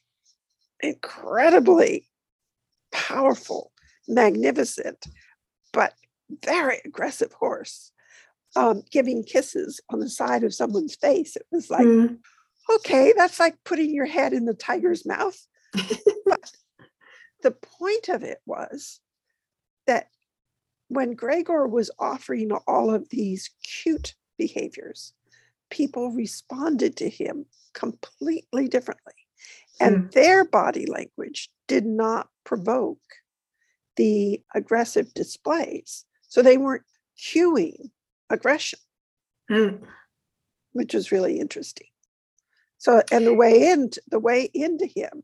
incredibly 0.80 2.08
powerful, 2.92 3.72
magnificent, 4.08 5.06
but 5.74 5.94
very 6.46 6.80
aggressive 6.86 7.34
horse 7.34 7.92
um, 8.56 8.84
giving 8.92 9.24
kisses 9.24 9.82
on 9.90 10.00
the 10.00 10.10
side 10.10 10.44
of 10.44 10.54
someone's 10.54 10.96
face. 10.96 11.36
It 11.36 11.46
was 11.52 11.70
like, 11.70 11.86
mm. 11.86 12.18
okay, 12.76 13.14
that's 13.16 13.40
like 13.40 13.56
putting 13.64 13.94
your 13.94 14.06
head 14.06 14.34
in 14.34 14.46
the 14.46 14.54
tiger's 14.54 15.06
mouth. 15.06 15.38
the 17.48 17.52
point 17.52 18.10
of 18.10 18.24
it 18.24 18.40
was 18.46 19.00
that 19.86 20.10
when 20.90 21.14
Gregor 21.14 21.66
was 21.66 21.90
offering 21.98 22.52
all 22.68 22.94
of 22.94 23.08
these 23.08 23.50
cute 23.64 24.16
behaviors, 24.38 25.14
people 25.70 26.12
responded 26.12 26.98
to 26.98 27.08
him 27.08 27.46
completely 27.74 28.68
differently. 28.68 29.14
And 29.80 29.96
mm. 29.96 30.12
their 30.12 30.44
body 30.44 30.88
language 30.88 31.50
did 31.70 31.86
not 31.86 32.28
provoke 32.44 33.00
the 33.96 34.42
aggressive 34.54 35.14
displays. 35.14 36.04
So 36.28 36.42
they 36.42 36.58
weren't 36.58 36.84
cueing 37.18 37.92
aggression, 38.30 38.80
mm. 39.50 39.80
which 40.74 40.94
was 40.94 41.14
really 41.14 41.40
interesting. 41.40 41.88
So, 42.78 43.02
and 43.10 43.26
the 43.26 43.34
way 43.34 43.70
into 43.70 44.02
the 44.10 44.20
way 44.20 44.50
into 44.54 44.86
him 44.86 45.24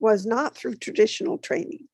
was 0.00 0.26
not 0.26 0.56
through 0.56 0.76
traditional 0.76 1.38
training, 1.38 1.86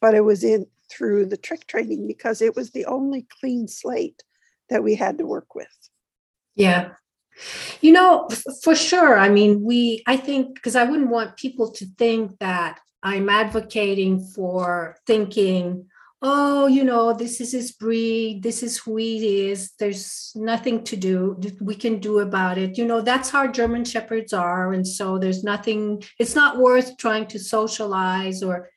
but 0.00 0.14
it 0.14 0.22
was 0.22 0.44
in 0.44 0.66
through 0.90 1.26
the 1.26 1.36
trick 1.36 1.66
training 1.66 2.06
because 2.06 2.40
it 2.40 2.56
was 2.56 2.70
the 2.70 2.86
only 2.86 3.26
clean 3.40 3.68
slate 3.68 4.22
that 4.70 4.82
we 4.82 4.94
had 4.94 5.18
to 5.18 5.26
work 5.26 5.54
with. 5.54 5.68
Yeah. 6.54 6.90
You 7.80 7.92
know, 7.92 8.28
for 8.62 8.74
sure. 8.74 9.18
I 9.18 9.28
mean, 9.28 9.62
we, 9.62 10.02
I 10.06 10.16
think, 10.16 10.54
because 10.54 10.76
I 10.76 10.84
wouldn't 10.84 11.10
want 11.10 11.36
people 11.36 11.70
to 11.72 11.86
think 11.98 12.38
that 12.40 12.80
I'm 13.02 13.28
advocating 13.28 14.20
for 14.20 14.96
thinking, 15.06 15.86
oh, 16.20 16.66
you 16.66 16.82
know, 16.82 17.12
this 17.12 17.40
is 17.40 17.52
his 17.52 17.72
breed, 17.72 18.42
this 18.42 18.62
is 18.62 18.78
who 18.78 18.96
he 18.96 19.50
is, 19.50 19.72
there's 19.78 20.32
nothing 20.34 20.82
to 20.84 20.96
do, 20.96 21.38
we 21.60 21.74
can 21.74 22.00
do 22.00 22.18
about 22.18 22.58
it. 22.58 22.76
You 22.76 22.86
know, 22.86 23.00
that's 23.00 23.30
how 23.30 23.46
German 23.46 23.84
Shepherds 23.84 24.32
are. 24.32 24.72
And 24.72 24.86
so 24.86 25.18
there's 25.18 25.44
nothing, 25.44 26.02
it's 26.18 26.34
not 26.34 26.58
worth 26.58 26.96
trying 26.96 27.26
to 27.28 27.38
socialize 27.38 28.42
or 28.42 28.70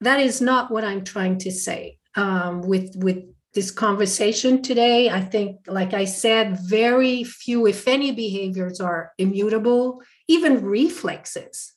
that 0.00 0.18
is 0.18 0.40
not 0.40 0.70
what 0.70 0.84
I'm 0.84 1.04
trying 1.04 1.38
to 1.40 1.52
say 1.52 1.98
um, 2.16 2.62
with, 2.62 2.96
with 2.96 3.22
this 3.54 3.70
conversation 3.70 4.62
today. 4.62 5.10
I 5.10 5.20
think, 5.20 5.60
like 5.66 5.92
I 5.92 6.06
said, 6.06 6.58
very 6.58 7.22
few, 7.22 7.66
if 7.66 7.86
any, 7.86 8.12
behaviors 8.12 8.80
are 8.80 9.12
immutable, 9.18 10.02
even 10.26 10.64
reflexes. 10.64 11.72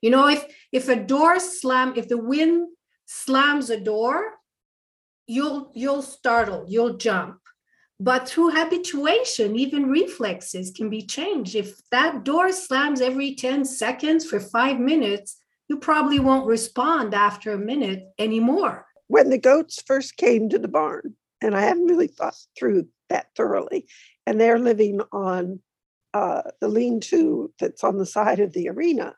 You 0.00 0.10
know, 0.10 0.28
if 0.28 0.44
if 0.72 0.88
a 0.88 0.96
door 0.96 1.38
slam, 1.38 1.92
if 1.96 2.08
the 2.08 2.16
wind 2.16 2.68
slams 3.12 3.70
a 3.70 3.80
door, 3.80 4.34
you'll 5.26 5.72
you'll 5.74 6.02
startle, 6.02 6.64
you'll 6.68 6.96
jump. 6.96 7.38
But 7.98 8.28
through 8.28 8.50
habituation, 8.50 9.56
even 9.56 9.90
reflexes 9.90 10.70
can 10.70 10.88
be 10.88 11.02
changed. 11.02 11.54
If 11.54 11.76
that 11.90 12.24
door 12.24 12.50
slams 12.52 13.00
every 13.00 13.34
10 13.34 13.64
seconds 13.66 14.24
for 14.24 14.40
five 14.40 14.78
minutes, 14.78 15.36
you 15.68 15.76
probably 15.76 16.18
won't 16.18 16.46
respond 16.46 17.12
after 17.14 17.52
a 17.52 17.58
minute 17.58 18.04
anymore 18.18 18.86
when 19.10 19.28
the 19.28 19.38
goats 19.38 19.82
first 19.84 20.16
came 20.16 20.48
to 20.48 20.58
the 20.58 20.68
barn, 20.68 21.16
and 21.42 21.56
I 21.56 21.62
hadn't 21.62 21.88
really 21.88 22.06
thought 22.06 22.36
through 22.56 22.86
that 23.08 23.26
thoroughly, 23.36 23.88
and 24.24 24.40
they're 24.40 24.60
living 24.60 25.00
on 25.10 25.58
uh, 26.14 26.42
the 26.60 26.68
lean-to 26.68 27.52
that's 27.58 27.82
on 27.82 27.98
the 27.98 28.06
side 28.06 28.38
of 28.38 28.52
the 28.52 28.68
arena, 28.68 29.16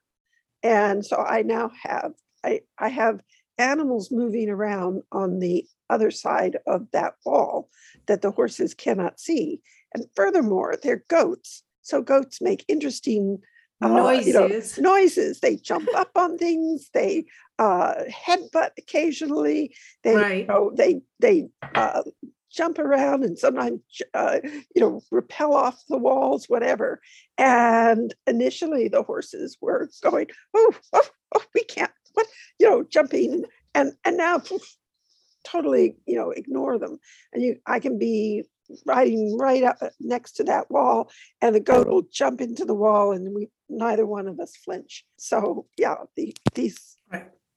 and 0.63 1.05
so 1.05 1.19
I 1.19 1.43
now 1.43 1.71
have 1.83 2.15
I 2.43 2.63
I 2.79 2.89
have 2.89 3.21
animals 3.59 4.11
moving 4.11 4.49
around 4.49 5.03
on 5.13 5.39
the 5.39 5.67
other 5.91 6.11
side 6.11 6.59
of 6.67 6.87
that 6.93 7.15
wall 7.25 7.69
that 8.07 8.23
the 8.23 8.31
horses 8.31 8.75
cannot 8.75 9.21
see, 9.21 9.61
and 9.95 10.07
furthermore, 10.17 10.77
they're 10.83 11.05
goats, 11.09 11.63
so 11.83 12.03
goats 12.03 12.41
make 12.41 12.65
interesting 12.69 13.39
noises. 13.81 14.35
Uh, 14.35 14.47
you 14.47 14.49
know, 14.49 14.91
noises. 14.91 15.41
They 15.41 15.57
jump 15.57 15.89
up 15.95 16.11
on 16.17 16.39
things. 16.39 16.91
They 16.95 17.27
uh, 17.59 17.95
headbutt 18.09 18.71
occasionally. 18.79 19.75
They, 20.03 20.17
right. 20.17 20.39
you 20.39 20.47
know, 20.47 20.73
they 20.75 21.03
they 21.21 21.49
uh, 21.75 22.03
jump 22.51 22.79
around 22.79 23.25
and 23.25 23.39
sometimes 23.39 23.81
uh, 24.15 24.39
you 24.75 24.81
know 24.81 25.03
repel 25.11 25.55
off 25.55 25.83
the 25.89 25.99
walls, 25.99 26.47
whatever. 26.49 27.01
And 27.39 28.15
initially, 28.27 28.89
the 28.89 29.03
horses 29.03 29.57
were 29.61 29.89
going, 30.03 30.29
"Oh, 30.55 30.75
oh, 30.93 31.09
oh 31.35 31.43
we 31.55 31.65
can't, 31.65 31.93
what 32.15 32.27
you 32.59 32.69
know 32.69 32.83
jumping 32.83 33.45
and 33.75 33.93
and 34.05 34.17
now 34.17 34.41
totally 35.45 35.97
you 36.07 36.17
know 36.17 36.31
ignore 36.31 36.79
them. 36.79 36.99
And 37.33 37.43
you 37.43 37.57
i 37.67 37.81
can 37.81 37.99
be 37.99 38.45
riding 38.87 39.37
right 39.37 39.63
up 39.65 39.77
next 40.01 40.33
to 40.33 40.45
that 40.45 40.71
wall 40.71 41.11
and 41.43 41.55
the 41.55 41.61
goat 41.61 41.89
will 41.89 42.07
jump 42.11 42.41
into 42.41 42.65
the 42.65 42.75
wall 42.75 43.13
and 43.13 43.35
we 43.35 43.49
neither 43.69 44.07
one 44.07 44.29
of 44.29 44.41
us 44.41 44.57
flinch. 44.57 45.05
So 45.19 45.67
yeah 45.77 45.97
the, 46.17 46.35
these 46.55 46.97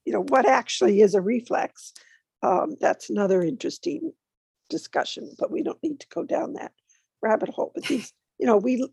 you 0.05 0.13
know 0.13 0.23
what 0.29 0.47
actually 0.47 1.01
is 1.01 1.15
a 1.15 1.21
reflex 1.21 1.93
um, 2.43 2.75
that's 2.79 3.09
another 3.09 3.41
interesting 3.41 4.11
discussion 4.69 5.31
but 5.39 5.51
we 5.51 5.63
don't 5.63 5.81
need 5.81 5.99
to 5.99 6.07
go 6.13 6.23
down 6.23 6.53
that 6.53 6.71
rabbit 7.21 7.49
hole. 7.49 7.71
But 7.73 7.85
these 7.85 8.13
you 8.39 8.45
know 8.45 8.57
we 8.57 8.87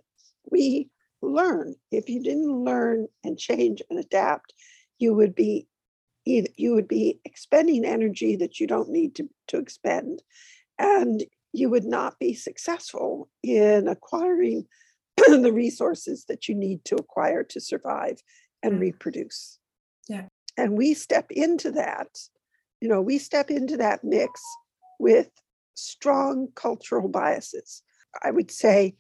we 0.51 0.89
learn. 1.23 1.75
If 1.91 2.09
you 2.09 2.23
didn't 2.23 2.65
learn 2.65 3.09
and 3.25 3.39
change 3.39 3.81
and 3.89 3.99
adapt 3.99 4.53
you 5.03 5.13
would 5.13 5.35
be 5.35 5.67
either 6.25 6.49
you 6.57 6.73
would 6.75 6.89
be 6.89 7.19
expending 7.25 7.85
energy 7.85 8.37
that 8.37 8.61
you 8.61 8.67
don't 8.67 8.89
need 8.89 9.17
to, 9.17 9.29
to 9.49 9.59
expend 9.59 10.23
and 10.79 11.25
you 11.53 11.69
would 11.69 11.85
not 11.85 12.19
be 12.19 12.33
successful 12.33 13.29
in 13.43 13.89
acquiring 13.89 14.65
the 15.17 15.53
resources 15.53 16.25
that 16.29 16.49
you 16.49 16.55
need 16.55 16.85
to 16.85 16.95
acquire 16.95 17.43
to 17.43 17.61
survive 17.61 18.23
and 18.63 18.75
Mm. 18.75 18.81
reproduce 18.81 19.59
Yeah. 20.09 20.29
and 20.57 20.79
we 20.79 20.95
step 20.95 21.27
into 21.33 21.73
that 21.73 22.09
you 22.81 22.89
know 22.89 23.03
we 23.03 23.19
step 23.19 23.51
into 23.51 23.77
that 23.79 24.05
mix 24.05 24.41
with 25.01 25.31
strong 25.75 26.49
cultural 26.55 27.09
biases 27.09 27.83
i 28.23 28.31
would 28.31 28.51
say 28.51 28.95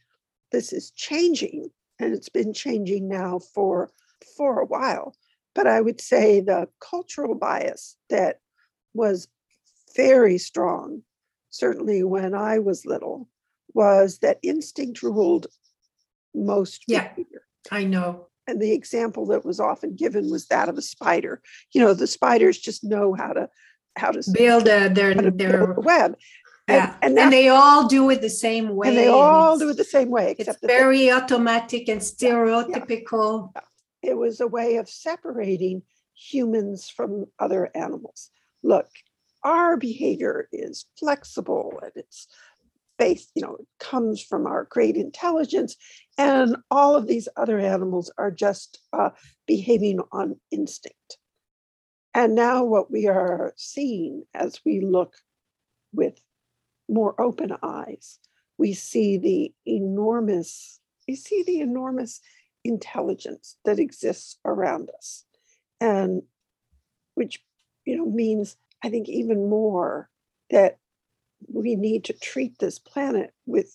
this 0.51 0.73
is 0.73 0.91
changing 0.91 1.71
and 2.01 2.13
it's 2.13 2.29
been 2.29 2.53
changing 2.53 3.09
now 3.09 3.39
for 3.55 3.93
for 4.37 4.61
a 4.61 4.67
while 4.67 5.15
but 5.55 5.67
i 5.67 5.81
would 5.81 6.01
say 6.01 6.41
the 6.41 6.69
cultural 6.81 7.35
bias 7.35 7.97
that 8.11 8.39
was 8.95 9.29
very 9.97 10.39
strong 10.39 11.03
certainly 11.51 12.03
when 12.03 12.35
i 12.35 12.59
was 12.59 12.87
little 12.87 13.29
was 13.75 14.19
that 14.19 14.39
instinct 14.43 15.03
ruled 15.03 15.47
most 16.35 16.85
Yeah. 16.87 17.09
behavior 17.09 17.43
I 17.71 17.85
know. 17.85 18.27
and 18.47 18.61
the 18.61 18.73
example 18.73 19.27
that 19.27 19.45
was 19.45 19.61
often 19.61 19.95
given 19.95 20.31
was 20.31 20.47
that 20.47 20.69
of 20.69 20.77
a 20.79 20.83
spider 20.83 21.43
you 21.73 21.81
know 21.81 21.95
the 21.95 22.07
spiders 22.07 22.59
just 22.59 22.83
know 22.85 23.15
how 23.15 23.33
to 23.33 23.49
how 23.97 24.11
to, 24.11 24.23
Build 24.33 24.67
a, 24.69 24.87
uh, 24.87 24.89
their, 24.89 25.15
how 25.15 25.21
to 25.21 25.31
their, 25.31 25.67
build 25.67 25.85
web 25.85 26.17
and, 26.69 26.77
yeah. 26.77 26.97
and, 27.03 27.19
And, 27.19 27.33
they 27.33 27.49
all 27.49 27.87
do 27.89 28.09
it 28.09 28.23
the 28.23 28.31
same 28.31 28.75
way. 28.75 28.89
and 28.89 28.97
they 28.97 29.09
all 29.09 29.59
do 29.59 29.69
it 29.69 29.77
the 29.77 29.85
same 29.85 30.09
way 30.11 30.31
It's 30.31 30.41
except 30.41 30.63
they- 30.63 30.69
very 30.69 31.11
automatic 31.11 31.89
and 31.89 32.01
stereotypical. 32.01 33.53
It 34.03 34.17
was 34.17 34.41
a 34.41 34.47
way 34.47 34.77
of 34.77 34.89
separating 34.89 35.83
humans 36.15 36.89
from 36.89 37.27
other 37.39 37.71
animals. 37.75 38.31
Look, 38.63 38.89
our 39.45 39.77
behavior 39.77 40.49
is 40.53 40.87
flexible 40.99 41.81
and 41.83 41.93
it's 41.97 42.29
based, 42.99 43.31
you 43.35 43.43
know, 43.43 43.57
it 43.59 43.67
comes 43.81 44.23
from 44.23 44.47
our 44.47 44.65
great 44.71 44.97
intelligence, 44.97 45.77
and 46.19 46.57
all 46.71 46.95
of 46.95 47.07
these 47.07 47.29
other 47.37 47.59
animals 47.59 48.13
are 48.19 48.31
just 48.31 48.81
uh, 48.93 49.11
behaving 49.47 50.01
on 50.13 50.39
instinct. 50.51 51.19
And 52.15 52.35
now, 52.35 52.65
what 52.65 52.91
we 52.91 53.09
are 53.09 53.55
seeing 53.57 54.25
as 54.35 54.61
we 54.65 54.81
look 54.81 55.17
with 55.93 56.21
more 56.89 57.21
open 57.21 57.57
eyes, 57.63 58.19
we 58.59 58.75
see 58.75 59.17
the 59.17 59.53
enormous, 59.67 60.79
we 61.09 61.17
see 61.17 61.43
the 61.43 61.61
enormous 61.61 62.21
intelligence 62.65 63.57
that 63.65 63.79
exists 63.79 64.39
around 64.45 64.91
us. 64.97 65.25
And 65.81 66.23
which 67.15 67.43
you 67.85 67.97
know 67.97 68.07
means 68.07 68.57
i 68.83 68.89
think 68.89 69.09
even 69.09 69.49
more 69.49 70.09
that 70.51 70.79
we 71.49 71.75
need 71.75 72.05
to 72.05 72.13
treat 72.13 72.59
this 72.59 72.79
planet 72.79 73.33
with 73.47 73.75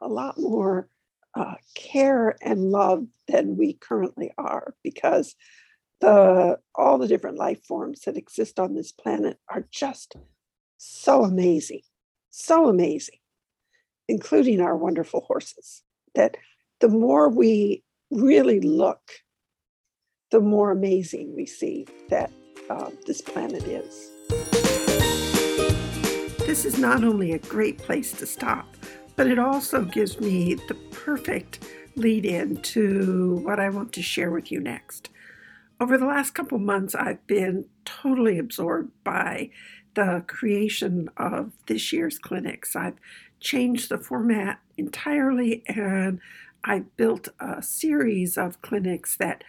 a 0.00 0.08
lot 0.08 0.38
more 0.38 0.88
uh, 1.34 1.54
care 1.74 2.36
and 2.42 2.70
love 2.70 3.06
than 3.26 3.56
we 3.56 3.72
currently 3.72 4.30
are 4.38 4.74
because 4.82 5.34
the 6.00 6.58
all 6.74 6.98
the 6.98 7.08
different 7.08 7.38
life 7.38 7.62
forms 7.64 8.02
that 8.02 8.16
exist 8.16 8.60
on 8.60 8.74
this 8.74 8.92
planet 8.92 9.38
are 9.48 9.66
just 9.70 10.14
so 10.76 11.24
amazing 11.24 11.80
so 12.30 12.68
amazing 12.68 13.18
including 14.08 14.60
our 14.60 14.76
wonderful 14.76 15.22
horses 15.22 15.82
that 16.14 16.36
the 16.80 16.88
more 16.88 17.28
we 17.28 17.82
really 18.14 18.60
look, 18.60 19.10
the 20.30 20.40
more 20.40 20.70
amazing 20.70 21.34
we 21.34 21.46
see 21.46 21.86
that 22.08 22.30
uh, 22.70 22.90
this 23.06 23.20
planet 23.20 23.64
is. 23.64 24.10
This 26.46 26.64
is 26.64 26.78
not 26.78 27.02
only 27.02 27.32
a 27.32 27.38
great 27.38 27.78
place 27.78 28.12
to 28.12 28.26
stop, 28.26 28.66
but 29.16 29.26
it 29.26 29.38
also 29.38 29.84
gives 29.84 30.20
me 30.20 30.54
the 30.54 30.74
perfect 30.92 31.66
lead 31.96 32.24
in 32.24 32.56
to 32.58 33.40
what 33.44 33.60
I 33.60 33.68
want 33.68 33.92
to 33.94 34.02
share 34.02 34.30
with 34.30 34.50
you 34.50 34.60
next. 34.60 35.10
Over 35.80 35.98
the 35.98 36.06
last 36.06 36.30
couple 36.34 36.58
months, 36.58 36.94
I've 36.94 37.26
been 37.26 37.66
totally 37.84 38.38
absorbed 38.38 38.92
by 39.02 39.50
the 39.94 40.24
creation 40.26 41.08
of 41.16 41.52
this 41.66 41.92
year's 41.92 42.18
clinics. 42.18 42.76
I've 42.76 42.98
changed 43.40 43.88
the 43.88 43.98
format 43.98 44.60
entirely 44.76 45.62
and 45.66 46.20
I 46.64 46.80
built 46.96 47.28
a 47.38 47.62
series 47.62 48.38
of 48.38 48.62
clinics 48.62 49.16
that 49.16 49.44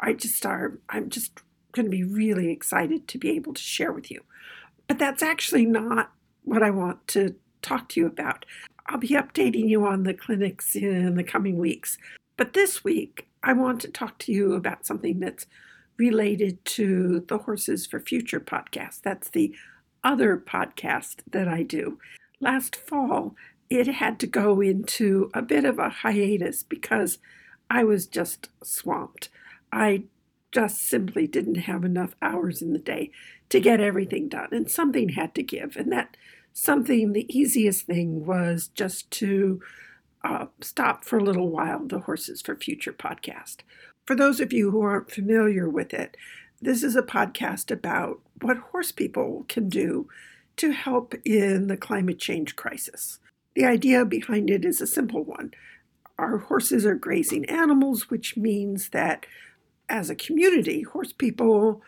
I 0.00 0.14
just 0.14 0.44
are, 0.46 0.78
I'm 0.88 1.10
just 1.10 1.40
going 1.72 1.86
to 1.86 1.90
be 1.90 2.04
really 2.04 2.50
excited 2.50 3.06
to 3.08 3.18
be 3.18 3.30
able 3.30 3.52
to 3.54 3.60
share 3.60 3.92
with 3.92 4.10
you. 4.10 4.22
But 4.86 4.98
that's 4.98 5.22
actually 5.22 5.66
not 5.66 6.12
what 6.44 6.62
I 6.62 6.70
want 6.70 7.06
to 7.08 7.34
talk 7.60 7.90
to 7.90 8.00
you 8.00 8.06
about. 8.06 8.46
I'll 8.86 8.98
be 8.98 9.08
updating 9.08 9.68
you 9.68 9.84
on 9.86 10.04
the 10.04 10.14
clinics 10.14 10.74
in 10.74 11.16
the 11.16 11.24
coming 11.24 11.58
weeks. 11.58 11.98
But 12.38 12.54
this 12.54 12.82
week, 12.82 13.28
I 13.42 13.52
want 13.52 13.82
to 13.82 13.88
talk 13.88 14.18
to 14.20 14.32
you 14.32 14.54
about 14.54 14.86
something 14.86 15.20
that's 15.20 15.46
related 15.98 16.64
to 16.64 17.24
the 17.28 17.38
Horses 17.38 17.86
for 17.86 18.00
Future 18.00 18.40
podcast. 18.40 19.02
That's 19.02 19.28
the 19.28 19.54
other 20.02 20.38
podcast 20.38 21.16
that 21.30 21.48
I 21.48 21.62
do. 21.64 21.98
Last 22.40 22.76
fall, 22.76 23.34
it 23.70 23.86
had 23.86 24.18
to 24.20 24.26
go 24.26 24.60
into 24.60 25.30
a 25.34 25.42
bit 25.42 25.64
of 25.64 25.78
a 25.78 25.88
hiatus 25.88 26.62
because 26.62 27.18
I 27.70 27.84
was 27.84 28.06
just 28.06 28.48
swamped. 28.62 29.28
I 29.72 30.04
just 30.52 30.86
simply 30.86 31.26
didn't 31.26 31.56
have 31.56 31.84
enough 31.84 32.14
hours 32.22 32.62
in 32.62 32.72
the 32.72 32.78
day 32.78 33.10
to 33.50 33.60
get 33.60 33.80
everything 33.80 34.28
done, 34.28 34.48
and 34.52 34.70
something 34.70 35.10
had 35.10 35.34
to 35.34 35.42
give. 35.42 35.76
And 35.76 35.92
that 35.92 36.16
something, 36.52 37.12
the 37.12 37.26
easiest 37.28 37.86
thing 37.86 38.24
was 38.24 38.68
just 38.68 39.10
to 39.12 39.60
uh, 40.24 40.46
stop 40.60 41.04
for 41.04 41.18
a 41.18 41.24
little 41.24 41.50
while 41.50 41.86
the 41.86 42.00
Horses 42.00 42.42
for 42.42 42.56
Future 42.56 42.92
podcast. 42.92 43.58
For 44.06 44.16
those 44.16 44.40
of 44.40 44.52
you 44.52 44.70
who 44.70 44.80
aren't 44.80 45.10
familiar 45.10 45.68
with 45.68 45.92
it, 45.92 46.16
this 46.60 46.82
is 46.82 46.96
a 46.96 47.02
podcast 47.02 47.70
about 47.70 48.20
what 48.40 48.56
horse 48.56 48.90
people 48.90 49.44
can 49.48 49.68
do 49.68 50.08
to 50.56 50.72
help 50.72 51.14
in 51.24 51.68
the 51.68 51.76
climate 51.76 52.18
change 52.18 52.56
crisis. 52.56 53.20
The 53.58 53.66
idea 53.66 54.04
behind 54.04 54.50
it 54.50 54.64
is 54.64 54.80
a 54.80 54.86
simple 54.86 55.24
one. 55.24 55.50
Our 56.16 56.38
horses 56.38 56.86
are 56.86 56.94
grazing 56.94 57.46
animals, 57.46 58.08
which 58.08 58.36
means 58.36 58.90
that 58.90 59.26
as 59.88 60.08
a 60.08 60.14
community, 60.14 60.82
horse 60.82 61.12
people 61.12 61.82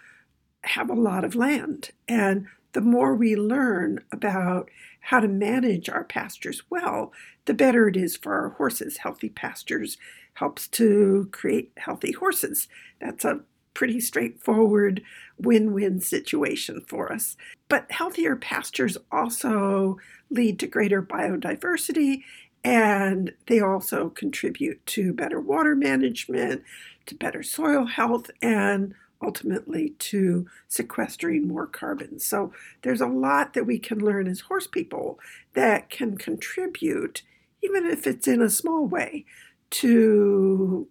have 0.64 0.90
a 0.90 0.94
lot 0.94 1.22
of 1.22 1.36
land. 1.36 1.92
And 2.08 2.48
the 2.72 2.80
more 2.80 3.14
we 3.14 3.36
learn 3.36 4.00
about 4.10 4.68
how 4.98 5.20
to 5.20 5.28
manage 5.28 5.88
our 5.88 6.02
pastures 6.02 6.64
well, 6.70 7.12
the 7.44 7.54
better 7.54 7.86
it 7.86 7.96
is 7.96 8.16
for 8.16 8.34
our 8.34 8.48
horses. 8.48 8.96
Healthy 8.96 9.28
pastures 9.28 9.96
helps 10.34 10.66
to 10.66 11.28
create 11.30 11.70
healthy 11.76 12.10
horses. 12.10 12.66
That's 13.00 13.24
a 13.24 13.42
pretty 13.74 14.00
straightforward 14.00 15.02
win 15.38 15.72
win 15.72 16.00
situation 16.00 16.82
for 16.86 17.12
us. 17.12 17.36
But 17.68 17.90
healthier 17.90 18.36
pastures 18.36 18.98
also 19.10 19.98
lead 20.30 20.58
to 20.58 20.66
greater 20.66 21.02
biodiversity 21.02 22.22
and 22.64 23.32
they 23.46 23.60
also 23.60 24.10
contribute 24.10 24.84
to 24.86 25.12
better 25.12 25.40
water 25.40 25.74
management, 25.74 26.62
to 27.06 27.14
better 27.14 27.42
soil 27.42 27.86
health, 27.86 28.30
and 28.42 28.94
ultimately 29.22 29.90
to 29.98 30.46
sequestering 30.68 31.46
more 31.46 31.66
carbon. 31.66 32.18
So 32.18 32.52
there's 32.82 33.00
a 33.00 33.06
lot 33.06 33.54
that 33.54 33.66
we 33.66 33.78
can 33.78 33.98
learn 33.98 34.26
as 34.26 34.40
horse 34.40 34.66
people 34.66 35.18
that 35.54 35.90
can 35.90 36.16
contribute, 36.16 37.22
even 37.62 37.86
if 37.86 38.06
it's 38.06 38.28
in 38.28 38.40
a 38.40 38.50
small 38.50 38.86
way, 38.86 39.24
to 39.70 40.88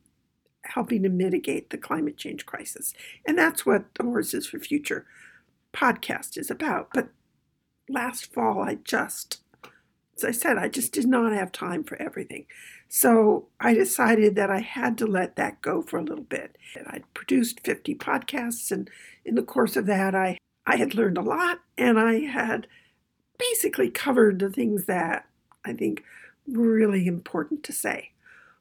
helping 0.70 1.04
to 1.04 1.10
mitigate 1.10 1.70
the 1.70 1.78
climate 1.78 2.18
change 2.18 2.46
crisis. 2.46 2.94
And 3.26 3.38
that's 3.38 3.66
what 3.66 3.86
the 3.96 4.04
Horses 4.04 4.48
for 4.48 4.60
Future 4.60 5.06
podcast 5.74 6.38
is 6.38 6.50
about. 6.50 6.90
But 6.94 7.10
last 7.90 8.34
fall, 8.34 8.62
I 8.62 8.76
just 8.76 9.42
as 10.20 10.26
I 10.26 10.32
said, 10.32 10.58
I 10.58 10.68
just 10.68 10.92
did 10.92 11.08
not 11.08 11.32
have 11.32 11.52
time 11.52 11.84
for 11.84 12.02
everything. 12.02 12.46
So 12.90 13.48
I 13.60 13.74
decided 13.74 14.36
that 14.36 14.52
I 14.52 14.60
had 14.60 14.98
to 14.98 15.08
let 15.08 15.38
that 15.38 15.62
go 15.62 15.82
for 15.82 15.98
a 15.98 16.04
little 16.04 16.26
bit. 16.26 16.58
And 16.76 16.86
I'd 16.88 17.14
produced 17.14 17.62
50 17.66 17.96
podcasts, 17.96 18.72
and 18.72 18.90
in 19.24 19.36
the 19.36 19.44
course 19.44 19.78
of 19.78 19.86
that, 19.86 20.16
I, 20.16 20.38
I 20.66 20.76
had 20.76 20.94
learned 20.94 21.18
a 21.18 21.22
lot 21.22 21.60
and 21.78 22.00
I 22.00 22.20
had 22.22 22.68
basically 23.38 23.90
covered 23.90 24.40
the 24.40 24.50
things 24.50 24.86
that 24.86 25.26
I 25.64 25.74
think 25.74 26.04
were 26.48 26.74
really 26.74 27.08
important 27.08 27.64
to 27.64 27.72
say. 27.72 28.12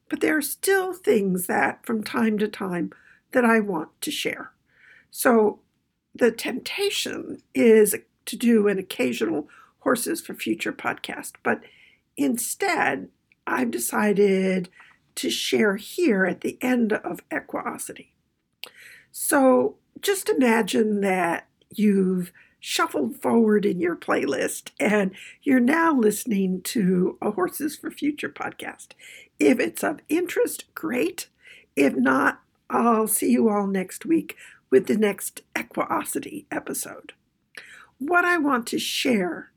But 0.09 0.21
there 0.21 0.37
are 0.37 0.43
still 0.43 0.93
things 0.93 1.47
that 1.47 1.85
from 1.85 2.03
time 2.03 2.39
to 2.39 2.49
time 2.49 2.93
that 3.33 3.45
I 3.45 3.61
want 3.61 3.89
to 4.01 4.11
share. 4.11 4.53
So 5.11 5.61
the 6.15 6.31
temptation 6.31 7.43
is 7.55 7.95
to 8.27 8.37
do 8.37 8.69
an 8.69 8.79
occasional 8.79 9.49
Horses 9.81 10.21
for 10.21 10.35
Future 10.35 10.73
podcast, 10.73 11.33
but 11.43 11.61
instead, 12.17 13.09
I've 13.47 13.71
decided 13.71 14.69
to 15.15 15.31
share 15.31 15.77
here 15.77 16.25
at 16.25 16.43
the 16.43 16.59
end 16.61 16.93
of 16.93 17.21
Equiosity. 17.31 18.15
So 19.11 19.77
just 20.01 20.29
imagine 20.29 21.01
that 21.01 21.49
you've 21.71 22.33
shuffled 22.61 23.17
forward 23.17 23.65
in 23.65 23.81
your 23.81 23.97
playlist 23.97 24.71
and 24.81 25.13
you're 25.43 25.61
now 25.61 25.95
listening 25.95 26.61
to 26.63 27.17
a 27.23 27.31
Horses 27.33 27.77
for 27.77 27.91
Future 27.91 28.29
podcast. 28.29 28.89
If 29.39 29.61
it's 29.61 29.85
of 29.85 30.01
interest, 30.09 30.65
great. 30.75 31.29
If 31.77 31.95
not, 31.95 32.41
I'll 32.69 33.07
see 33.07 33.31
you 33.31 33.49
all 33.49 33.67
next 33.67 34.05
week 34.05 34.37
with 34.71 34.87
the 34.87 34.97
next 34.97 35.43
Equiosity 35.57 36.47
episode. 36.51 37.13
What 37.99 38.25
I 38.25 38.39
want 38.39 38.67
to 38.69 38.79
share 38.79 39.51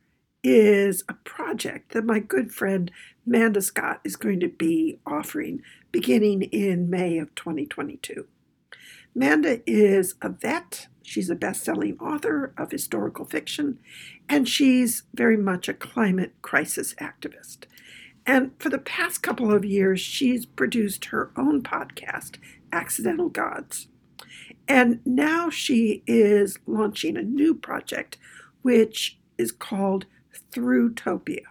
is 0.43 1.03
a 1.07 1.13
project 1.13 1.93
that 1.93 2.05
my 2.05 2.19
good 2.19 2.51
friend 2.51 2.91
Manda 3.25 3.61
Scott 3.61 4.01
is 4.03 4.15
going 4.15 4.39
to 4.39 4.47
be 4.47 4.99
offering 5.05 5.61
beginning 5.91 6.43
in 6.43 6.89
May 6.89 7.17
of 7.19 7.35
2022. 7.35 8.27
Manda 9.13 9.61
is 9.69 10.15
a 10.21 10.29
vet. 10.29 10.87
She's 11.03 11.29
a 11.29 11.35
best 11.35 11.63
selling 11.63 11.97
author 11.99 12.53
of 12.57 12.71
historical 12.71 13.25
fiction, 13.25 13.79
and 14.29 14.47
she's 14.47 15.03
very 15.13 15.37
much 15.37 15.67
a 15.67 15.73
climate 15.73 16.33
crisis 16.41 16.93
activist. 16.95 17.65
And 18.25 18.51
for 18.59 18.69
the 18.69 18.77
past 18.77 19.23
couple 19.23 19.51
of 19.51 19.65
years, 19.65 19.99
she's 19.99 20.45
produced 20.45 21.05
her 21.05 21.31
own 21.35 21.63
podcast, 21.63 22.37
Accidental 22.71 23.29
Gods. 23.29 23.87
And 24.67 24.99
now 25.05 25.49
she 25.49 26.03
is 26.05 26.59
launching 26.67 27.17
a 27.17 27.23
new 27.23 27.55
project, 27.55 28.17
which 28.61 29.17
is 29.37 29.51
called 29.51 30.05
Thrutopia. 30.51 31.45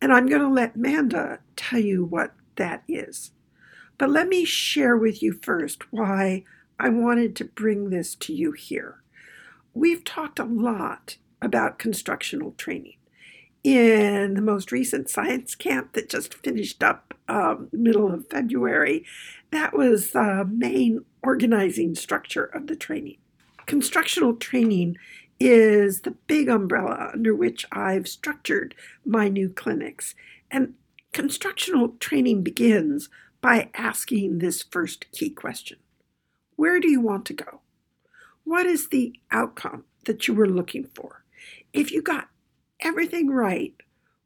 And 0.00 0.12
I'm 0.12 0.26
going 0.26 0.42
to 0.42 0.48
let 0.48 0.76
Manda 0.76 1.40
tell 1.56 1.80
you 1.80 2.04
what 2.04 2.34
that 2.56 2.84
is. 2.86 3.32
But 3.98 4.10
let 4.10 4.28
me 4.28 4.44
share 4.44 4.96
with 4.96 5.22
you 5.22 5.32
first 5.32 5.92
why 5.92 6.44
I 6.78 6.90
wanted 6.90 7.34
to 7.36 7.44
bring 7.44 7.90
this 7.90 8.14
to 8.16 8.34
you 8.34 8.52
here. 8.52 9.02
We've 9.72 10.04
talked 10.04 10.38
a 10.38 10.44
lot 10.44 11.16
about 11.40 11.78
constructional 11.78 12.52
training. 12.52 12.96
In 13.64 14.34
the 14.34 14.42
most 14.42 14.70
recent 14.70 15.10
science 15.10 15.54
camp 15.54 15.94
that 15.94 16.08
just 16.08 16.34
finished 16.34 16.82
up 16.82 17.14
um, 17.28 17.68
middle 17.72 18.12
of 18.12 18.28
February, 18.28 19.04
that 19.50 19.76
was 19.76 20.12
the 20.12 20.48
main 20.48 21.04
organizing 21.22 21.94
structure 21.94 22.44
of 22.44 22.68
the 22.68 22.76
training. 22.76 23.16
Constructional 23.64 24.34
training 24.34 24.96
is 25.40 26.02
the 26.02 26.12
big 26.28 26.48
umbrella 26.48 27.10
under 27.12 27.34
which 27.34 27.66
I've 27.72 28.06
structured 28.06 28.74
my 29.04 29.28
new 29.28 29.48
clinics. 29.48 30.14
And 30.50 30.74
constructional 31.12 31.96
training 31.98 32.42
begins 32.42 33.08
by 33.40 33.70
asking 33.74 34.38
this 34.38 34.62
first 34.62 35.10
key 35.10 35.30
question 35.30 35.78
Where 36.56 36.80
do 36.80 36.90
you 36.90 37.00
want 37.00 37.24
to 37.26 37.34
go? 37.34 37.60
What 38.44 38.66
is 38.66 38.88
the 38.88 39.14
outcome 39.30 39.84
that 40.04 40.26
you 40.26 40.34
were 40.34 40.48
looking 40.48 40.88
for? 40.94 41.24
If 41.72 41.90
you 41.92 42.02
got 42.02 42.28
everything 42.80 43.28
right, 43.28 43.74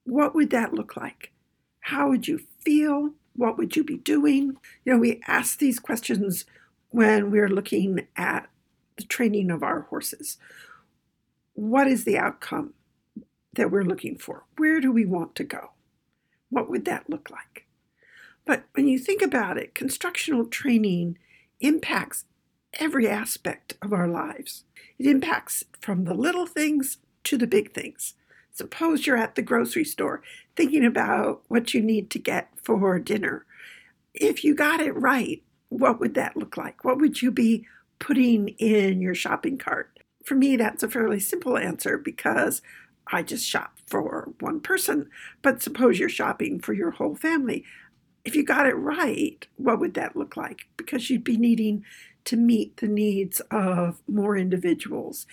what 0.04 0.34
would 0.34 0.50
that 0.50 0.74
look 0.74 0.96
like? 0.96 1.32
How 1.80 2.08
would 2.08 2.28
you 2.28 2.40
feel? 2.64 3.14
What 3.34 3.56
would 3.58 3.76
you 3.76 3.84
be 3.84 3.96
doing? 3.96 4.56
You 4.84 4.92
know, 4.92 4.98
we 4.98 5.20
ask 5.26 5.58
these 5.58 5.78
questions 5.78 6.44
when 6.90 7.30
we're 7.30 7.48
looking 7.48 8.06
at 8.16 8.48
the 8.96 9.04
training 9.04 9.50
of 9.50 9.62
our 9.62 9.82
horses 9.82 10.38
what 11.54 11.86
is 11.86 12.04
the 12.04 12.16
outcome 12.16 12.72
that 13.54 13.70
we're 13.70 13.84
looking 13.84 14.16
for? 14.16 14.44
Where 14.56 14.80
do 14.80 14.90
we 14.90 15.04
want 15.04 15.34
to 15.34 15.44
go? 15.44 15.72
What 16.48 16.70
would 16.70 16.86
that 16.86 17.10
look 17.10 17.30
like? 17.30 17.66
But 18.46 18.64
when 18.72 18.88
you 18.88 18.98
think 18.98 19.20
about 19.20 19.58
it, 19.58 19.74
constructional 19.74 20.46
training 20.46 21.18
impacts 21.60 22.24
every 22.74 23.08
aspect 23.08 23.74
of 23.82 23.92
our 23.92 24.08
lives. 24.08 24.64
It 24.98 25.06
impacts 25.06 25.64
from 25.80 26.04
the 26.04 26.14
little 26.14 26.46
things 26.46 26.98
to 27.24 27.36
the 27.36 27.46
big 27.46 27.72
things. 27.72 28.14
Suppose 28.52 29.06
you're 29.06 29.16
at 29.16 29.34
the 29.34 29.42
grocery 29.42 29.84
store 29.84 30.22
thinking 30.56 30.84
about 30.84 31.42
what 31.48 31.72
you 31.72 31.80
need 31.80 32.10
to 32.10 32.18
get 32.18 32.50
for 32.62 32.98
dinner. 32.98 33.46
If 34.14 34.44
you 34.44 34.54
got 34.54 34.80
it 34.80 34.92
right, 34.92 35.42
what 35.68 36.00
would 36.00 36.14
that 36.14 36.36
look 36.36 36.56
like? 36.56 36.84
What 36.84 36.98
would 36.98 37.22
you 37.22 37.30
be 37.30 37.66
putting 37.98 38.48
in 38.58 39.00
your 39.00 39.14
shopping 39.14 39.56
cart? 39.56 39.98
For 40.24 40.34
me, 40.34 40.56
that's 40.56 40.82
a 40.82 40.90
fairly 40.90 41.20
simple 41.20 41.56
answer 41.56 41.96
because 41.96 42.60
I 43.12 43.22
just 43.22 43.46
shop 43.46 43.78
for 43.86 44.32
one 44.40 44.60
person. 44.60 45.08
But 45.42 45.62
suppose 45.62 45.98
you're 45.98 46.08
shopping 46.08 46.60
for 46.60 46.72
your 46.72 46.92
whole 46.92 47.14
family. 47.14 47.64
If 48.30 48.36
you 48.36 48.44
got 48.44 48.66
it 48.66 48.76
right, 48.76 49.44
what 49.56 49.80
would 49.80 49.94
that 49.94 50.14
look 50.14 50.36
like? 50.36 50.68
Because 50.76 51.10
you'd 51.10 51.24
be 51.24 51.36
needing 51.36 51.84
to 52.26 52.36
meet 52.36 52.76
the 52.76 52.86
needs 52.86 53.40
of 53.50 54.00
more 54.06 54.36
individuals. 54.36 55.26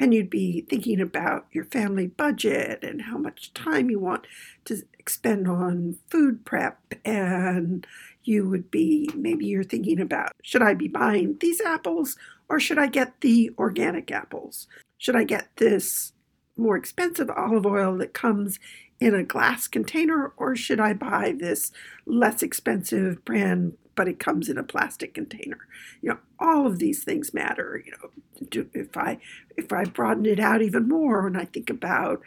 And 0.00 0.14
you'd 0.14 0.30
be 0.30 0.62
thinking 0.62 0.98
about 0.98 1.44
your 1.52 1.66
family 1.66 2.06
budget 2.06 2.82
and 2.82 3.02
how 3.02 3.18
much 3.18 3.52
time 3.52 3.90
you 3.90 3.98
want 3.98 4.26
to 4.64 4.82
expend 4.98 5.46
on 5.46 5.98
food 6.08 6.46
prep. 6.46 6.78
And 7.04 7.86
you 8.24 8.48
would 8.48 8.70
be 8.70 9.10
maybe 9.14 9.44
you're 9.44 9.62
thinking 9.62 10.00
about 10.00 10.32
should 10.42 10.62
I 10.62 10.72
be 10.72 10.88
buying 10.88 11.36
these 11.40 11.60
apples 11.60 12.16
or 12.48 12.58
should 12.58 12.78
I 12.78 12.86
get 12.86 13.20
the 13.20 13.50
organic 13.58 14.10
apples? 14.10 14.68
Should 14.96 15.16
I 15.16 15.24
get 15.24 15.48
this 15.56 16.14
more 16.56 16.78
expensive 16.78 17.28
olive 17.28 17.66
oil 17.66 17.98
that 17.98 18.14
comes 18.14 18.58
in 19.00 19.14
a 19.14 19.22
glass 19.22 19.68
container, 19.68 20.32
or 20.36 20.56
should 20.56 20.80
I 20.80 20.92
buy 20.92 21.34
this 21.38 21.70
less 22.04 22.42
expensive 22.42 23.24
brand, 23.24 23.76
but 23.94 24.08
it 24.08 24.18
comes 24.18 24.48
in 24.48 24.58
a 24.58 24.62
plastic 24.62 25.14
container? 25.14 25.58
You 26.02 26.10
know, 26.10 26.18
all 26.38 26.66
of 26.66 26.78
these 26.78 27.04
things 27.04 27.34
matter. 27.34 27.82
You 27.84 27.92
know, 27.92 28.46
do, 28.48 28.68
if 28.74 28.96
I 28.96 29.18
if 29.56 29.72
I 29.72 29.84
broaden 29.84 30.26
it 30.26 30.40
out 30.40 30.62
even 30.62 30.88
more, 30.88 31.26
and 31.26 31.36
I 31.36 31.44
think 31.44 31.70
about, 31.70 32.22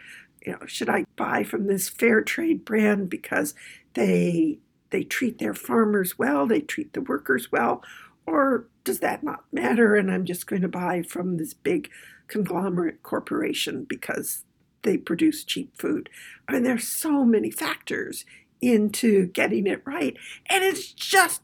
you 0.45 0.53
know, 0.53 0.65
should 0.65 0.89
I 0.89 1.05
buy 1.15 1.43
from 1.43 1.67
this 1.67 1.89
fair 1.89 2.21
trade 2.21 2.63
brand 2.63 3.09
because 3.09 3.53
they 3.93 4.59
they 4.91 5.03
treat 5.03 5.39
their 5.39 5.53
farmers 5.53 6.17
well, 6.17 6.47
they 6.47 6.61
treat 6.61 6.93
the 6.93 7.01
workers 7.01 7.51
well, 7.51 7.83
or 8.25 8.67
does 8.83 8.99
that 8.99 9.23
not 9.23 9.43
matter? 9.51 9.95
And 9.95 10.11
I'm 10.11 10.25
just 10.25 10.47
going 10.47 10.61
to 10.61 10.67
buy 10.67 11.01
from 11.01 11.37
this 11.37 11.53
big 11.53 11.89
conglomerate 12.27 13.03
corporation 13.03 13.83
because 13.83 14.45
they 14.83 14.97
produce 14.97 15.43
cheap 15.43 15.77
food. 15.77 16.09
I 16.47 16.53
mean, 16.53 16.63
there's 16.63 16.87
so 16.87 17.23
many 17.23 17.51
factors 17.51 18.25
into 18.61 19.27
getting 19.27 19.67
it 19.67 19.81
right. 19.85 20.15
And 20.47 20.63
it's 20.63 20.91
just 20.91 21.41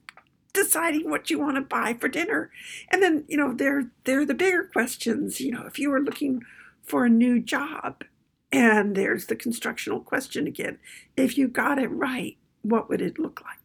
deciding 0.53 1.09
what 1.09 1.29
you 1.29 1.39
want 1.39 1.55
to 1.55 1.61
buy 1.61 1.93
for 1.93 2.07
dinner. 2.07 2.51
And 2.91 3.01
then, 3.01 3.25
you 3.27 3.37
know, 3.37 3.53
there 3.53 3.91
there 4.05 4.21
are 4.21 4.25
the 4.25 4.33
bigger 4.33 4.63
questions. 4.63 5.39
You 5.39 5.51
know, 5.51 5.65
if 5.65 5.79
you 5.79 5.89
were 5.89 6.01
looking 6.01 6.43
for 6.83 7.05
a 7.05 7.09
new 7.09 7.39
job, 7.39 8.03
and 8.51 8.95
there's 8.95 9.25
the 9.25 9.35
constructional 9.35 9.99
question 9.99 10.47
again. 10.47 10.79
If 11.15 11.37
you 11.37 11.47
got 11.47 11.79
it 11.79 11.89
right, 11.89 12.37
what 12.61 12.89
would 12.89 13.01
it 13.01 13.19
look 13.19 13.41
like? 13.41 13.57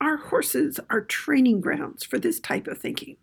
Our 0.00 0.18
horses 0.18 0.78
are 0.90 1.00
training 1.00 1.62
grounds 1.62 2.04
for 2.04 2.18
this 2.18 2.38
type 2.38 2.66
of 2.66 2.78
thinking. 2.78 3.16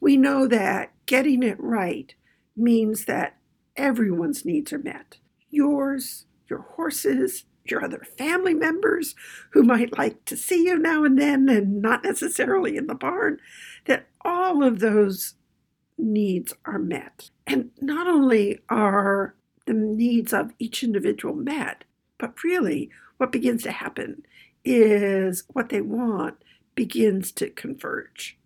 We 0.00 0.16
know 0.16 0.46
that 0.48 0.92
getting 1.06 1.42
it 1.42 1.60
right 1.60 2.14
means 2.56 3.04
that 3.04 3.36
everyone's 3.76 4.44
needs 4.44 4.72
are 4.72 4.78
met 4.78 5.18
yours, 5.54 6.26
your 6.48 6.60
horses, 6.60 7.44
your 7.64 7.82
other 7.82 8.06
family 8.18 8.54
members 8.54 9.14
who 9.50 9.62
might 9.62 9.96
like 9.96 10.24
to 10.26 10.36
see 10.36 10.64
you 10.66 10.78
now 10.78 11.04
and 11.04 11.18
then 11.18 11.48
and 11.48 11.80
not 11.80 12.04
necessarily 12.04 12.76
in 12.76 12.86
the 12.86 12.94
barn, 12.94 13.38
that 13.86 14.06
all 14.22 14.62
of 14.62 14.80
those 14.80 15.34
needs 15.96 16.52
are 16.64 16.78
met. 16.78 17.30
And 17.46 17.70
not 17.80 18.06
only 18.06 18.60
are 18.68 19.34
the 19.66 19.72
needs 19.72 20.32
of 20.32 20.52
each 20.58 20.82
individual 20.82 21.34
met, 21.34 21.84
but 22.18 22.42
really 22.44 22.90
what 23.16 23.32
begins 23.32 23.62
to 23.62 23.72
happen 23.72 24.24
is 24.64 25.44
what 25.48 25.68
they 25.68 25.80
want 25.80 26.36
begins 26.74 27.32
to 27.32 27.48
converge. 27.50 28.38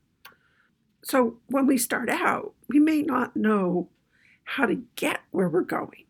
So 1.02 1.38
when 1.46 1.66
we 1.66 1.78
start 1.78 2.10
out, 2.10 2.52
we 2.68 2.78
may 2.78 3.02
not 3.02 3.36
know 3.36 3.88
how 4.44 4.66
to 4.66 4.82
get 4.96 5.20
where 5.30 5.48
we're 5.48 5.62
going. 5.62 6.04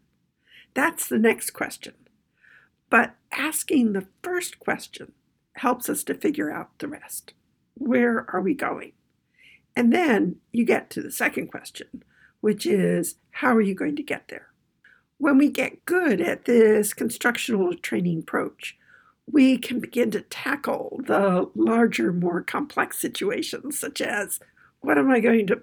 That's 0.78 1.08
the 1.08 1.18
next 1.18 1.54
question. 1.54 1.94
But 2.88 3.16
asking 3.32 3.94
the 3.94 4.06
first 4.22 4.60
question 4.60 5.10
helps 5.54 5.88
us 5.88 6.04
to 6.04 6.14
figure 6.14 6.52
out 6.52 6.78
the 6.78 6.86
rest. 6.86 7.34
Where 7.74 8.24
are 8.32 8.40
we 8.40 8.54
going? 8.54 8.92
And 9.74 9.92
then 9.92 10.36
you 10.52 10.64
get 10.64 10.88
to 10.90 11.02
the 11.02 11.10
second 11.10 11.48
question, 11.48 12.04
which 12.40 12.64
is 12.64 13.16
how 13.32 13.56
are 13.56 13.60
you 13.60 13.74
going 13.74 13.96
to 13.96 14.04
get 14.04 14.28
there? 14.28 14.50
When 15.16 15.36
we 15.36 15.50
get 15.50 15.84
good 15.84 16.20
at 16.20 16.44
this 16.44 16.94
constructional 16.94 17.74
training 17.74 18.20
approach, 18.20 18.78
we 19.26 19.58
can 19.58 19.80
begin 19.80 20.12
to 20.12 20.20
tackle 20.20 21.00
the 21.04 21.50
larger, 21.56 22.12
more 22.12 22.40
complex 22.40 22.98
situations, 22.98 23.80
such 23.80 24.00
as 24.00 24.38
what 24.78 24.96
am 24.96 25.10
I 25.10 25.18
going 25.18 25.48
to 25.48 25.62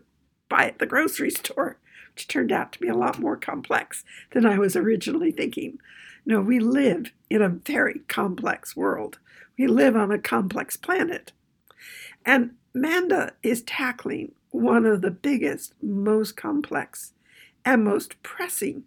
buy 0.50 0.66
at 0.66 0.80
the 0.80 0.86
grocery 0.86 1.32
store, 1.32 1.78
which 2.16 2.30
turned 2.30 2.50
out 2.50 2.72
to 2.72 2.80
be 2.80 2.88
a 2.88 2.96
lot 2.96 3.20
more 3.20 3.36
complex 3.36 4.06
than 4.32 4.46
I 4.46 4.58
was 4.58 4.78
originally 4.78 5.32
thinking. 5.32 5.80
No, 6.26 6.40
we 6.40 6.60
live 6.60 7.12
in 7.30 7.42
a 7.42 7.50
very 7.50 8.00
complex 8.08 8.74
world. 8.74 9.20
We 9.58 9.68
live 9.68 9.98
on 9.98 10.12
a 10.12 10.18
complex 10.18 10.78
planet. 10.78 11.34
And 12.26 12.52
Manda 12.74 13.34
is 13.44 13.64
tackling 13.64 14.32
one 14.52 14.86
of 14.86 15.02
the 15.02 15.12
biggest, 15.12 15.74
most 15.84 16.38
complex, 16.38 17.12
and 17.66 17.84
most 17.84 18.24
pressing 18.24 18.86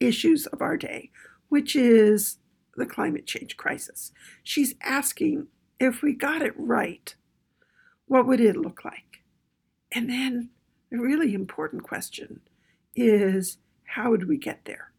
issues 0.00 0.46
of 0.46 0.62
our 0.62 0.78
day, 0.78 1.10
which 1.50 1.76
is 1.76 2.38
the 2.76 2.86
climate 2.86 3.26
change 3.26 3.58
crisis. 3.58 4.10
She's 4.42 4.74
asking 4.80 5.48
if 5.78 6.00
we 6.00 6.14
got 6.14 6.40
it 6.40 6.54
right, 6.56 7.14
what 8.06 8.26
would 8.26 8.40
it 8.40 8.56
look 8.56 8.86
like? 8.86 9.20
And 9.92 10.08
then 10.08 10.48
a 10.90 10.96
really 10.96 11.34
important 11.34 11.82
question 11.82 12.40
is 12.94 13.58
how 13.84 14.10
would 14.10 14.28
we 14.28 14.36
get 14.36 14.64
there? 14.64 14.92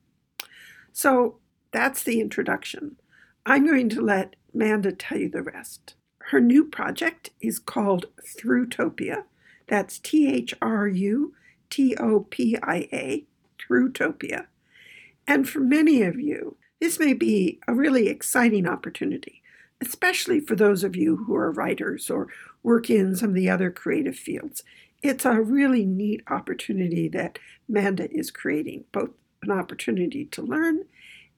So 0.93 1.37
that's 1.71 2.03
the 2.03 2.19
introduction. 2.19 2.97
I'm 3.45 3.65
going 3.65 3.89
to 3.89 4.01
let 4.01 4.35
Manda 4.53 4.91
tell 4.91 5.17
you 5.17 5.29
the 5.29 5.41
rest. 5.41 5.95
Her 6.25 6.39
new 6.39 6.65
project 6.65 7.31
is 7.39 7.59
called 7.59 8.05
Thrutopia. 8.37 9.23
That's 9.67 9.99
T 9.99 10.31
H 10.31 10.53
R 10.61 10.87
U 10.87 11.33
T 11.69 11.95
O 11.95 12.21
P 12.29 12.57
I 12.61 12.87
A, 12.91 13.25
Thrutopia. 13.59 14.47
And 15.25 15.47
for 15.47 15.59
many 15.59 16.01
of 16.03 16.19
you, 16.19 16.57
this 16.79 16.99
may 16.99 17.13
be 17.13 17.59
a 17.67 17.73
really 17.73 18.07
exciting 18.07 18.67
opportunity, 18.67 19.41
especially 19.79 20.39
for 20.39 20.55
those 20.55 20.83
of 20.83 20.95
you 20.95 21.17
who 21.17 21.35
are 21.35 21.51
writers 21.51 22.09
or 22.09 22.27
work 22.63 22.89
in 22.89 23.15
some 23.15 23.29
of 23.29 23.35
the 23.35 23.49
other 23.49 23.71
creative 23.71 24.15
fields. 24.15 24.63
It's 25.01 25.25
a 25.25 25.41
really 25.41 25.85
neat 25.85 26.21
opportunity 26.29 27.07
that 27.09 27.39
Manda 27.71 28.11
is 28.11 28.31
creating, 28.31 28.85
both 28.91 29.11
an 29.43 29.51
opportunity 29.51 30.25
to 30.25 30.41
learn 30.41 30.83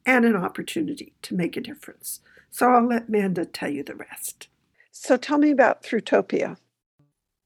and 0.05 0.25
an 0.25 0.35
opportunity 0.35 1.13
to 1.21 1.35
make 1.35 1.55
a 1.55 1.61
difference. 1.61 2.19
So 2.49 2.69
I'll 2.69 2.87
let 2.87 3.09
Manda 3.09 3.45
tell 3.45 3.69
you 3.69 3.83
the 3.83 3.95
rest. 3.95 4.47
So 4.91 5.17
tell 5.17 5.37
me 5.37 5.51
about 5.51 5.83
Thrutopia. 5.83 6.57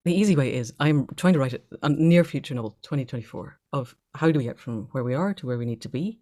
The 0.05 0.13
easy 0.13 0.35
way 0.35 0.53
is 0.53 0.73
I'm 0.79 1.07
trying 1.15 1.33
to 1.33 1.39
write 1.39 1.61
a 1.83 1.89
near 1.89 2.23
future 2.23 2.55
novel, 2.55 2.77
2024, 2.81 3.59
of 3.73 3.95
how 4.15 4.31
do 4.31 4.39
we 4.39 4.45
get 4.45 4.59
from 4.59 4.87
where 4.91 5.03
we 5.03 5.13
are 5.13 5.33
to 5.33 5.45
where 5.45 5.57
we 5.57 5.65
need 5.65 5.81
to 5.81 5.89
be 5.89 6.19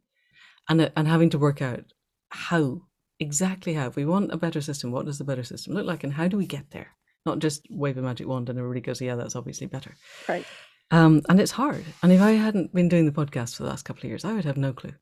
and 0.70 0.82
uh, 0.82 0.89
and 0.95 1.07
having 1.07 1.30
to 1.30 1.39
work 1.39 1.61
out 1.61 1.84
how 2.30 2.82
exactly 3.20 3.74
how 3.74 3.88
if 3.88 3.95
we 3.95 4.05
want 4.05 4.34
a 4.34 4.38
better 4.38 4.61
system 4.61 4.91
what 4.91 5.05
does 5.05 5.18
the 5.18 5.24
better 5.24 5.43
system 5.43 5.74
look 5.74 5.86
like 5.86 6.03
and 6.03 6.13
how 6.13 6.28
do 6.28 6.38
we 6.38 6.45
get 6.45 6.70
there 6.72 6.88
not 7.26 7.39
just 7.39 7.66
wave 7.70 7.97
a 7.97 8.01
magic 8.01 8.28
wand 8.28 8.49
and 8.49 8.59
everybody 8.59 8.82
goes 8.82 9.01
yeah 9.01 9.16
that's 9.16 9.36
obviously 9.36 9.68
better 9.68 9.95
right 10.28 10.45
um, 10.92 11.22
and 11.30 11.40
it's 11.40 11.52
hard 11.52 11.84
and 12.04 12.12
if 12.12 12.22
i 12.22 12.32
hadn't 12.32 12.74
been 12.74 12.90
doing 12.90 13.06
the 13.06 13.12
podcast 13.12 13.56
for 13.56 13.64
the 13.64 13.70
last 13.70 13.84
couple 13.84 14.02
of 14.02 14.10
years 14.10 14.26
i 14.26 14.34
would 14.34 14.46
have 14.46 14.58
no 14.58 14.74
clue 14.74 14.94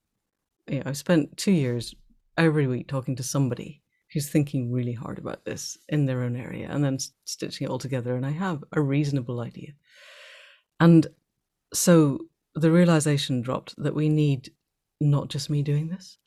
you 0.68 0.78
know, 0.78 0.84
i've 0.86 0.98
spent 0.98 1.36
two 1.38 1.52
years 1.52 1.94
every 2.38 2.68
week 2.68 2.88
talking 2.88 3.16
to 3.16 3.24
somebody 3.24 3.82
who's 4.12 4.30
thinking 4.30 4.72
really 4.72 4.94
hard 4.94 5.18
about 5.18 5.44
this 5.44 5.78
in 5.90 6.06
their 6.06 6.22
own 6.22 6.36
area 6.36 6.68
and 6.70 6.84
then 6.84 6.98
stitching 7.26 7.66
it 7.66 7.70
all 7.70 7.80
together 7.80 8.16
and 8.16 8.26
i 8.26 8.32
have 8.32 8.64
a 8.74 8.82
reasonable 8.82 9.40
idea 9.40 9.72
and 10.80 11.08
so 11.74 12.20
the 12.56 12.72
realization 12.72 13.42
dropped 13.42 13.76
that 13.78 13.96
we 13.96 14.10
need 14.10 14.52
not 15.00 15.30
just 15.30 15.50
me 15.50 15.62
doing 15.62 15.90
this. 15.90 16.18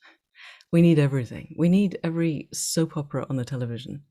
We 0.72 0.82
need 0.82 0.98
everything. 0.98 1.54
We 1.56 1.68
need 1.68 1.98
every 2.02 2.48
soap 2.52 2.96
opera 2.96 3.26
on 3.30 3.36
the 3.36 3.44
television 3.44 4.02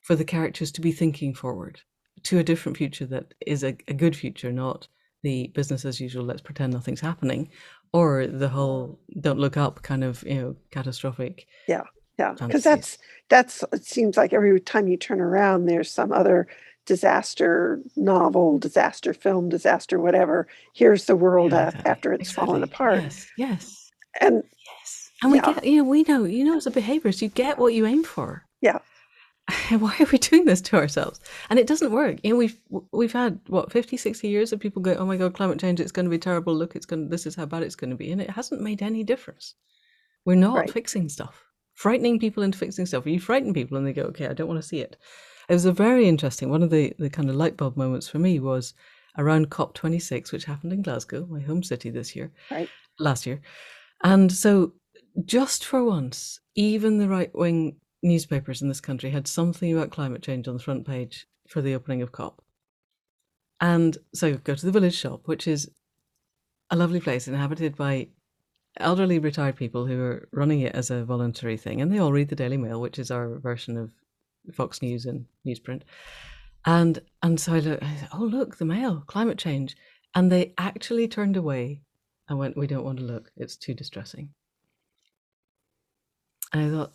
for 0.00 0.16
the 0.16 0.24
characters 0.24 0.72
to 0.72 0.80
be 0.80 0.92
thinking 0.92 1.34
forward 1.34 1.80
to 2.24 2.38
a 2.38 2.44
different 2.44 2.78
future 2.78 3.06
that 3.06 3.34
is 3.46 3.62
a, 3.62 3.76
a 3.88 3.94
good 3.94 4.16
future, 4.16 4.52
not 4.52 4.88
the 5.22 5.48
business 5.54 5.84
as 5.84 6.00
usual, 6.00 6.24
let's 6.24 6.40
pretend 6.40 6.72
nothing's 6.72 7.00
happening, 7.00 7.50
or 7.92 8.26
the 8.26 8.48
whole 8.48 8.98
don't 9.20 9.38
look 9.38 9.56
up 9.56 9.82
kind 9.82 10.02
of, 10.04 10.22
you 10.22 10.34
know, 10.34 10.56
catastrophic. 10.70 11.46
Yeah. 11.68 11.82
Yeah. 12.18 12.34
Because 12.38 12.64
that's, 12.64 12.98
that's, 13.28 13.64
it 13.72 13.84
seems 13.84 14.16
like 14.16 14.32
every 14.32 14.60
time 14.60 14.88
you 14.88 14.96
turn 14.96 15.20
around, 15.20 15.66
there's 15.66 15.90
some 15.90 16.12
other 16.12 16.46
disaster 16.86 17.80
novel, 17.96 18.58
disaster 18.58 19.12
film, 19.12 19.48
disaster 19.48 20.00
whatever. 20.00 20.48
Here's 20.74 21.04
the 21.04 21.16
world 21.16 21.52
yeah, 21.52 21.68
exactly. 21.68 21.90
after 21.90 22.12
it's 22.12 22.30
exactly. 22.30 22.46
fallen 22.46 22.62
apart. 22.62 23.02
Yes. 23.02 23.28
Yes. 23.36 23.90
And 24.20 24.42
yes, 24.78 25.10
and 25.22 25.32
we 25.32 25.38
yeah. 25.38 25.52
get, 25.52 25.64
you 25.64 25.76
know, 25.82 25.88
we 25.88 26.02
know, 26.02 26.24
you 26.24 26.44
know, 26.44 26.56
as 26.56 26.66
a 26.66 26.70
behaviorist, 26.70 27.22
you 27.22 27.28
get 27.28 27.58
what 27.58 27.74
you 27.74 27.86
aim 27.86 28.02
for. 28.02 28.44
Yeah. 28.60 28.78
Why 29.70 29.94
are 29.98 30.06
we 30.10 30.18
doing 30.18 30.44
this 30.44 30.60
to 30.62 30.76
ourselves? 30.76 31.20
And 31.48 31.58
it 31.58 31.66
doesn't 31.66 31.92
work. 31.92 32.18
You 32.22 32.30
know, 32.30 32.36
we've 32.36 32.58
we've 32.92 33.12
had 33.12 33.40
what 33.46 33.72
50, 33.72 33.96
60 33.96 34.28
years 34.28 34.52
of 34.52 34.60
people 34.60 34.82
going, 34.82 34.98
"Oh 34.98 35.06
my 35.06 35.16
God, 35.16 35.34
climate 35.34 35.60
change! 35.60 35.80
It's 35.80 35.92
going 35.92 36.04
to 36.06 36.10
be 36.10 36.18
terrible. 36.18 36.54
Look, 36.54 36.76
it's 36.76 36.86
going. 36.86 37.04
To, 37.04 37.08
this 37.08 37.26
is 37.26 37.34
how 37.34 37.46
bad 37.46 37.62
it's 37.62 37.76
going 37.76 37.90
to 37.90 37.96
be," 37.96 38.12
and 38.12 38.20
it 38.20 38.30
hasn't 38.30 38.60
made 38.60 38.82
any 38.82 39.04
difference. 39.04 39.54
We're 40.24 40.34
not 40.34 40.56
right. 40.56 40.70
fixing 40.70 41.08
stuff. 41.08 41.44
Frightening 41.74 42.18
people 42.18 42.42
into 42.42 42.58
fixing 42.58 42.86
stuff. 42.86 43.06
You 43.06 43.20
frighten 43.20 43.54
people, 43.54 43.76
and 43.76 43.86
they 43.86 43.92
go, 43.92 44.02
"Okay, 44.02 44.26
I 44.26 44.34
don't 44.34 44.48
want 44.48 44.60
to 44.60 44.68
see 44.68 44.80
it." 44.80 44.96
It 45.48 45.54
was 45.54 45.64
a 45.64 45.72
very 45.72 46.08
interesting. 46.08 46.50
One 46.50 46.62
of 46.62 46.70
the 46.70 46.94
the 46.98 47.10
kind 47.10 47.30
of 47.30 47.36
light 47.36 47.56
bulb 47.56 47.76
moments 47.76 48.08
for 48.08 48.18
me 48.18 48.38
was 48.38 48.74
around 49.18 49.50
COP26, 49.50 50.32
which 50.32 50.44
happened 50.44 50.72
in 50.72 50.82
Glasgow, 50.82 51.26
my 51.28 51.40
home 51.40 51.62
city 51.62 51.90
this 51.90 52.14
year, 52.14 52.30
right. 52.50 52.68
last 52.98 53.26
year. 53.26 53.40
And 54.02 54.30
so, 54.30 54.72
just 55.24 55.64
for 55.64 55.84
once, 55.84 56.40
even 56.54 56.98
the 56.98 57.08
right 57.08 57.34
wing 57.34 57.76
newspapers 58.02 58.62
in 58.62 58.68
this 58.68 58.80
country 58.80 59.10
had 59.10 59.26
something 59.26 59.72
about 59.72 59.90
climate 59.90 60.22
change 60.22 60.48
on 60.48 60.54
the 60.54 60.62
front 60.62 60.86
page 60.86 61.26
for 61.48 61.60
the 61.60 61.74
opening 61.74 62.02
of 62.02 62.12
COP. 62.12 62.42
And 63.60 63.98
so, 64.14 64.36
go 64.36 64.54
to 64.54 64.66
the 64.66 64.72
village 64.72 64.96
shop, 64.96 65.22
which 65.26 65.46
is 65.46 65.70
a 66.70 66.76
lovely 66.76 67.00
place 67.00 67.28
inhabited 67.28 67.76
by 67.76 68.08
elderly 68.78 69.18
retired 69.18 69.56
people 69.56 69.86
who 69.86 70.00
are 70.00 70.28
running 70.32 70.60
it 70.60 70.74
as 70.74 70.90
a 70.90 71.04
voluntary 71.04 71.56
thing. 71.56 71.80
And 71.80 71.92
they 71.92 71.98
all 71.98 72.12
read 72.12 72.28
the 72.28 72.36
Daily 72.36 72.56
Mail, 72.56 72.80
which 72.80 72.98
is 72.98 73.10
our 73.10 73.38
version 73.38 73.76
of 73.76 73.90
Fox 74.54 74.80
News 74.80 75.04
and 75.04 75.26
newsprint. 75.46 75.82
And 76.64 77.00
and 77.22 77.38
so 77.38 77.54
I 77.54 77.58
look, 77.58 77.82
I 77.82 78.08
oh 78.14 78.24
look, 78.24 78.56
the 78.56 78.64
Mail, 78.64 79.02
climate 79.06 79.38
change, 79.38 79.76
and 80.14 80.30
they 80.30 80.54
actually 80.56 81.08
turned 81.08 81.36
away 81.36 81.82
I 82.30 82.34
went, 82.34 82.56
we 82.56 82.68
don't 82.68 82.84
want 82.84 82.98
to 82.98 83.04
look. 83.04 83.32
It's 83.36 83.56
too 83.56 83.74
distressing. 83.74 84.30
And 86.52 86.62
I 86.62 86.70
thought, 86.70 86.92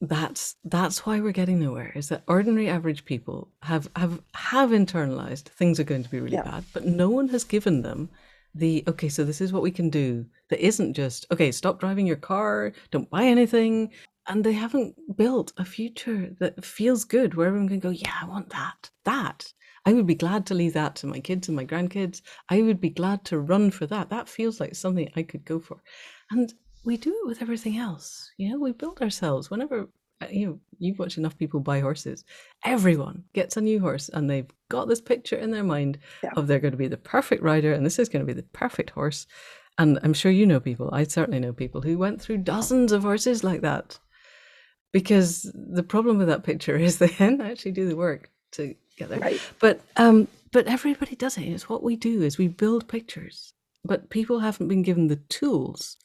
that's 0.00 0.56
that's 0.64 1.06
why 1.06 1.20
we're 1.20 1.32
getting 1.32 1.60
nowhere. 1.60 1.92
Is 1.94 2.08
that 2.08 2.24
ordinary 2.26 2.68
average 2.68 3.04
people 3.04 3.48
have 3.62 3.88
have 3.96 4.20
have 4.34 4.70
internalized 4.70 5.44
things 5.44 5.78
are 5.80 5.84
going 5.84 6.02
to 6.02 6.10
be 6.10 6.20
really 6.20 6.36
yeah. 6.36 6.42
bad, 6.42 6.64
but 6.72 6.84
no 6.84 7.10
one 7.10 7.28
has 7.28 7.44
given 7.44 7.82
them 7.82 8.10
the 8.54 8.84
okay. 8.88 9.08
So 9.08 9.24
this 9.24 9.40
is 9.40 9.52
what 9.52 9.62
we 9.62 9.70
can 9.70 9.90
do. 9.90 10.26
That 10.50 10.64
isn't 10.64 10.94
just 10.94 11.26
okay. 11.30 11.52
Stop 11.52 11.80
driving 11.80 12.06
your 12.06 12.16
car. 12.16 12.72
Don't 12.90 13.10
buy 13.10 13.24
anything. 13.24 13.90
And 14.26 14.42
they 14.42 14.54
haven't 14.54 14.96
built 15.16 15.52
a 15.58 15.66
future 15.66 16.34
that 16.40 16.64
feels 16.64 17.04
good, 17.04 17.34
where 17.34 17.46
everyone 17.46 17.68
can 17.68 17.78
go. 17.78 17.90
Yeah, 17.90 18.14
I 18.22 18.26
want 18.26 18.48
that. 18.50 18.90
That 19.04 19.52
I 19.86 19.92
would 19.92 20.06
be 20.06 20.14
glad 20.14 20.46
to 20.46 20.54
leave 20.54 20.72
that 20.72 20.96
to 20.96 21.06
my 21.06 21.20
kids 21.20 21.48
and 21.48 21.56
my 21.56 21.66
grandkids. 21.66 22.22
I 22.48 22.62
would 22.62 22.80
be 22.80 22.90
glad 22.90 23.24
to 23.26 23.38
run 23.38 23.70
for 23.70 23.86
that. 23.86 24.08
That 24.08 24.28
feels 24.28 24.60
like 24.60 24.74
something 24.74 25.10
I 25.14 25.22
could 25.22 25.44
go 25.44 25.60
for. 25.60 25.82
And 26.30 26.52
we 26.84 26.96
do 26.96 27.10
it 27.22 27.26
with 27.26 27.42
everything 27.42 27.78
else. 27.78 28.30
You 28.36 28.50
know, 28.50 28.58
we 28.58 28.72
build 28.72 29.00
ourselves. 29.00 29.50
Whenever 29.50 29.88
uh, 30.22 30.26
you 30.30 30.46
know, 30.46 30.60
you 30.78 30.94
watch 30.94 31.18
enough 31.18 31.36
people 31.36 31.60
buy 31.60 31.80
horses, 31.80 32.24
everyone 32.64 33.24
gets 33.32 33.56
a 33.56 33.60
new 33.60 33.80
horse 33.80 34.08
and 34.10 34.28
they've 34.28 34.50
got 34.68 34.86
this 34.88 35.00
picture 35.00 35.36
in 35.36 35.50
their 35.50 35.64
mind 35.64 35.98
yeah. 36.22 36.30
of 36.36 36.46
they're 36.46 36.60
going 36.60 36.72
to 36.72 36.78
be 36.78 36.88
the 36.88 36.96
perfect 36.96 37.42
rider 37.42 37.72
and 37.72 37.84
this 37.84 37.98
is 37.98 38.08
going 38.08 38.24
to 38.24 38.32
be 38.32 38.38
the 38.38 38.46
perfect 38.52 38.90
horse. 38.90 39.26
And 39.78 39.98
I'm 40.02 40.14
sure 40.14 40.30
you 40.30 40.46
know 40.46 40.60
people, 40.60 40.88
I 40.92 41.04
certainly 41.04 41.40
know 41.40 41.52
people 41.52 41.80
who 41.80 41.98
went 41.98 42.20
through 42.20 42.38
dozens 42.38 42.92
of 42.92 43.02
horses 43.02 43.42
like 43.42 43.62
that. 43.62 43.98
Because 44.92 45.50
the 45.52 45.82
problem 45.82 46.18
with 46.18 46.28
that 46.28 46.44
picture 46.44 46.76
is 46.78 46.98
they 46.98 47.08
didn't 47.08 47.40
actually 47.40 47.72
do 47.72 47.88
the 47.88 47.96
work 47.96 48.30
to 48.52 48.74
get 48.96 49.08
there. 49.08 49.18
Right. 49.18 49.40
But 49.58 49.80
um, 49.96 50.28
but 50.52 50.68
everybody 50.68 51.16
does 51.16 51.36
it. 51.36 51.42
It's 51.42 51.68
what 51.68 51.82
we 51.82 51.96
do 51.96 52.22
is 52.22 52.38
we 52.38 52.46
build 52.46 52.86
pictures, 52.86 53.52
but 53.84 54.08
people 54.10 54.38
haven't 54.38 54.68
been 54.68 54.82
given 54.82 55.08
the 55.08 55.16
tools 55.16 55.96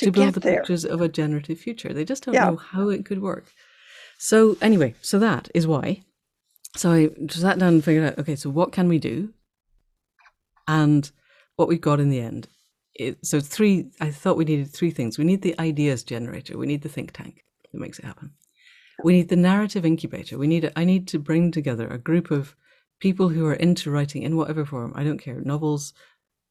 to, 0.00 0.06
to 0.06 0.12
build 0.12 0.34
the 0.34 0.40
there. 0.40 0.56
pictures 0.56 0.84
of 0.84 1.00
a 1.00 1.08
generative 1.08 1.58
future. 1.58 1.92
They 1.92 2.04
just 2.04 2.24
don't 2.24 2.34
yeah. 2.34 2.50
know 2.50 2.56
how 2.56 2.88
it 2.88 3.04
could 3.04 3.22
work. 3.22 3.46
So 4.18 4.56
anyway, 4.60 4.94
so 5.00 5.18
that 5.18 5.48
is 5.54 5.66
why. 5.66 6.02
So 6.76 6.92
I 6.92 7.10
sat 7.28 7.58
down 7.58 7.74
and 7.74 7.84
figured 7.84 8.04
out, 8.04 8.18
okay, 8.18 8.36
so 8.36 8.50
what 8.50 8.72
can 8.72 8.88
we 8.88 8.98
do? 8.98 9.32
And 10.68 11.10
what 11.56 11.68
we've 11.68 11.80
got 11.80 12.00
in 12.00 12.10
the 12.10 12.20
end 12.20 12.48
it, 13.00 13.24
so 13.26 13.40
three. 13.40 13.90
I 14.00 14.10
thought 14.10 14.36
we 14.36 14.44
needed 14.44 14.70
three 14.70 14.90
things. 14.90 15.18
We 15.18 15.24
need 15.24 15.42
the 15.42 15.58
ideas 15.58 16.04
generator. 16.04 16.58
We 16.58 16.66
need 16.66 16.82
the 16.82 16.88
think 16.88 17.12
tank 17.12 17.44
that 17.72 17.80
makes 17.80 17.98
it 17.98 18.04
happen. 18.04 18.32
We 19.02 19.14
need 19.14 19.30
the 19.30 19.36
narrative 19.36 19.86
incubator. 19.86 20.36
We 20.38 20.46
need. 20.46 20.70
I 20.76 20.84
need 20.84 21.08
to 21.08 21.18
bring 21.18 21.50
together 21.50 21.88
a 21.88 21.98
group 21.98 22.30
of 22.30 22.54
people 23.00 23.30
who 23.30 23.46
are 23.46 23.54
into 23.54 23.90
writing 23.90 24.22
in 24.22 24.36
whatever 24.36 24.64
form. 24.64 24.92
I 24.94 25.04
don't 25.04 25.18
care. 25.18 25.40
Novels, 25.40 25.94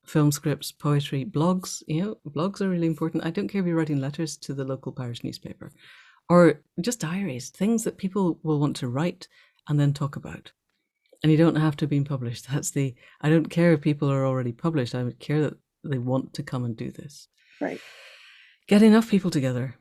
film 0.09 0.31
scripts, 0.31 0.71
poetry, 0.71 1.23
blogs. 1.23 1.83
You 1.87 2.01
know, 2.01 2.17
blogs 2.27 2.61
are 2.61 2.69
really 2.69 2.87
important. 2.87 3.25
I 3.25 3.29
don't 3.29 3.47
care 3.47 3.61
if 3.61 3.67
you're 3.67 3.77
writing 3.77 4.01
letters 4.01 4.37
to 4.37 4.53
the 4.53 4.65
local 4.65 4.91
parish 4.91 5.23
newspaper, 5.23 5.71
or 6.29 6.61
just 6.81 6.99
diaries, 6.99 7.49
things 7.49 7.83
that 7.83 7.97
people 7.97 8.39
will 8.43 8.59
want 8.59 8.75
to 8.77 8.87
write 8.87 9.27
and 9.67 9.79
then 9.79 9.93
talk 9.93 10.15
about. 10.15 10.51
And 11.21 11.31
you 11.31 11.37
don't 11.37 11.55
have 11.55 11.77
to 11.77 11.87
be 11.87 12.01
published. 12.01 12.47
That's 12.51 12.71
the. 12.71 12.95
I 13.21 13.29
don't 13.29 13.49
care 13.49 13.73
if 13.73 13.81
people 13.81 14.11
are 14.11 14.25
already 14.25 14.51
published. 14.51 14.95
I 14.95 15.03
would 15.03 15.19
care 15.19 15.41
that 15.41 15.57
they 15.83 15.99
want 15.99 16.33
to 16.33 16.43
come 16.43 16.65
and 16.65 16.75
do 16.75 16.91
this. 16.91 17.27
Right. 17.61 17.79
Get 18.67 18.81
enough 18.81 19.09
people 19.09 19.31
together 19.31 19.75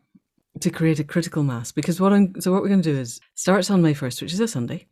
to 0.60 0.70
create 0.70 0.98
a 0.98 1.04
critical 1.04 1.42
mass. 1.42 1.72
Because 1.72 2.00
what 2.00 2.12
I'm 2.12 2.40
so 2.40 2.52
what 2.52 2.62
we're 2.62 2.68
going 2.68 2.82
to 2.82 2.92
do 2.92 2.98
is 2.98 3.20
starts 3.34 3.70
on 3.70 3.82
May 3.82 3.94
first, 3.94 4.20
which 4.20 4.32
is 4.32 4.40
a 4.40 4.48
Sunday. 4.48 4.86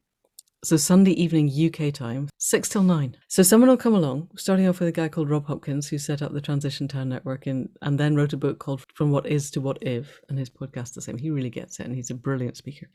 So 0.67 0.77
Sunday 0.77 1.13
evening 1.13 1.49
UK 1.49 1.95
time, 1.95 2.29
six 2.39 2.69
till 2.69 2.83
nine. 2.83 3.17
So 3.29 3.45
someone 3.45 3.71
will 3.71 3.77
come 3.77 3.95
along, 3.95 4.31
starting 4.37 4.67
off 4.67 4.81
with 4.81 4.89
a 4.89 4.93
guy 4.93 5.09
called 5.09 5.31
Rob 5.31 5.47
Hopkins, 5.47 5.87
who 5.87 5.97
set 5.97 6.23
up 6.23 6.33
the 6.33 6.41
Transition 6.41 6.89
Town 6.89 7.09
Network 7.09 7.47
and, 7.47 7.69
and 7.83 8.01
then 8.01 8.17
wrote 8.17 8.33
a 8.33 8.37
book 8.37 8.59
called 8.59 8.83
From 8.95 9.13
What 9.13 9.29
Is 9.29 9.49
to 9.53 9.61
What 9.61 9.79
If, 9.81 10.21
and 10.29 10.37
his 10.37 10.51
podcast 10.51 10.95
the 10.95 11.03
same. 11.03 11.19
He 11.19 11.31
really 11.31 11.51
gets 11.51 11.79
it, 11.79 11.87
and 11.87 11.95
he's 11.95 12.11
a 12.11 12.17
brilliant 12.17 12.57
speaker. 12.57 12.91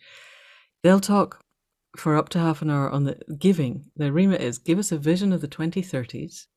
They'll 0.84 1.00
talk 1.00 1.46
for 1.96 2.18
up 2.18 2.28
to 2.30 2.40
half 2.40 2.62
an 2.62 2.70
hour 2.70 2.90
on 2.90 3.06
the 3.06 3.18
giving. 3.40 3.86
The 3.96 4.12
remit 4.12 4.42
is 4.42 4.58
give 4.58 4.78
us 4.78 4.92
a 4.92 4.98
vision 4.98 5.32
of 5.32 5.40
the 5.40 5.48
2030s. 5.48 6.48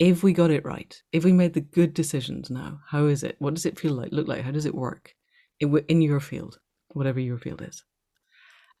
If 0.00 0.24
we 0.24 0.32
got 0.32 0.50
it 0.50 0.64
right, 0.64 1.00
if 1.12 1.22
we 1.24 1.32
made 1.32 1.54
the 1.54 1.60
good 1.60 1.94
decisions 1.94 2.50
now, 2.50 2.80
how 2.88 3.06
is 3.06 3.22
it? 3.22 3.36
What 3.38 3.54
does 3.54 3.64
it 3.64 3.78
feel 3.78 3.92
like? 3.92 4.10
Look 4.10 4.26
like? 4.26 4.42
How 4.42 4.50
does 4.50 4.66
it 4.66 4.74
work 4.74 5.14
in 5.60 6.02
your 6.02 6.18
field, 6.18 6.58
whatever 6.88 7.20
your 7.20 7.38
field 7.38 7.62
is? 7.62 7.84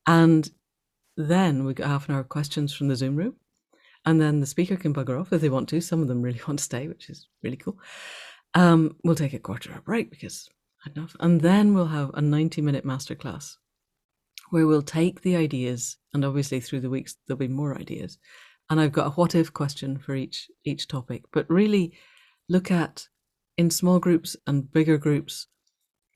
And 0.08 0.50
then 1.16 1.64
we 1.64 1.74
got 1.74 1.88
half 1.88 2.08
an 2.08 2.14
hour 2.14 2.20
of 2.20 2.28
questions 2.28 2.72
from 2.72 2.88
the 2.88 2.96
Zoom 2.96 3.16
room. 3.16 3.36
And 4.04 4.20
then 4.20 4.40
the 4.40 4.46
speaker 4.46 4.76
can 4.76 4.92
bugger 4.92 5.20
off 5.20 5.32
if 5.32 5.40
they 5.40 5.48
want 5.48 5.68
to. 5.68 5.80
Some 5.80 6.02
of 6.02 6.08
them 6.08 6.22
really 6.22 6.40
want 6.48 6.58
to 6.58 6.64
stay, 6.64 6.88
which 6.88 7.08
is 7.08 7.28
really 7.42 7.56
cool. 7.56 7.78
Um, 8.54 8.96
we'll 9.04 9.14
take 9.14 9.32
a 9.32 9.38
quarter 9.38 9.72
hour 9.72 9.80
break 9.80 10.10
because 10.10 10.48
enough. 10.86 11.16
And 11.20 11.40
then 11.40 11.74
we'll 11.74 11.86
have 11.86 12.10
a 12.14 12.20
90 12.20 12.62
minute 12.62 12.84
masterclass 12.84 13.56
where 14.50 14.66
we'll 14.66 14.82
take 14.82 15.22
the 15.22 15.34
ideas, 15.36 15.96
and 16.12 16.24
obviously 16.24 16.60
through 16.60 16.80
the 16.80 16.90
weeks 16.90 17.16
there'll 17.26 17.38
be 17.38 17.48
more 17.48 17.78
ideas. 17.78 18.18
And 18.68 18.80
I've 18.80 18.92
got 18.92 19.06
a 19.06 19.10
what 19.10 19.34
if 19.34 19.52
question 19.52 19.98
for 19.98 20.14
each 20.14 20.50
each 20.64 20.88
topic, 20.88 21.24
but 21.32 21.48
really 21.48 21.94
look 22.48 22.70
at 22.70 23.06
in 23.56 23.70
small 23.70 23.98
groups 23.98 24.36
and 24.46 24.70
bigger 24.70 24.98
groups, 24.98 25.46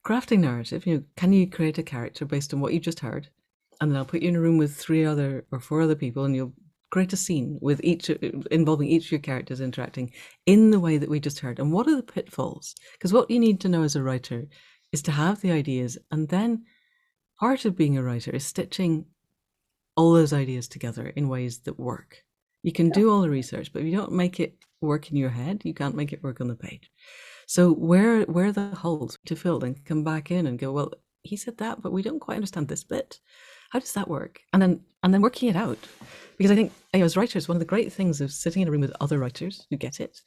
crafting 0.05 0.41
narrative. 0.41 0.87
You 0.87 0.97
know, 0.97 1.03
can 1.17 1.33
you 1.33 1.49
create 1.49 1.79
a 1.79 1.83
character 1.83 2.25
based 2.25 2.53
on 2.53 2.61
what 2.61 2.73
you 2.73 2.81
just 2.81 3.01
heard? 3.01 3.29
And 3.81 3.91
then 3.91 3.99
I'll 3.99 4.05
put 4.05 4.23
you 4.23 4.29
in 4.29 4.37
a 4.37 4.41
room 4.41 4.59
with 4.59 4.77
three 4.77 5.05
other 5.05 5.47
or 5.53 5.61
four 5.61 5.83
other 5.83 5.95
people, 5.95 6.25
and 6.25 6.35
you'll 6.35 6.55
create 6.91 7.13
a 7.13 7.17
scene 7.17 7.59
with 7.61 7.81
each 7.83 8.09
involving 8.51 8.89
each 8.89 9.07
of 9.07 9.13
your 9.13 9.21
characters 9.21 9.61
interacting 9.61 10.13
in 10.47 10.71
the 10.71 10.81
way 10.81 10.99
that 10.99 11.11
we 11.11 11.21
just 11.21 11.41
heard. 11.41 11.59
And 11.59 11.73
what 11.73 11.89
are 11.89 11.97
the 11.97 12.03
pitfalls? 12.03 12.75
Because 12.93 13.13
what 13.13 13.31
you 13.31 13.39
need 13.39 13.61
to 13.61 13.69
know 13.69 13.83
as 13.83 13.97
a 13.97 14.03
writer 14.03 14.47
is 14.93 15.03
to 15.03 15.13
have 15.13 15.41
the 15.41 15.51
ideas, 15.51 15.99
and 16.11 16.29
then 16.29 16.65
part 17.39 17.65
of 17.65 17.77
being 17.77 17.99
a 17.99 18.03
writer 18.03 18.31
is 18.31 18.47
stitching 18.47 19.07
all 19.97 20.13
those 20.13 20.33
ideas 20.33 20.69
together 20.69 21.09
in 21.17 21.29
ways 21.29 21.59
that 21.61 21.79
work. 21.79 22.23
You 22.63 22.73
can 22.73 22.89
yeah. 22.89 22.95
do 22.95 23.11
all 23.11 23.23
the 23.23 23.31
research, 23.31 23.73
but 23.73 23.83
if 23.83 23.87
you 23.87 23.97
don't 23.97 24.13
make 24.13 24.41
it 24.41 24.57
work 24.81 25.11
in 25.11 25.17
your 25.17 25.31
head, 25.31 25.63
you 25.65 25.75
can't 25.75 25.95
make 25.95 26.13
it 26.13 26.23
work 26.23 26.41
on 26.41 26.49
the 26.49 26.55
page. 26.55 26.91
So 27.47 27.73
where 27.73 28.23
where 28.23 28.47
are 28.47 28.53
the 28.53 28.75
holes 28.75 29.19
to 29.27 29.37
fill 29.37 29.63
and 29.65 29.83
come 29.85 30.03
back 30.05 30.31
in 30.31 30.47
and 30.47 30.59
go, 30.59 30.73
well, 30.73 30.93
he 31.23 31.37
said 31.37 31.59
that, 31.59 31.83
but 31.83 31.93
we 31.93 32.03
don't 32.03 32.21
quite 32.21 32.37
understand 32.37 32.69
this 32.69 32.85
bit 32.85 33.21
how 33.71 33.79
does 33.79 33.93
that 33.95 34.09
work? 34.09 34.41
And 34.53 34.63
then 34.63 34.81
and 35.03 35.13
then 35.13 35.23
working 35.23 35.49
it 35.49 35.57
out. 35.57 35.79
Because 36.37 36.51
I 36.51 36.55
think 36.55 36.73
you 36.93 37.01
know, 37.01 37.07
as 37.07 37.17
writers, 37.17 37.49
one 37.49 37.57
of 37.57 37.61
the 37.61 37.67
great 37.67 37.93
things 37.93 38.21
of 38.21 38.33
sitting 38.33 38.63
in 38.63 38.69
a 38.69 38.71
room 38.71 38.81
with 38.81 38.97
other 39.01 39.19
writers 39.19 39.67
who 39.71 39.77
get 39.77 40.01
it 40.01 40.21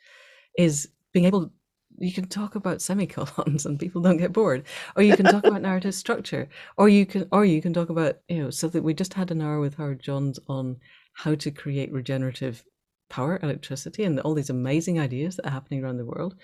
is 0.57 0.89
being 1.13 1.25
able 1.25 1.51
you 1.97 2.13
can 2.13 2.27
talk 2.27 2.55
about 2.55 2.81
semicolons 2.81 3.65
and 3.65 3.79
people 3.79 4.01
don't 4.01 4.17
get 4.17 4.33
bored 4.33 4.63
or 4.95 5.03
you 5.03 5.15
can 5.15 5.25
talk 5.25 5.45
about 5.45 5.61
narrative 5.61 5.93
structure 5.93 6.47
or 6.77 6.87
you 6.87 7.05
can 7.05 7.27
or 7.31 7.45
you 7.45 7.61
can 7.61 7.73
talk 7.73 7.89
about 7.89 8.19
you 8.27 8.41
know 8.41 8.49
so 8.49 8.67
that 8.67 8.83
we 8.83 8.93
just 8.93 9.13
had 9.13 9.31
an 9.31 9.41
hour 9.41 9.59
with 9.59 9.75
howard 9.75 9.99
johns 10.01 10.39
on 10.47 10.77
how 11.13 11.35
to 11.35 11.51
create 11.51 11.91
regenerative 11.91 12.63
power 13.09 13.39
electricity 13.41 14.03
and 14.03 14.19
all 14.19 14.33
these 14.33 14.51
amazing 14.51 14.99
ideas 14.99 15.35
that 15.35 15.47
are 15.47 15.51
happening 15.51 15.83
around 15.83 15.97
the 15.97 16.05
world 16.05 16.35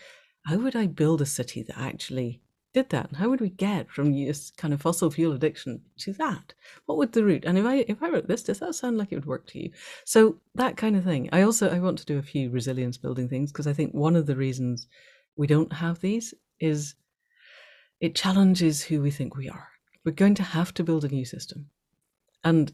how 0.48 0.58
would 0.58 0.76
i 0.76 0.88
build 0.88 1.22
a 1.22 1.26
city 1.26 1.62
that 1.64 1.78
actually 1.78 2.42
did 2.76 2.90
that? 2.90 3.08
And 3.08 3.16
how 3.16 3.30
would 3.30 3.40
we 3.40 3.52
get 3.52 3.90
from 3.90 4.12
this 4.12 4.52
kind 4.52 4.74
of 4.74 4.82
fossil 4.82 5.10
fuel 5.10 5.32
addiction 5.32 5.80
to 6.00 6.12
that? 6.14 6.54
What 6.86 6.98
would 6.98 7.14
the 7.14 7.24
route? 7.24 7.46
And 7.46 7.58
if 7.58 7.66
I 7.66 7.86
if 7.88 8.04
I 8.04 8.10
wrote 8.10 8.28
this, 8.28 8.44
does 8.44 8.60
that 8.60 8.76
sound 8.76 8.98
like 8.98 9.14
it 9.14 9.16
would 9.16 9.26
work 9.26 9.48
to 9.48 9.60
you? 9.60 9.72
So 10.04 10.42
that 10.56 10.76
kind 10.76 10.98
of 10.98 11.06
thing. 11.06 11.30
I 11.32 11.44
also 11.44 11.70
I 11.70 11.80
want 11.80 11.98
to 12.00 12.06
do 12.06 12.18
a 12.18 12.22
few 12.34 12.50
resilience 12.50 12.98
building 12.98 13.30
things 13.30 13.54
because 13.54 13.66
I 13.66 13.72
think 13.72 13.94
one 13.94 14.18
of 14.18 14.26
the 14.26 14.36
reasons 14.36 14.88
we 15.38 15.48
don't 15.48 15.72
have 15.72 16.02
these 16.02 16.34
is 16.60 16.96
it 18.02 18.14
challenges 18.14 18.84
who 18.84 19.02
we 19.02 19.10
think 19.10 19.38
we 19.38 19.48
are. 19.48 19.70
We're 20.04 20.12
going 20.12 20.36
to 20.36 20.44
have 20.44 20.74
to 20.74 20.84
build 20.84 21.06
a 21.06 21.08
new 21.08 21.24
system. 21.24 21.70
And 22.44 22.74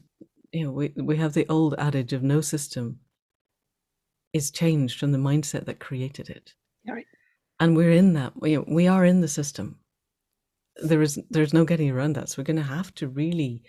you 0.50 0.64
know, 0.64 0.72
we 0.72 0.92
we 0.96 1.16
have 1.16 1.34
the 1.34 1.46
old 1.48 1.76
adage 1.78 2.12
of 2.12 2.24
no 2.24 2.40
system 2.40 2.98
is 4.32 4.50
changed 4.50 4.98
from 4.98 5.12
the 5.12 5.18
mindset 5.30 5.64
that 5.66 5.78
created 5.78 6.28
it. 6.28 6.54
Right. 6.88 7.06
And 7.60 7.76
we're 7.76 7.92
in 7.92 8.14
that. 8.14 8.32
We, 8.34 8.58
we 8.58 8.88
are 8.88 9.04
in 9.04 9.20
the 9.20 9.28
system 9.28 9.78
there 10.76 11.02
is 11.02 11.18
there's 11.30 11.52
no 11.52 11.64
getting 11.64 11.90
around 11.90 12.14
that. 12.14 12.28
So 12.28 12.40
we're 12.40 12.46
going 12.46 12.56
to 12.56 12.62
have 12.62 12.94
to 12.96 13.08
really 13.08 13.62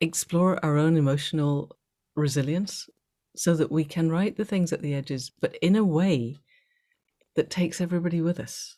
explore 0.00 0.62
our 0.64 0.76
own 0.78 0.96
emotional 0.96 1.76
resilience 2.16 2.88
so 3.36 3.54
that 3.54 3.72
we 3.72 3.84
can 3.84 4.10
write 4.10 4.36
the 4.36 4.44
things 4.44 4.72
at 4.72 4.82
the 4.82 4.94
edges, 4.94 5.30
but 5.40 5.56
in 5.62 5.76
a 5.76 5.84
way 5.84 6.36
that 7.36 7.50
takes 7.50 7.80
everybody 7.80 8.20
with 8.20 8.38
us. 8.40 8.76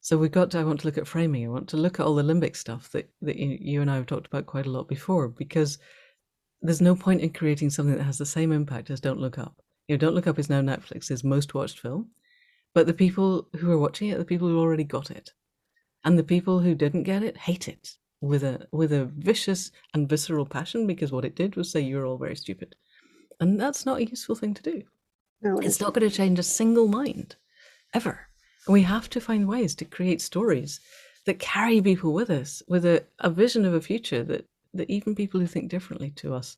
So 0.00 0.16
we've 0.16 0.30
got 0.30 0.52
to, 0.52 0.58
I 0.60 0.64
want 0.64 0.80
to 0.80 0.86
look 0.86 0.98
at 0.98 1.06
framing. 1.06 1.44
I 1.44 1.48
want 1.48 1.68
to 1.70 1.76
look 1.76 1.98
at 1.98 2.06
all 2.06 2.14
the 2.14 2.22
limbic 2.22 2.56
stuff 2.56 2.90
that, 2.92 3.10
that 3.22 3.36
you, 3.36 3.58
you 3.60 3.82
and 3.82 3.90
I 3.90 3.96
have 3.96 4.06
talked 4.06 4.28
about 4.28 4.46
quite 4.46 4.66
a 4.66 4.70
lot 4.70 4.88
before, 4.88 5.28
because 5.28 5.78
there's 6.62 6.80
no 6.80 6.94
point 6.94 7.20
in 7.20 7.30
creating 7.32 7.70
something 7.70 7.96
that 7.96 8.04
has 8.04 8.16
the 8.16 8.24
same 8.24 8.52
impact 8.52 8.88
as 8.88 9.00
Don't 9.00 9.20
Look 9.20 9.38
Up. 9.38 9.60
You 9.88 9.96
know, 9.96 9.98
Don't 9.98 10.14
Look 10.14 10.26
Up 10.26 10.38
is 10.38 10.48
now 10.48 10.60
Netflix's 10.60 11.24
most 11.24 11.54
watched 11.54 11.80
film, 11.80 12.10
but 12.72 12.86
the 12.86 12.94
people 12.94 13.48
who 13.56 13.70
are 13.72 13.78
watching 13.78 14.08
it 14.08 14.18
the 14.18 14.24
people 14.24 14.48
who 14.48 14.60
already 14.60 14.84
got 14.84 15.10
it 15.10 15.32
and 16.06 16.16
the 16.16 16.24
people 16.24 16.60
who 16.60 16.74
didn't 16.74 17.02
get 17.02 17.24
it 17.24 17.36
hate 17.36 17.68
it 17.68 17.96
with 18.20 18.44
a 18.44 18.66
with 18.70 18.92
a 18.92 19.06
vicious 19.16 19.72
and 19.92 20.08
visceral 20.08 20.46
passion 20.46 20.86
because 20.86 21.12
what 21.12 21.24
it 21.24 21.34
did 21.34 21.56
was 21.56 21.70
say 21.70 21.80
you're 21.80 22.06
all 22.06 22.16
very 22.16 22.36
stupid. 22.36 22.76
And 23.40 23.60
that's 23.60 23.84
not 23.84 23.98
a 23.98 24.06
useful 24.06 24.36
thing 24.36 24.54
to 24.54 24.62
do. 24.62 24.82
No, 25.42 25.58
it's 25.58 25.80
not 25.80 25.92
going 25.92 26.08
to 26.08 26.16
change 26.16 26.38
a 26.38 26.44
single 26.44 26.88
mind 26.88 27.36
ever. 27.92 28.28
And 28.66 28.72
we 28.72 28.82
have 28.82 29.10
to 29.10 29.20
find 29.20 29.46
ways 29.46 29.74
to 29.74 29.84
create 29.84 30.22
stories 30.22 30.80
that 31.26 31.40
carry 31.40 31.82
people 31.82 32.14
with 32.14 32.30
us 32.30 32.62
with 32.68 32.86
a, 32.86 33.04
a 33.18 33.28
vision 33.28 33.64
of 33.64 33.74
a 33.74 33.80
future 33.80 34.22
that 34.22 34.48
that 34.74 34.88
even 34.88 35.14
people 35.14 35.40
who 35.40 35.46
think 35.46 35.68
differently 35.68 36.10
to 36.10 36.32
us 36.32 36.56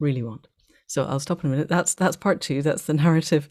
really 0.00 0.24
want. 0.24 0.48
So 0.88 1.04
i'll 1.04 1.20
stop 1.20 1.44
in 1.44 1.50
a 1.50 1.52
minute. 1.52 1.68
That's 1.68 1.94
that's 1.94 2.16
part 2.16 2.40
two. 2.40 2.60
That's 2.60 2.86
the 2.86 2.94
narrative 3.04 3.48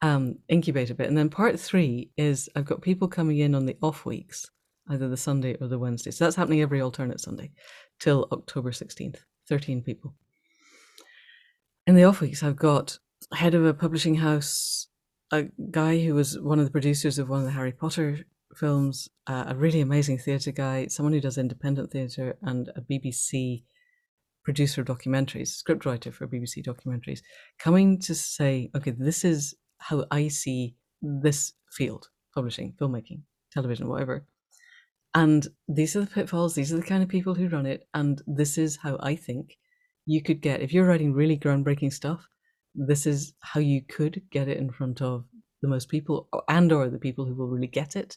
um, 0.00 0.38
incubator 0.48 0.94
bit. 0.94 1.08
And 1.08 1.18
then 1.18 1.28
part 1.28 1.60
three 1.60 2.10
is 2.16 2.48
i've 2.56 2.64
got 2.64 2.80
people 2.80 3.06
coming 3.06 3.38
in 3.38 3.54
on 3.54 3.66
the 3.66 3.76
off 3.82 4.06
weeks 4.06 4.50
either 4.88 5.08
the 5.08 5.16
Sunday 5.16 5.56
or 5.60 5.68
the 5.68 5.78
Wednesday. 5.78 6.10
So 6.10 6.24
that's 6.24 6.36
happening 6.36 6.62
every 6.62 6.80
alternate 6.80 7.20
Sunday 7.20 7.50
till 7.98 8.28
October 8.32 8.70
16th, 8.70 9.18
13 9.48 9.82
people. 9.82 10.14
In 11.86 11.94
the 11.94 12.04
off 12.04 12.20
weeks, 12.20 12.42
I've 12.42 12.56
got 12.56 12.98
head 13.32 13.54
of 13.54 13.64
a 13.64 13.74
publishing 13.74 14.16
house, 14.16 14.88
a 15.32 15.44
guy 15.70 15.98
who 16.00 16.14
was 16.14 16.38
one 16.38 16.58
of 16.58 16.64
the 16.64 16.70
producers 16.70 17.18
of 17.18 17.28
one 17.28 17.40
of 17.40 17.46
the 17.46 17.52
Harry 17.52 17.72
Potter 17.72 18.20
films, 18.56 19.08
uh, 19.26 19.44
a 19.48 19.54
really 19.54 19.80
amazing 19.80 20.18
theatre 20.18 20.52
guy, 20.52 20.86
someone 20.86 21.12
who 21.12 21.20
does 21.20 21.38
independent 21.38 21.90
theatre, 21.90 22.36
and 22.42 22.70
a 22.76 22.80
BBC 22.80 23.64
producer 24.44 24.80
of 24.80 24.86
documentaries, 24.86 25.62
scriptwriter 25.62 26.12
for 26.12 26.26
BBC 26.26 26.64
documentaries, 26.64 27.20
coming 27.58 27.98
to 28.00 28.14
say, 28.14 28.70
okay, 28.74 28.92
this 28.92 29.24
is 29.24 29.54
how 29.78 30.04
I 30.10 30.28
see 30.28 30.74
this 31.02 31.52
field, 31.70 32.08
publishing, 32.34 32.74
filmmaking, 32.80 33.22
television, 33.52 33.88
whatever. 33.88 34.26
And 35.18 35.46
these 35.68 35.96
are 35.96 36.00
the 36.00 36.06
pitfalls, 36.06 36.54
these 36.54 36.72
are 36.72 36.76
the 36.76 36.82
kind 36.82 37.02
of 37.02 37.08
people 37.08 37.34
who 37.34 37.48
run 37.48 37.66
it. 37.66 37.88
And 37.94 38.22
this 38.26 38.58
is 38.58 38.76
how 38.76 38.98
I 39.00 39.16
think 39.16 39.56
you 40.06 40.22
could 40.22 40.40
get, 40.40 40.60
if 40.60 40.72
you're 40.72 40.86
writing 40.86 41.12
really 41.12 41.38
groundbreaking 41.38 41.92
stuff, 41.92 42.26
this 42.74 43.06
is 43.06 43.34
how 43.40 43.60
you 43.60 43.82
could 43.82 44.22
get 44.30 44.48
it 44.48 44.58
in 44.58 44.70
front 44.70 45.02
of 45.02 45.24
the 45.62 45.68
most 45.68 45.88
people 45.88 46.28
and 46.48 46.72
or 46.72 46.88
the 46.88 46.98
people 46.98 47.24
who 47.24 47.34
will 47.34 47.48
really 47.48 47.66
get 47.66 47.96
it 47.96 48.16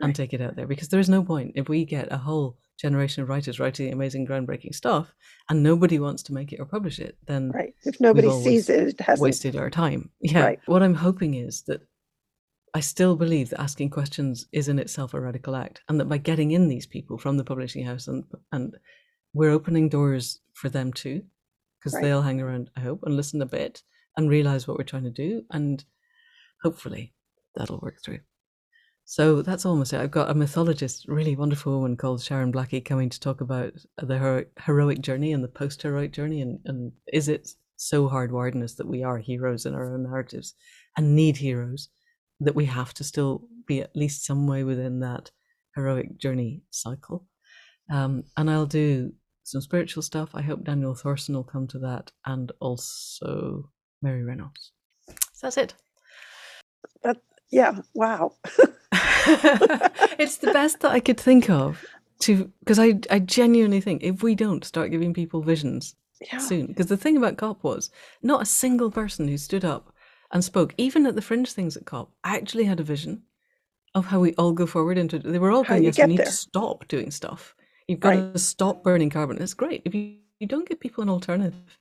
and 0.00 0.08
right. 0.08 0.14
take 0.14 0.32
it 0.32 0.40
out 0.40 0.56
there 0.56 0.66
because 0.66 0.88
there 0.88 1.00
is 1.00 1.08
no 1.08 1.22
point 1.22 1.52
if 1.54 1.68
we 1.68 1.84
get 1.84 2.12
a 2.12 2.16
whole 2.16 2.58
generation 2.78 3.22
of 3.22 3.28
writers 3.28 3.58
writing 3.58 3.92
amazing 3.92 4.26
groundbreaking 4.26 4.74
stuff 4.74 5.12
and 5.48 5.62
nobody 5.62 5.98
wants 5.98 6.22
to 6.22 6.34
make 6.34 6.52
it 6.52 6.60
or 6.60 6.66
publish 6.66 6.98
it 6.98 7.16
then 7.26 7.50
right 7.52 7.74
if 7.84 7.98
nobody 8.00 8.30
sees 8.42 8.68
it 8.68 8.88
it 8.88 9.00
has 9.00 9.18
wasted 9.18 9.56
our 9.56 9.70
time 9.70 10.10
yeah 10.20 10.44
right. 10.44 10.60
what 10.66 10.82
i'm 10.82 10.94
hoping 10.94 11.34
is 11.34 11.62
that 11.62 11.80
I 12.76 12.80
still 12.80 13.16
believe 13.16 13.48
that 13.48 13.60
asking 13.60 13.88
questions 13.88 14.46
is 14.52 14.68
in 14.68 14.78
itself 14.78 15.14
a 15.14 15.20
radical 15.20 15.56
act, 15.56 15.80
and 15.88 15.98
that 15.98 16.10
by 16.10 16.18
getting 16.18 16.50
in 16.50 16.68
these 16.68 16.86
people 16.86 17.16
from 17.16 17.38
the 17.38 17.44
publishing 17.50 17.86
house 17.86 18.06
and 18.06 18.22
and 18.52 18.76
we're 19.32 19.56
opening 19.58 19.88
doors 19.88 20.40
for 20.52 20.68
them 20.68 20.92
too, 20.92 21.22
because 21.78 21.94
right. 21.94 22.02
they'll 22.02 22.20
hang 22.20 22.42
around, 22.42 22.68
I 22.76 22.80
hope, 22.80 23.00
and 23.04 23.16
listen 23.16 23.40
a 23.40 23.46
bit 23.46 23.82
and 24.16 24.28
realize 24.28 24.68
what 24.68 24.76
we're 24.76 24.84
trying 24.84 25.04
to 25.04 25.10
do, 25.10 25.42
and 25.50 25.82
hopefully 26.62 27.14
that'll 27.54 27.80
work 27.80 27.96
through. 28.04 28.20
So 29.06 29.40
that's 29.40 29.64
almost 29.64 29.94
it. 29.94 30.00
I've 30.00 30.10
got 30.10 30.30
a 30.30 30.34
mythologist, 30.34 31.06
really 31.08 31.34
wonderful 31.34 31.72
woman 31.72 31.96
called 31.96 32.22
Sharon 32.22 32.52
Blackie, 32.52 32.84
coming 32.84 33.08
to 33.08 33.20
talk 33.20 33.40
about 33.40 33.72
the 33.96 34.18
hero- 34.18 34.44
heroic 34.66 35.00
journey 35.00 35.32
and 35.32 35.42
the 35.42 35.48
post-heroic 35.48 36.12
journey, 36.12 36.42
and, 36.42 36.58
and 36.66 36.92
is 37.10 37.28
it 37.28 37.48
so 37.78 38.06
hardwired 38.06 38.54
in 38.54 38.62
us 38.62 38.74
that 38.74 38.86
we 38.86 39.02
are 39.02 39.16
heroes 39.16 39.64
in 39.64 39.74
our 39.74 39.94
own 39.94 40.02
narratives 40.02 40.54
and 40.98 41.16
need 41.16 41.38
heroes? 41.38 41.88
That 42.40 42.54
we 42.54 42.66
have 42.66 42.92
to 42.94 43.04
still 43.04 43.42
be 43.66 43.80
at 43.80 43.96
least 43.96 44.24
some 44.24 44.46
way 44.46 44.64
within 44.64 45.00
that 45.00 45.30
heroic 45.74 46.18
journey 46.18 46.62
cycle. 46.70 47.26
Um, 47.90 48.24
and 48.36 48.50
I'll 48.50 48.66
do 48.66 49.12
some 49.44 49.60
spiritual 49.60 50.02
stuff. 50.02 50.30
I 50.34 50.42
hope 50.42 50.64
Daniel 50.64 50.94
Thorson 50.94 51.34
will 51.34 51.44
come 51.44 51.66
to 51.68 51.78
that, 51.80 52.10
and 52.24 52.50
also 52.60 53.70
Mary 54.02 54.24
Reynolds. 54.24 54.72
So 55.32 55.46
that's 55.46 55.56
it. 55.56 55.74
That 57.02 57.18
yeah, 57.50 57.78
wow. 57.94 58.32
it's 60.18 60.38
the 60.38 60.50
best 60.52 60.80
that 60.80 60.92
I 60.92 61.00
could 61.00 61.20
think 61.20 61.48
of 61.48 61.84
to 62.20 62.50
because 62.60 62.78
I 62.78 62.94
I 63.10 63.20
genuinely 63.20 63.80
think 63.80 64.02
if 64.02 64.22
we 64.22 64.34
don't 64.34 64.64
start 64.64 64.90
giving 64.90 65.14
people 65.14 65.42
visions 65.42 65.94
yeah. 66.20 66.38
soon, 66.38 66.66
because 66.66 66.86
the 66.86 66.96
thing 66.96 67.16
about 67.16 67.36
COP 67.36 67.62
was 67.62 67.90
not 68.22 68.42
a 68.42 68.46
single 68.46 68.90
person 68.90 69.28
who 69.28 69.38
stood 69.38 69.64
up 69.64 69.92
and 70.30 70.44
spoke, 70.44 70.74
even 70.76 71.06
at 71.06 71.14
the 71.14 71.22
fringe 71.22 71.52
things 71.52 71.76
at 71.76 71.86
COP, 71.86 72.12
I 72.24 72.36
actually 72.36 72.64
had 72.64 72.80
a 72.80 72.84
vision 72.84 73.22
of 73.94 74.06
how 74.06 74.20
we 74.20 74.34
all 74.34 74.52
go 74.52 74.66
forward 74.66 74.98
into 74.98 75.18
they 75.18 75.38
were 75.38 75.50
all 75.50 75.64
going, 75.64 75.84
yes, 75.84 75.98
we 75.98 76.06
need 76.06 76.18
there. 76.18 76.26
to 76.26 76.32
stop 76.32 76.86
doing 76.88 77.10
stuff. 77.10 77.54
You've 77.88 78.00
got 78.00 78.10
right. 78.10 78.32
to 78.32 78.38
stop 78.38 78.82
burning 78.82 79.10
carbon. 79.10 79.40
It's 79.40 79.54
great. 79.54 79.82
If 79.84 79.94
you, 79.94 80.16
you 80.38 80.46
don't 80.46 80.68
give 80.68 80.80
people 80.80 81.02
an 81.02 81.08
alternative 81.08 81.78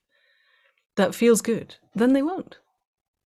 that 0.96 1.16
feels 1.16 1.42
good, 1.42 1.76
then 1.94 2.14
they 2.14 2.22
won't. 2.22 2.58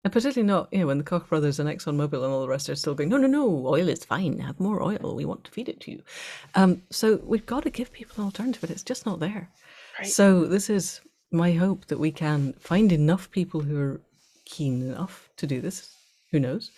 And 0.03 0.13
particularly 0.13 0.47
not, 0.47 0.69
you 0.71 0.79
know, 0.79 0.87
when 0.87 0.97
the 0.97 1.03
Koch 1.03 1.27
brothers 1.27 1.59
and 1.59 1.69
ExxonMobil 1.69 2.23
and 2.23 2.33
all 2.33 2.41
the 2.41 2.47
rest 2.47 2.69
are 2.69 2.75
still 2.75 2.95
going, 2.95 3.09
no, 3.09 3.17
no, 3.17 3.27
no, 3.27 3.67
oil 3.67 3.89
is 3.89 4.05
fine. 4.05 4.39
Have 4.39 4.59
more 4.59 4.81
oil. 4.81 5.13
We 5.13 5.25
want 5.25 5.43
to 5.43 5.51
feed 5.51 5.67
it 5.67 5.81
to 5.81 5.91
you. 5.91 6.01
Um, 6.55 6.81
so 6.89 7.19
we've 7.23 7.45
got 7.45 7.63
to 7.63 7.69
give 7.69 7.91
people 7.91 8.15
an 8.17 8.25
alternative, 8.25 8.61
but 8.61 8.69
it's 8.69 8.83
just 8.83 9.05
not 9.05 9.19
there. 9.19 9.49
Right. 9.99 10.07
So 10.07 10.45
this 10.45 10.69
is 10.69 11.01
my 11.31 11.51
hope 11.51 11.85
that 11.87 11.99
we 11.99 12.11
can 12.11 12.53
find 12.53 12.93
enough 12.93 13.29
people 13.29 13.59
who 13.59 13.77
are 13.77 14.01
keen 14.49 14.81
enough 14.81 15.29
to 15.37 15.47
do 15.47 15.61
this. 15.61 15.89
Who 16.31 16.39
knows? 16.39 16.71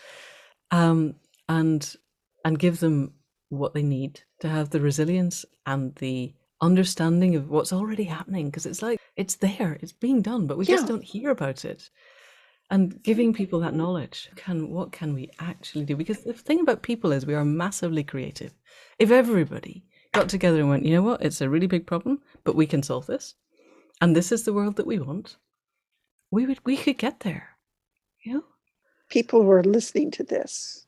Um, 0.72 1.16
and 1.50 1.96
and 2.46 2.60
give 2.60 2.80
them 2.80 3.14
what 3.50 3.74
they 3.74 3.84
need 3.84 4.22
to 4.40 4.50
have 4.50 4.70
the 4.70 4.80
resilience 4.80 5.46
and 5.66 5.94
the 5.96 6.34
understanding 6.62 7.36
of 7.36 7.50
what's 7.50 7.74
already 7.74 8.04
happening 8.04 8.46
because 8.46 8.66
it's 8.66 8.82
like 8.82 9.00
it's 9.18 9.36
there 9.36 9.78
it's 9.82 9.92
being 9.92 10.22
done 10.22 10.48
but 10.48 10.58
we 10.58 10.66
yeah. 10.66 10.76
just 10.76 10.88
don't 10.88 11.04
hear 11.04 11.32
about 11.32 11.66
it 11.66 11.90
and 12.70 13.02
giving 13.04 13.34
people 13.34 13.60
that 13.60 13.74
knowledge 13.74 14.30
can 14.36 14.70
what 14.70 14.92
can 14.92 15.14
we 15.14 15.30
actually 15.40 15.84
do 15.84 15.96
because 15.96 16.24
the 16.24 16.34
thing 16.34 16.62
about 16.62 16.84
people 16.84 17.12
is 17.12 17.26
we 17.26 17.34
are 17.34 17.44
massively 17.44 18.04
creative 18.04 18.54
if 19.00 19.12
everybody 19.12 19.84
got 20.14 20.30
together 20.30 20.60
and 20.60 20.70
went 20.70 20.86
you 20.86 20.94
know 20.94 21.02
what 21.02 21.22
it's 21.22 21.42
a 21.42 21.50
really 21.50 21.68
big 21.68 21.86
problem 21.88 22.20
but 22.44 22.56
we 22.56 22.68
can 22.68 22.84
solve 22.84 23.08
this 23.08 23.36
and 24.00 24.16
this 24.16 24.32
is 24.32 24.44
the 24.44 24.54
world 24.54 24.76
that 24.76 24.88
we 24.88 25.00
want 25.00 25.38
we 26.30 26.46
would 26.46 26.60
we 26.64 26.78
could 26.78 26.98
get 26.98 27.22
there 27.22 27.51
yeah. 28.24 28.40
People 29.10 29.44
who 29.44 29.52
are 29.52 29.64
listening 29.64 30.12
to 30.12 30.24
this 30.24 30.86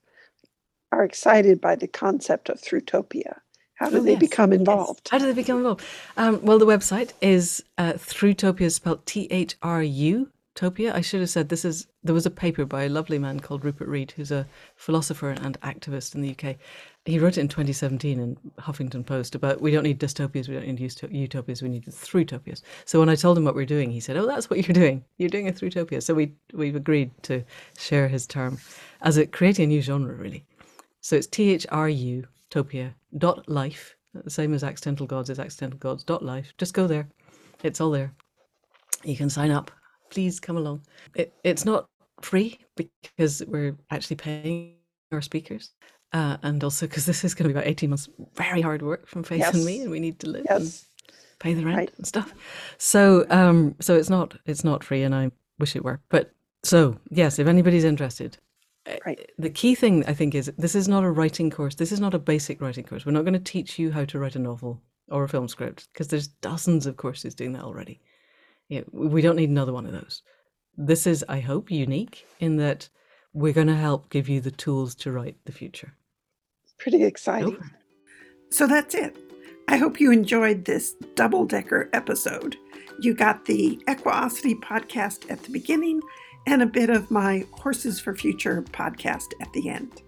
are 0.91 1.03
excited 1.03 1.59
by 1.59 1.75
the 1.75 1.87
concept 1.87 2.49
of 2.49 2.61
Thrutopia. 2.61 3.39
How 3.75 3.89
do 3.89 3.97
oh, 3.97 4.01
they 4.01 4.11
yes. 4.11 4.19
become 4.19 4.53
involved? 4.53 5.01
Yes. 5.05 5.11
How 5.11 5.17
do 5.17 5.25
they 5.25 5.41
become 5.41 5.57
involved? 5.57 5.83
Um, 6.15 6.39
well, 6.43 6.59
the 6.59 6.65
website 6.65 7.13
is 7.21 7.63
uh, 7.77 7.93
Thrutopia, 7.93 8.71
spelled 8.71 9.05
T 9.05 9.27
H 9.31 9.55
R 9.61 9.83
U 9.83 10.29
Topia. 10.55 10.93
I 10.93 11.01
should 11.01 11.19
have 11.19 11.29
said 11.29 11.49
this 11.49 11.65
is. 11.65 11.87
There 12.03 12.13
was 12.13 12.25
a 12.25 12.31
paper 12.31 12.65
by 12.65 12.83
a 12.83 12.89
lovely 12.89 13.17
man 13.17 13.39
called 13.39 13.65
Rupert 13.65 13.87
Read, 13.87 14.11
who's 14.11 14.31
a 14.31 14.47
philosopher 14.75 15.31
and 15.31 15.59
activist 15.61 16.15
in 16.15 16.21
the 16.21 16.31
UK, 16.31 16.57
he 17.05 17.19
wrote 17.19 17.37
it 17.37 17.41
in 17.41 17.47
2017 17.49 18.19
in 18.19 18.37
Huffington 18.59 19.05
Post 19.05 19.35
about 19.35 19.61
we 19.61 19.71
don't 19.71 19.83
need 19.83 19.99
dystopias, 19.99 20.47
we 20.47 20.55
don't 20.55 20.65
need 20.65 20.79
utopias, 20.79 21.61
we 21.61 21.67
need 21.67 21.85
thrutopias. 21.85 22.61
So 22.85 22.99
when 22.99 23.09
I 23.09 23.15
told 23.15 23.37
him 23.37 23.43
what 23.43 23.55
we 23.55 23.63
are 23.63 23.67
doing, 23.67 23.91
he 23.91 23.99
said, 23.99 24.15
"Oh, 24.15 24.25
that's 24.25 24.49
what 24.49 24.65
you're 24.65 24.73
doing. 24.73 25.03
You're 25.17 25.29
doing 25.29 25.49
a 25.49 25.51
throughutopia." 25.51 26.01
So 26.01 26.13
we 26.13 26.33
we've 26.53 26.75
agreed 26.75 27.11
to 27.23 27.43
share 27.77 28.07
his 28.07 28.25
term 28.25 28.57
as 29.01 29.17
it 29.17 29.33
creating 29.33 29.65
a 29.65 29.67
new 29.67 29.81
genre, 29.81 30.15
really. 30.15 30.45
So 31.01 31.17
it's 31.17 31.27
T 31.27 31.51
H 31.51 31.67
R 31.71 31.89
U 31.89 32.25
Topia 32.49 32.93
dot 33.17 33.49
life, 33.49 33.95
the 34.13 34.29
same 34.29 34.53
as 34.53 34.63
accidental 34.63 35.05
gods 35.05 35.29
is 35.29 35.39
accidental 35.39 35.79
gods 35.79 36.03
dot 36.05 36.23
life. 36.23 36.53
Just 36.57 36.73
go 36.73 36.87
there; 36.87 37.09
it's 37.63 37.81
all 37.81 37.91
there. 37.91 38.13
You 39.03 39.17
can 39.17 39.29
sign 39.29 39.51
up. 39.51 39.71
Please 40.09 40.39
come 40.39 40.55
along. 40.55 40.81
It, 41.15 41.33
it's 41.43 41.65
not 41.65 41.89
free 42.21 42.59
because 42.75 43.43
we're 43.47 43.75
actually 43.91 44.15
paying 44.15 44.75
our 45.11 45.21
speakers. 45.21 45.71
Uh, 46.13 46.37
and 46.43 46.63
also 46.63 46.85
because 46.85 47.07
this 47.07 47.23
is 47.23 47.33
going 47.33 47.49
to 47.49 47.51
be 47.51 47.57
about 47.57 47.67
18 47.67 47.89
months 47.89 48.07
very 48.35 48.61
hard 48.61 48.83
work 48.83 49.07
from 49.07 49.23
Faith 49.23 49.39
yes. 49.39 49.55
and 49.55 49.65
me 49.65 49.81
and 49.81 49.89
we 49.89 49.99
need 49.99 50.19
to 50.19 50.29
live 50.29 50.45
yes. 50.47 50.59
and 50.59 51.09
pay 51.39 51.55
the 51.55 51.65
rent 51.65 51.77
right. 51.77 51.91
and 51.97 52.05
stuff 52.05 52.31
so 52.77 53.25
um 53.31 53.73
so 53.79 53.95
it's 53.95 54.11
not 54.11 54.35
it's 54.45 54.63
not 54.63 54.83
free 54.83 55.01
and 55.01 55.15
I 55.15 55.31
wish 55.57 55.75
it 55.75 55.83
were 55.83 55.99
but 56.09 56.31
so 56.61 56.99
yes 57.09 57.39
if 57.39 57.47
anybody's 57.47 57.83
interested 57.83 58.37
eh, 58.85 58.99
right. 59.07 59.31
the 59.39 59.49
key 59.49 59.73
thing 59.73 60.05
I 60.05 60.13
think 60.13 60.35
is 60.35 60.51
this 60.55 60.75
is 60.75 60.87
not 60.87 61.03
a 61.03 61.09
writing 61.09 61.49
course 61.49 61.73
this 61.73 61.91
is 61.91 61.99
not 61.99 62.13
a 62.13 62.19
basic 62.19 62.61
writing 62.61 62.83
course 62.83 63.07
we're 63.07 63.11
not 63.11 63.25
going 63.25 63.33
to 63.33 63.39
teach 63.39 63.79
you 63.79 63.91
how 63.91 64.05
to 64.05 64.19
write 64.19 64.35
a 64.35 64.39
novel 64.39 64.83
or 65.09 65.23
a 65.23 65.29
film 65.29 65.47
script 65.47 65.87
because 65.91 66.09
there's 66.09 66.27
dozens 66.27 66.85
of 66.85 66.95
courses 66.95 67.33
doing 67.33 67.53
that 67.53 67.63
already 67.63 67.99
yeah, 68.69 68.81
we 68.91 69.21
don't 69.21 69.35
need 69.35 69.49
another 69.49 69.73
one 69.73 69.87
of 69.87 69.91
those 69.93 70.21
this 70.77 71.07
is 71.07 71.25
I 71.27 71.39
hope 71.39 71.71
unique 71.71 72.27
in 72.39 72.57
that 72.57 72.89
we're 73.33 73.53
going 73.53 73.67
to 73.67 73.75
help 73.75 74.09
give 74.09 74.29
you 74.29 74.41
the 74.41 74.51
tools 74.51 74.93
to 74.95 75.11
write 75.11 75.37
the 75.45 75.51
future 75.51 75.93
Pretty 76.83 77.05
exciting. 77.05 77.57
So 78.49 78.67
that's 78.67 78.93
it. 78.93 79.15
I 79.69 79.77
hope 79.77 80.01
you 80.01 80.11
enjoyed 80.11 80.65
this 80.65 80.95
double 81.15 81.45
decker 81.45 81.89
episode. 81.93 82.57
You 82.99 83.13
got 83.13 83.45
the 83.45 83.81
Equiosity 83.87 84.55
podcast 84.55 85.31
at 85.31 85.41
the 85.43 85.49
beginning 85.49 86.01
and 86.45 86.61
a 86.61 86.65
bit 86.65 86.89
of 86.89 87.09
my 87.09 87.45
Horses 87.53 88.01
for 88.01 88.13
Future 88.13 88.63
podcast 88.63 89.31
at 89.39 89.47
the 89.53 89.69
end. 89.69 90.01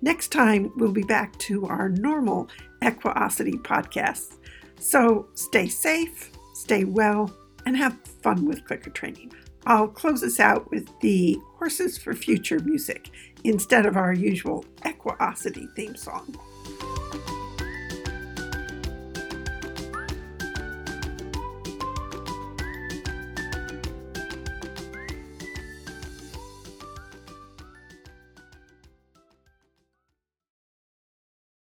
Next 0.00 0.28
time, 0.28 0.70
we'll 0.76 0.92
be 0.92 1.02
back 1.02 1.36
to 1.40 1.66
our 1.66 1.88
normal 1.88 2.48
Equiosity 2.82 3.58
podcasts. 3.58 4.36
So 4.78 5.26
stay 5.34 5.66
safe, 5.66 6.30
stay 6.54 6.84
well, 6.84 7.36
and 7.66 7.76
have 7.76 7.98
fun 8.22 8.46
with 8.46 8.64
clicker 8.64 8.90
training. 8.90 9.32
I'll 9.66 9.88
close 9.88 10.22
us 10.22 10.38
out 10.38 10.70
with 10.70 10.88
the 11.00 11.36
Horses 11.56 11.98
for 11.98 12.14
Future 12.14 12.60
music 12.60 13.10
instead 13.44 13.86
of 13.86 13.96
our 13.96 14.12
usual 14.12 14.64
Equiosity 14.84 15.68
theme 15.74 15.96
song. 15.96 16.36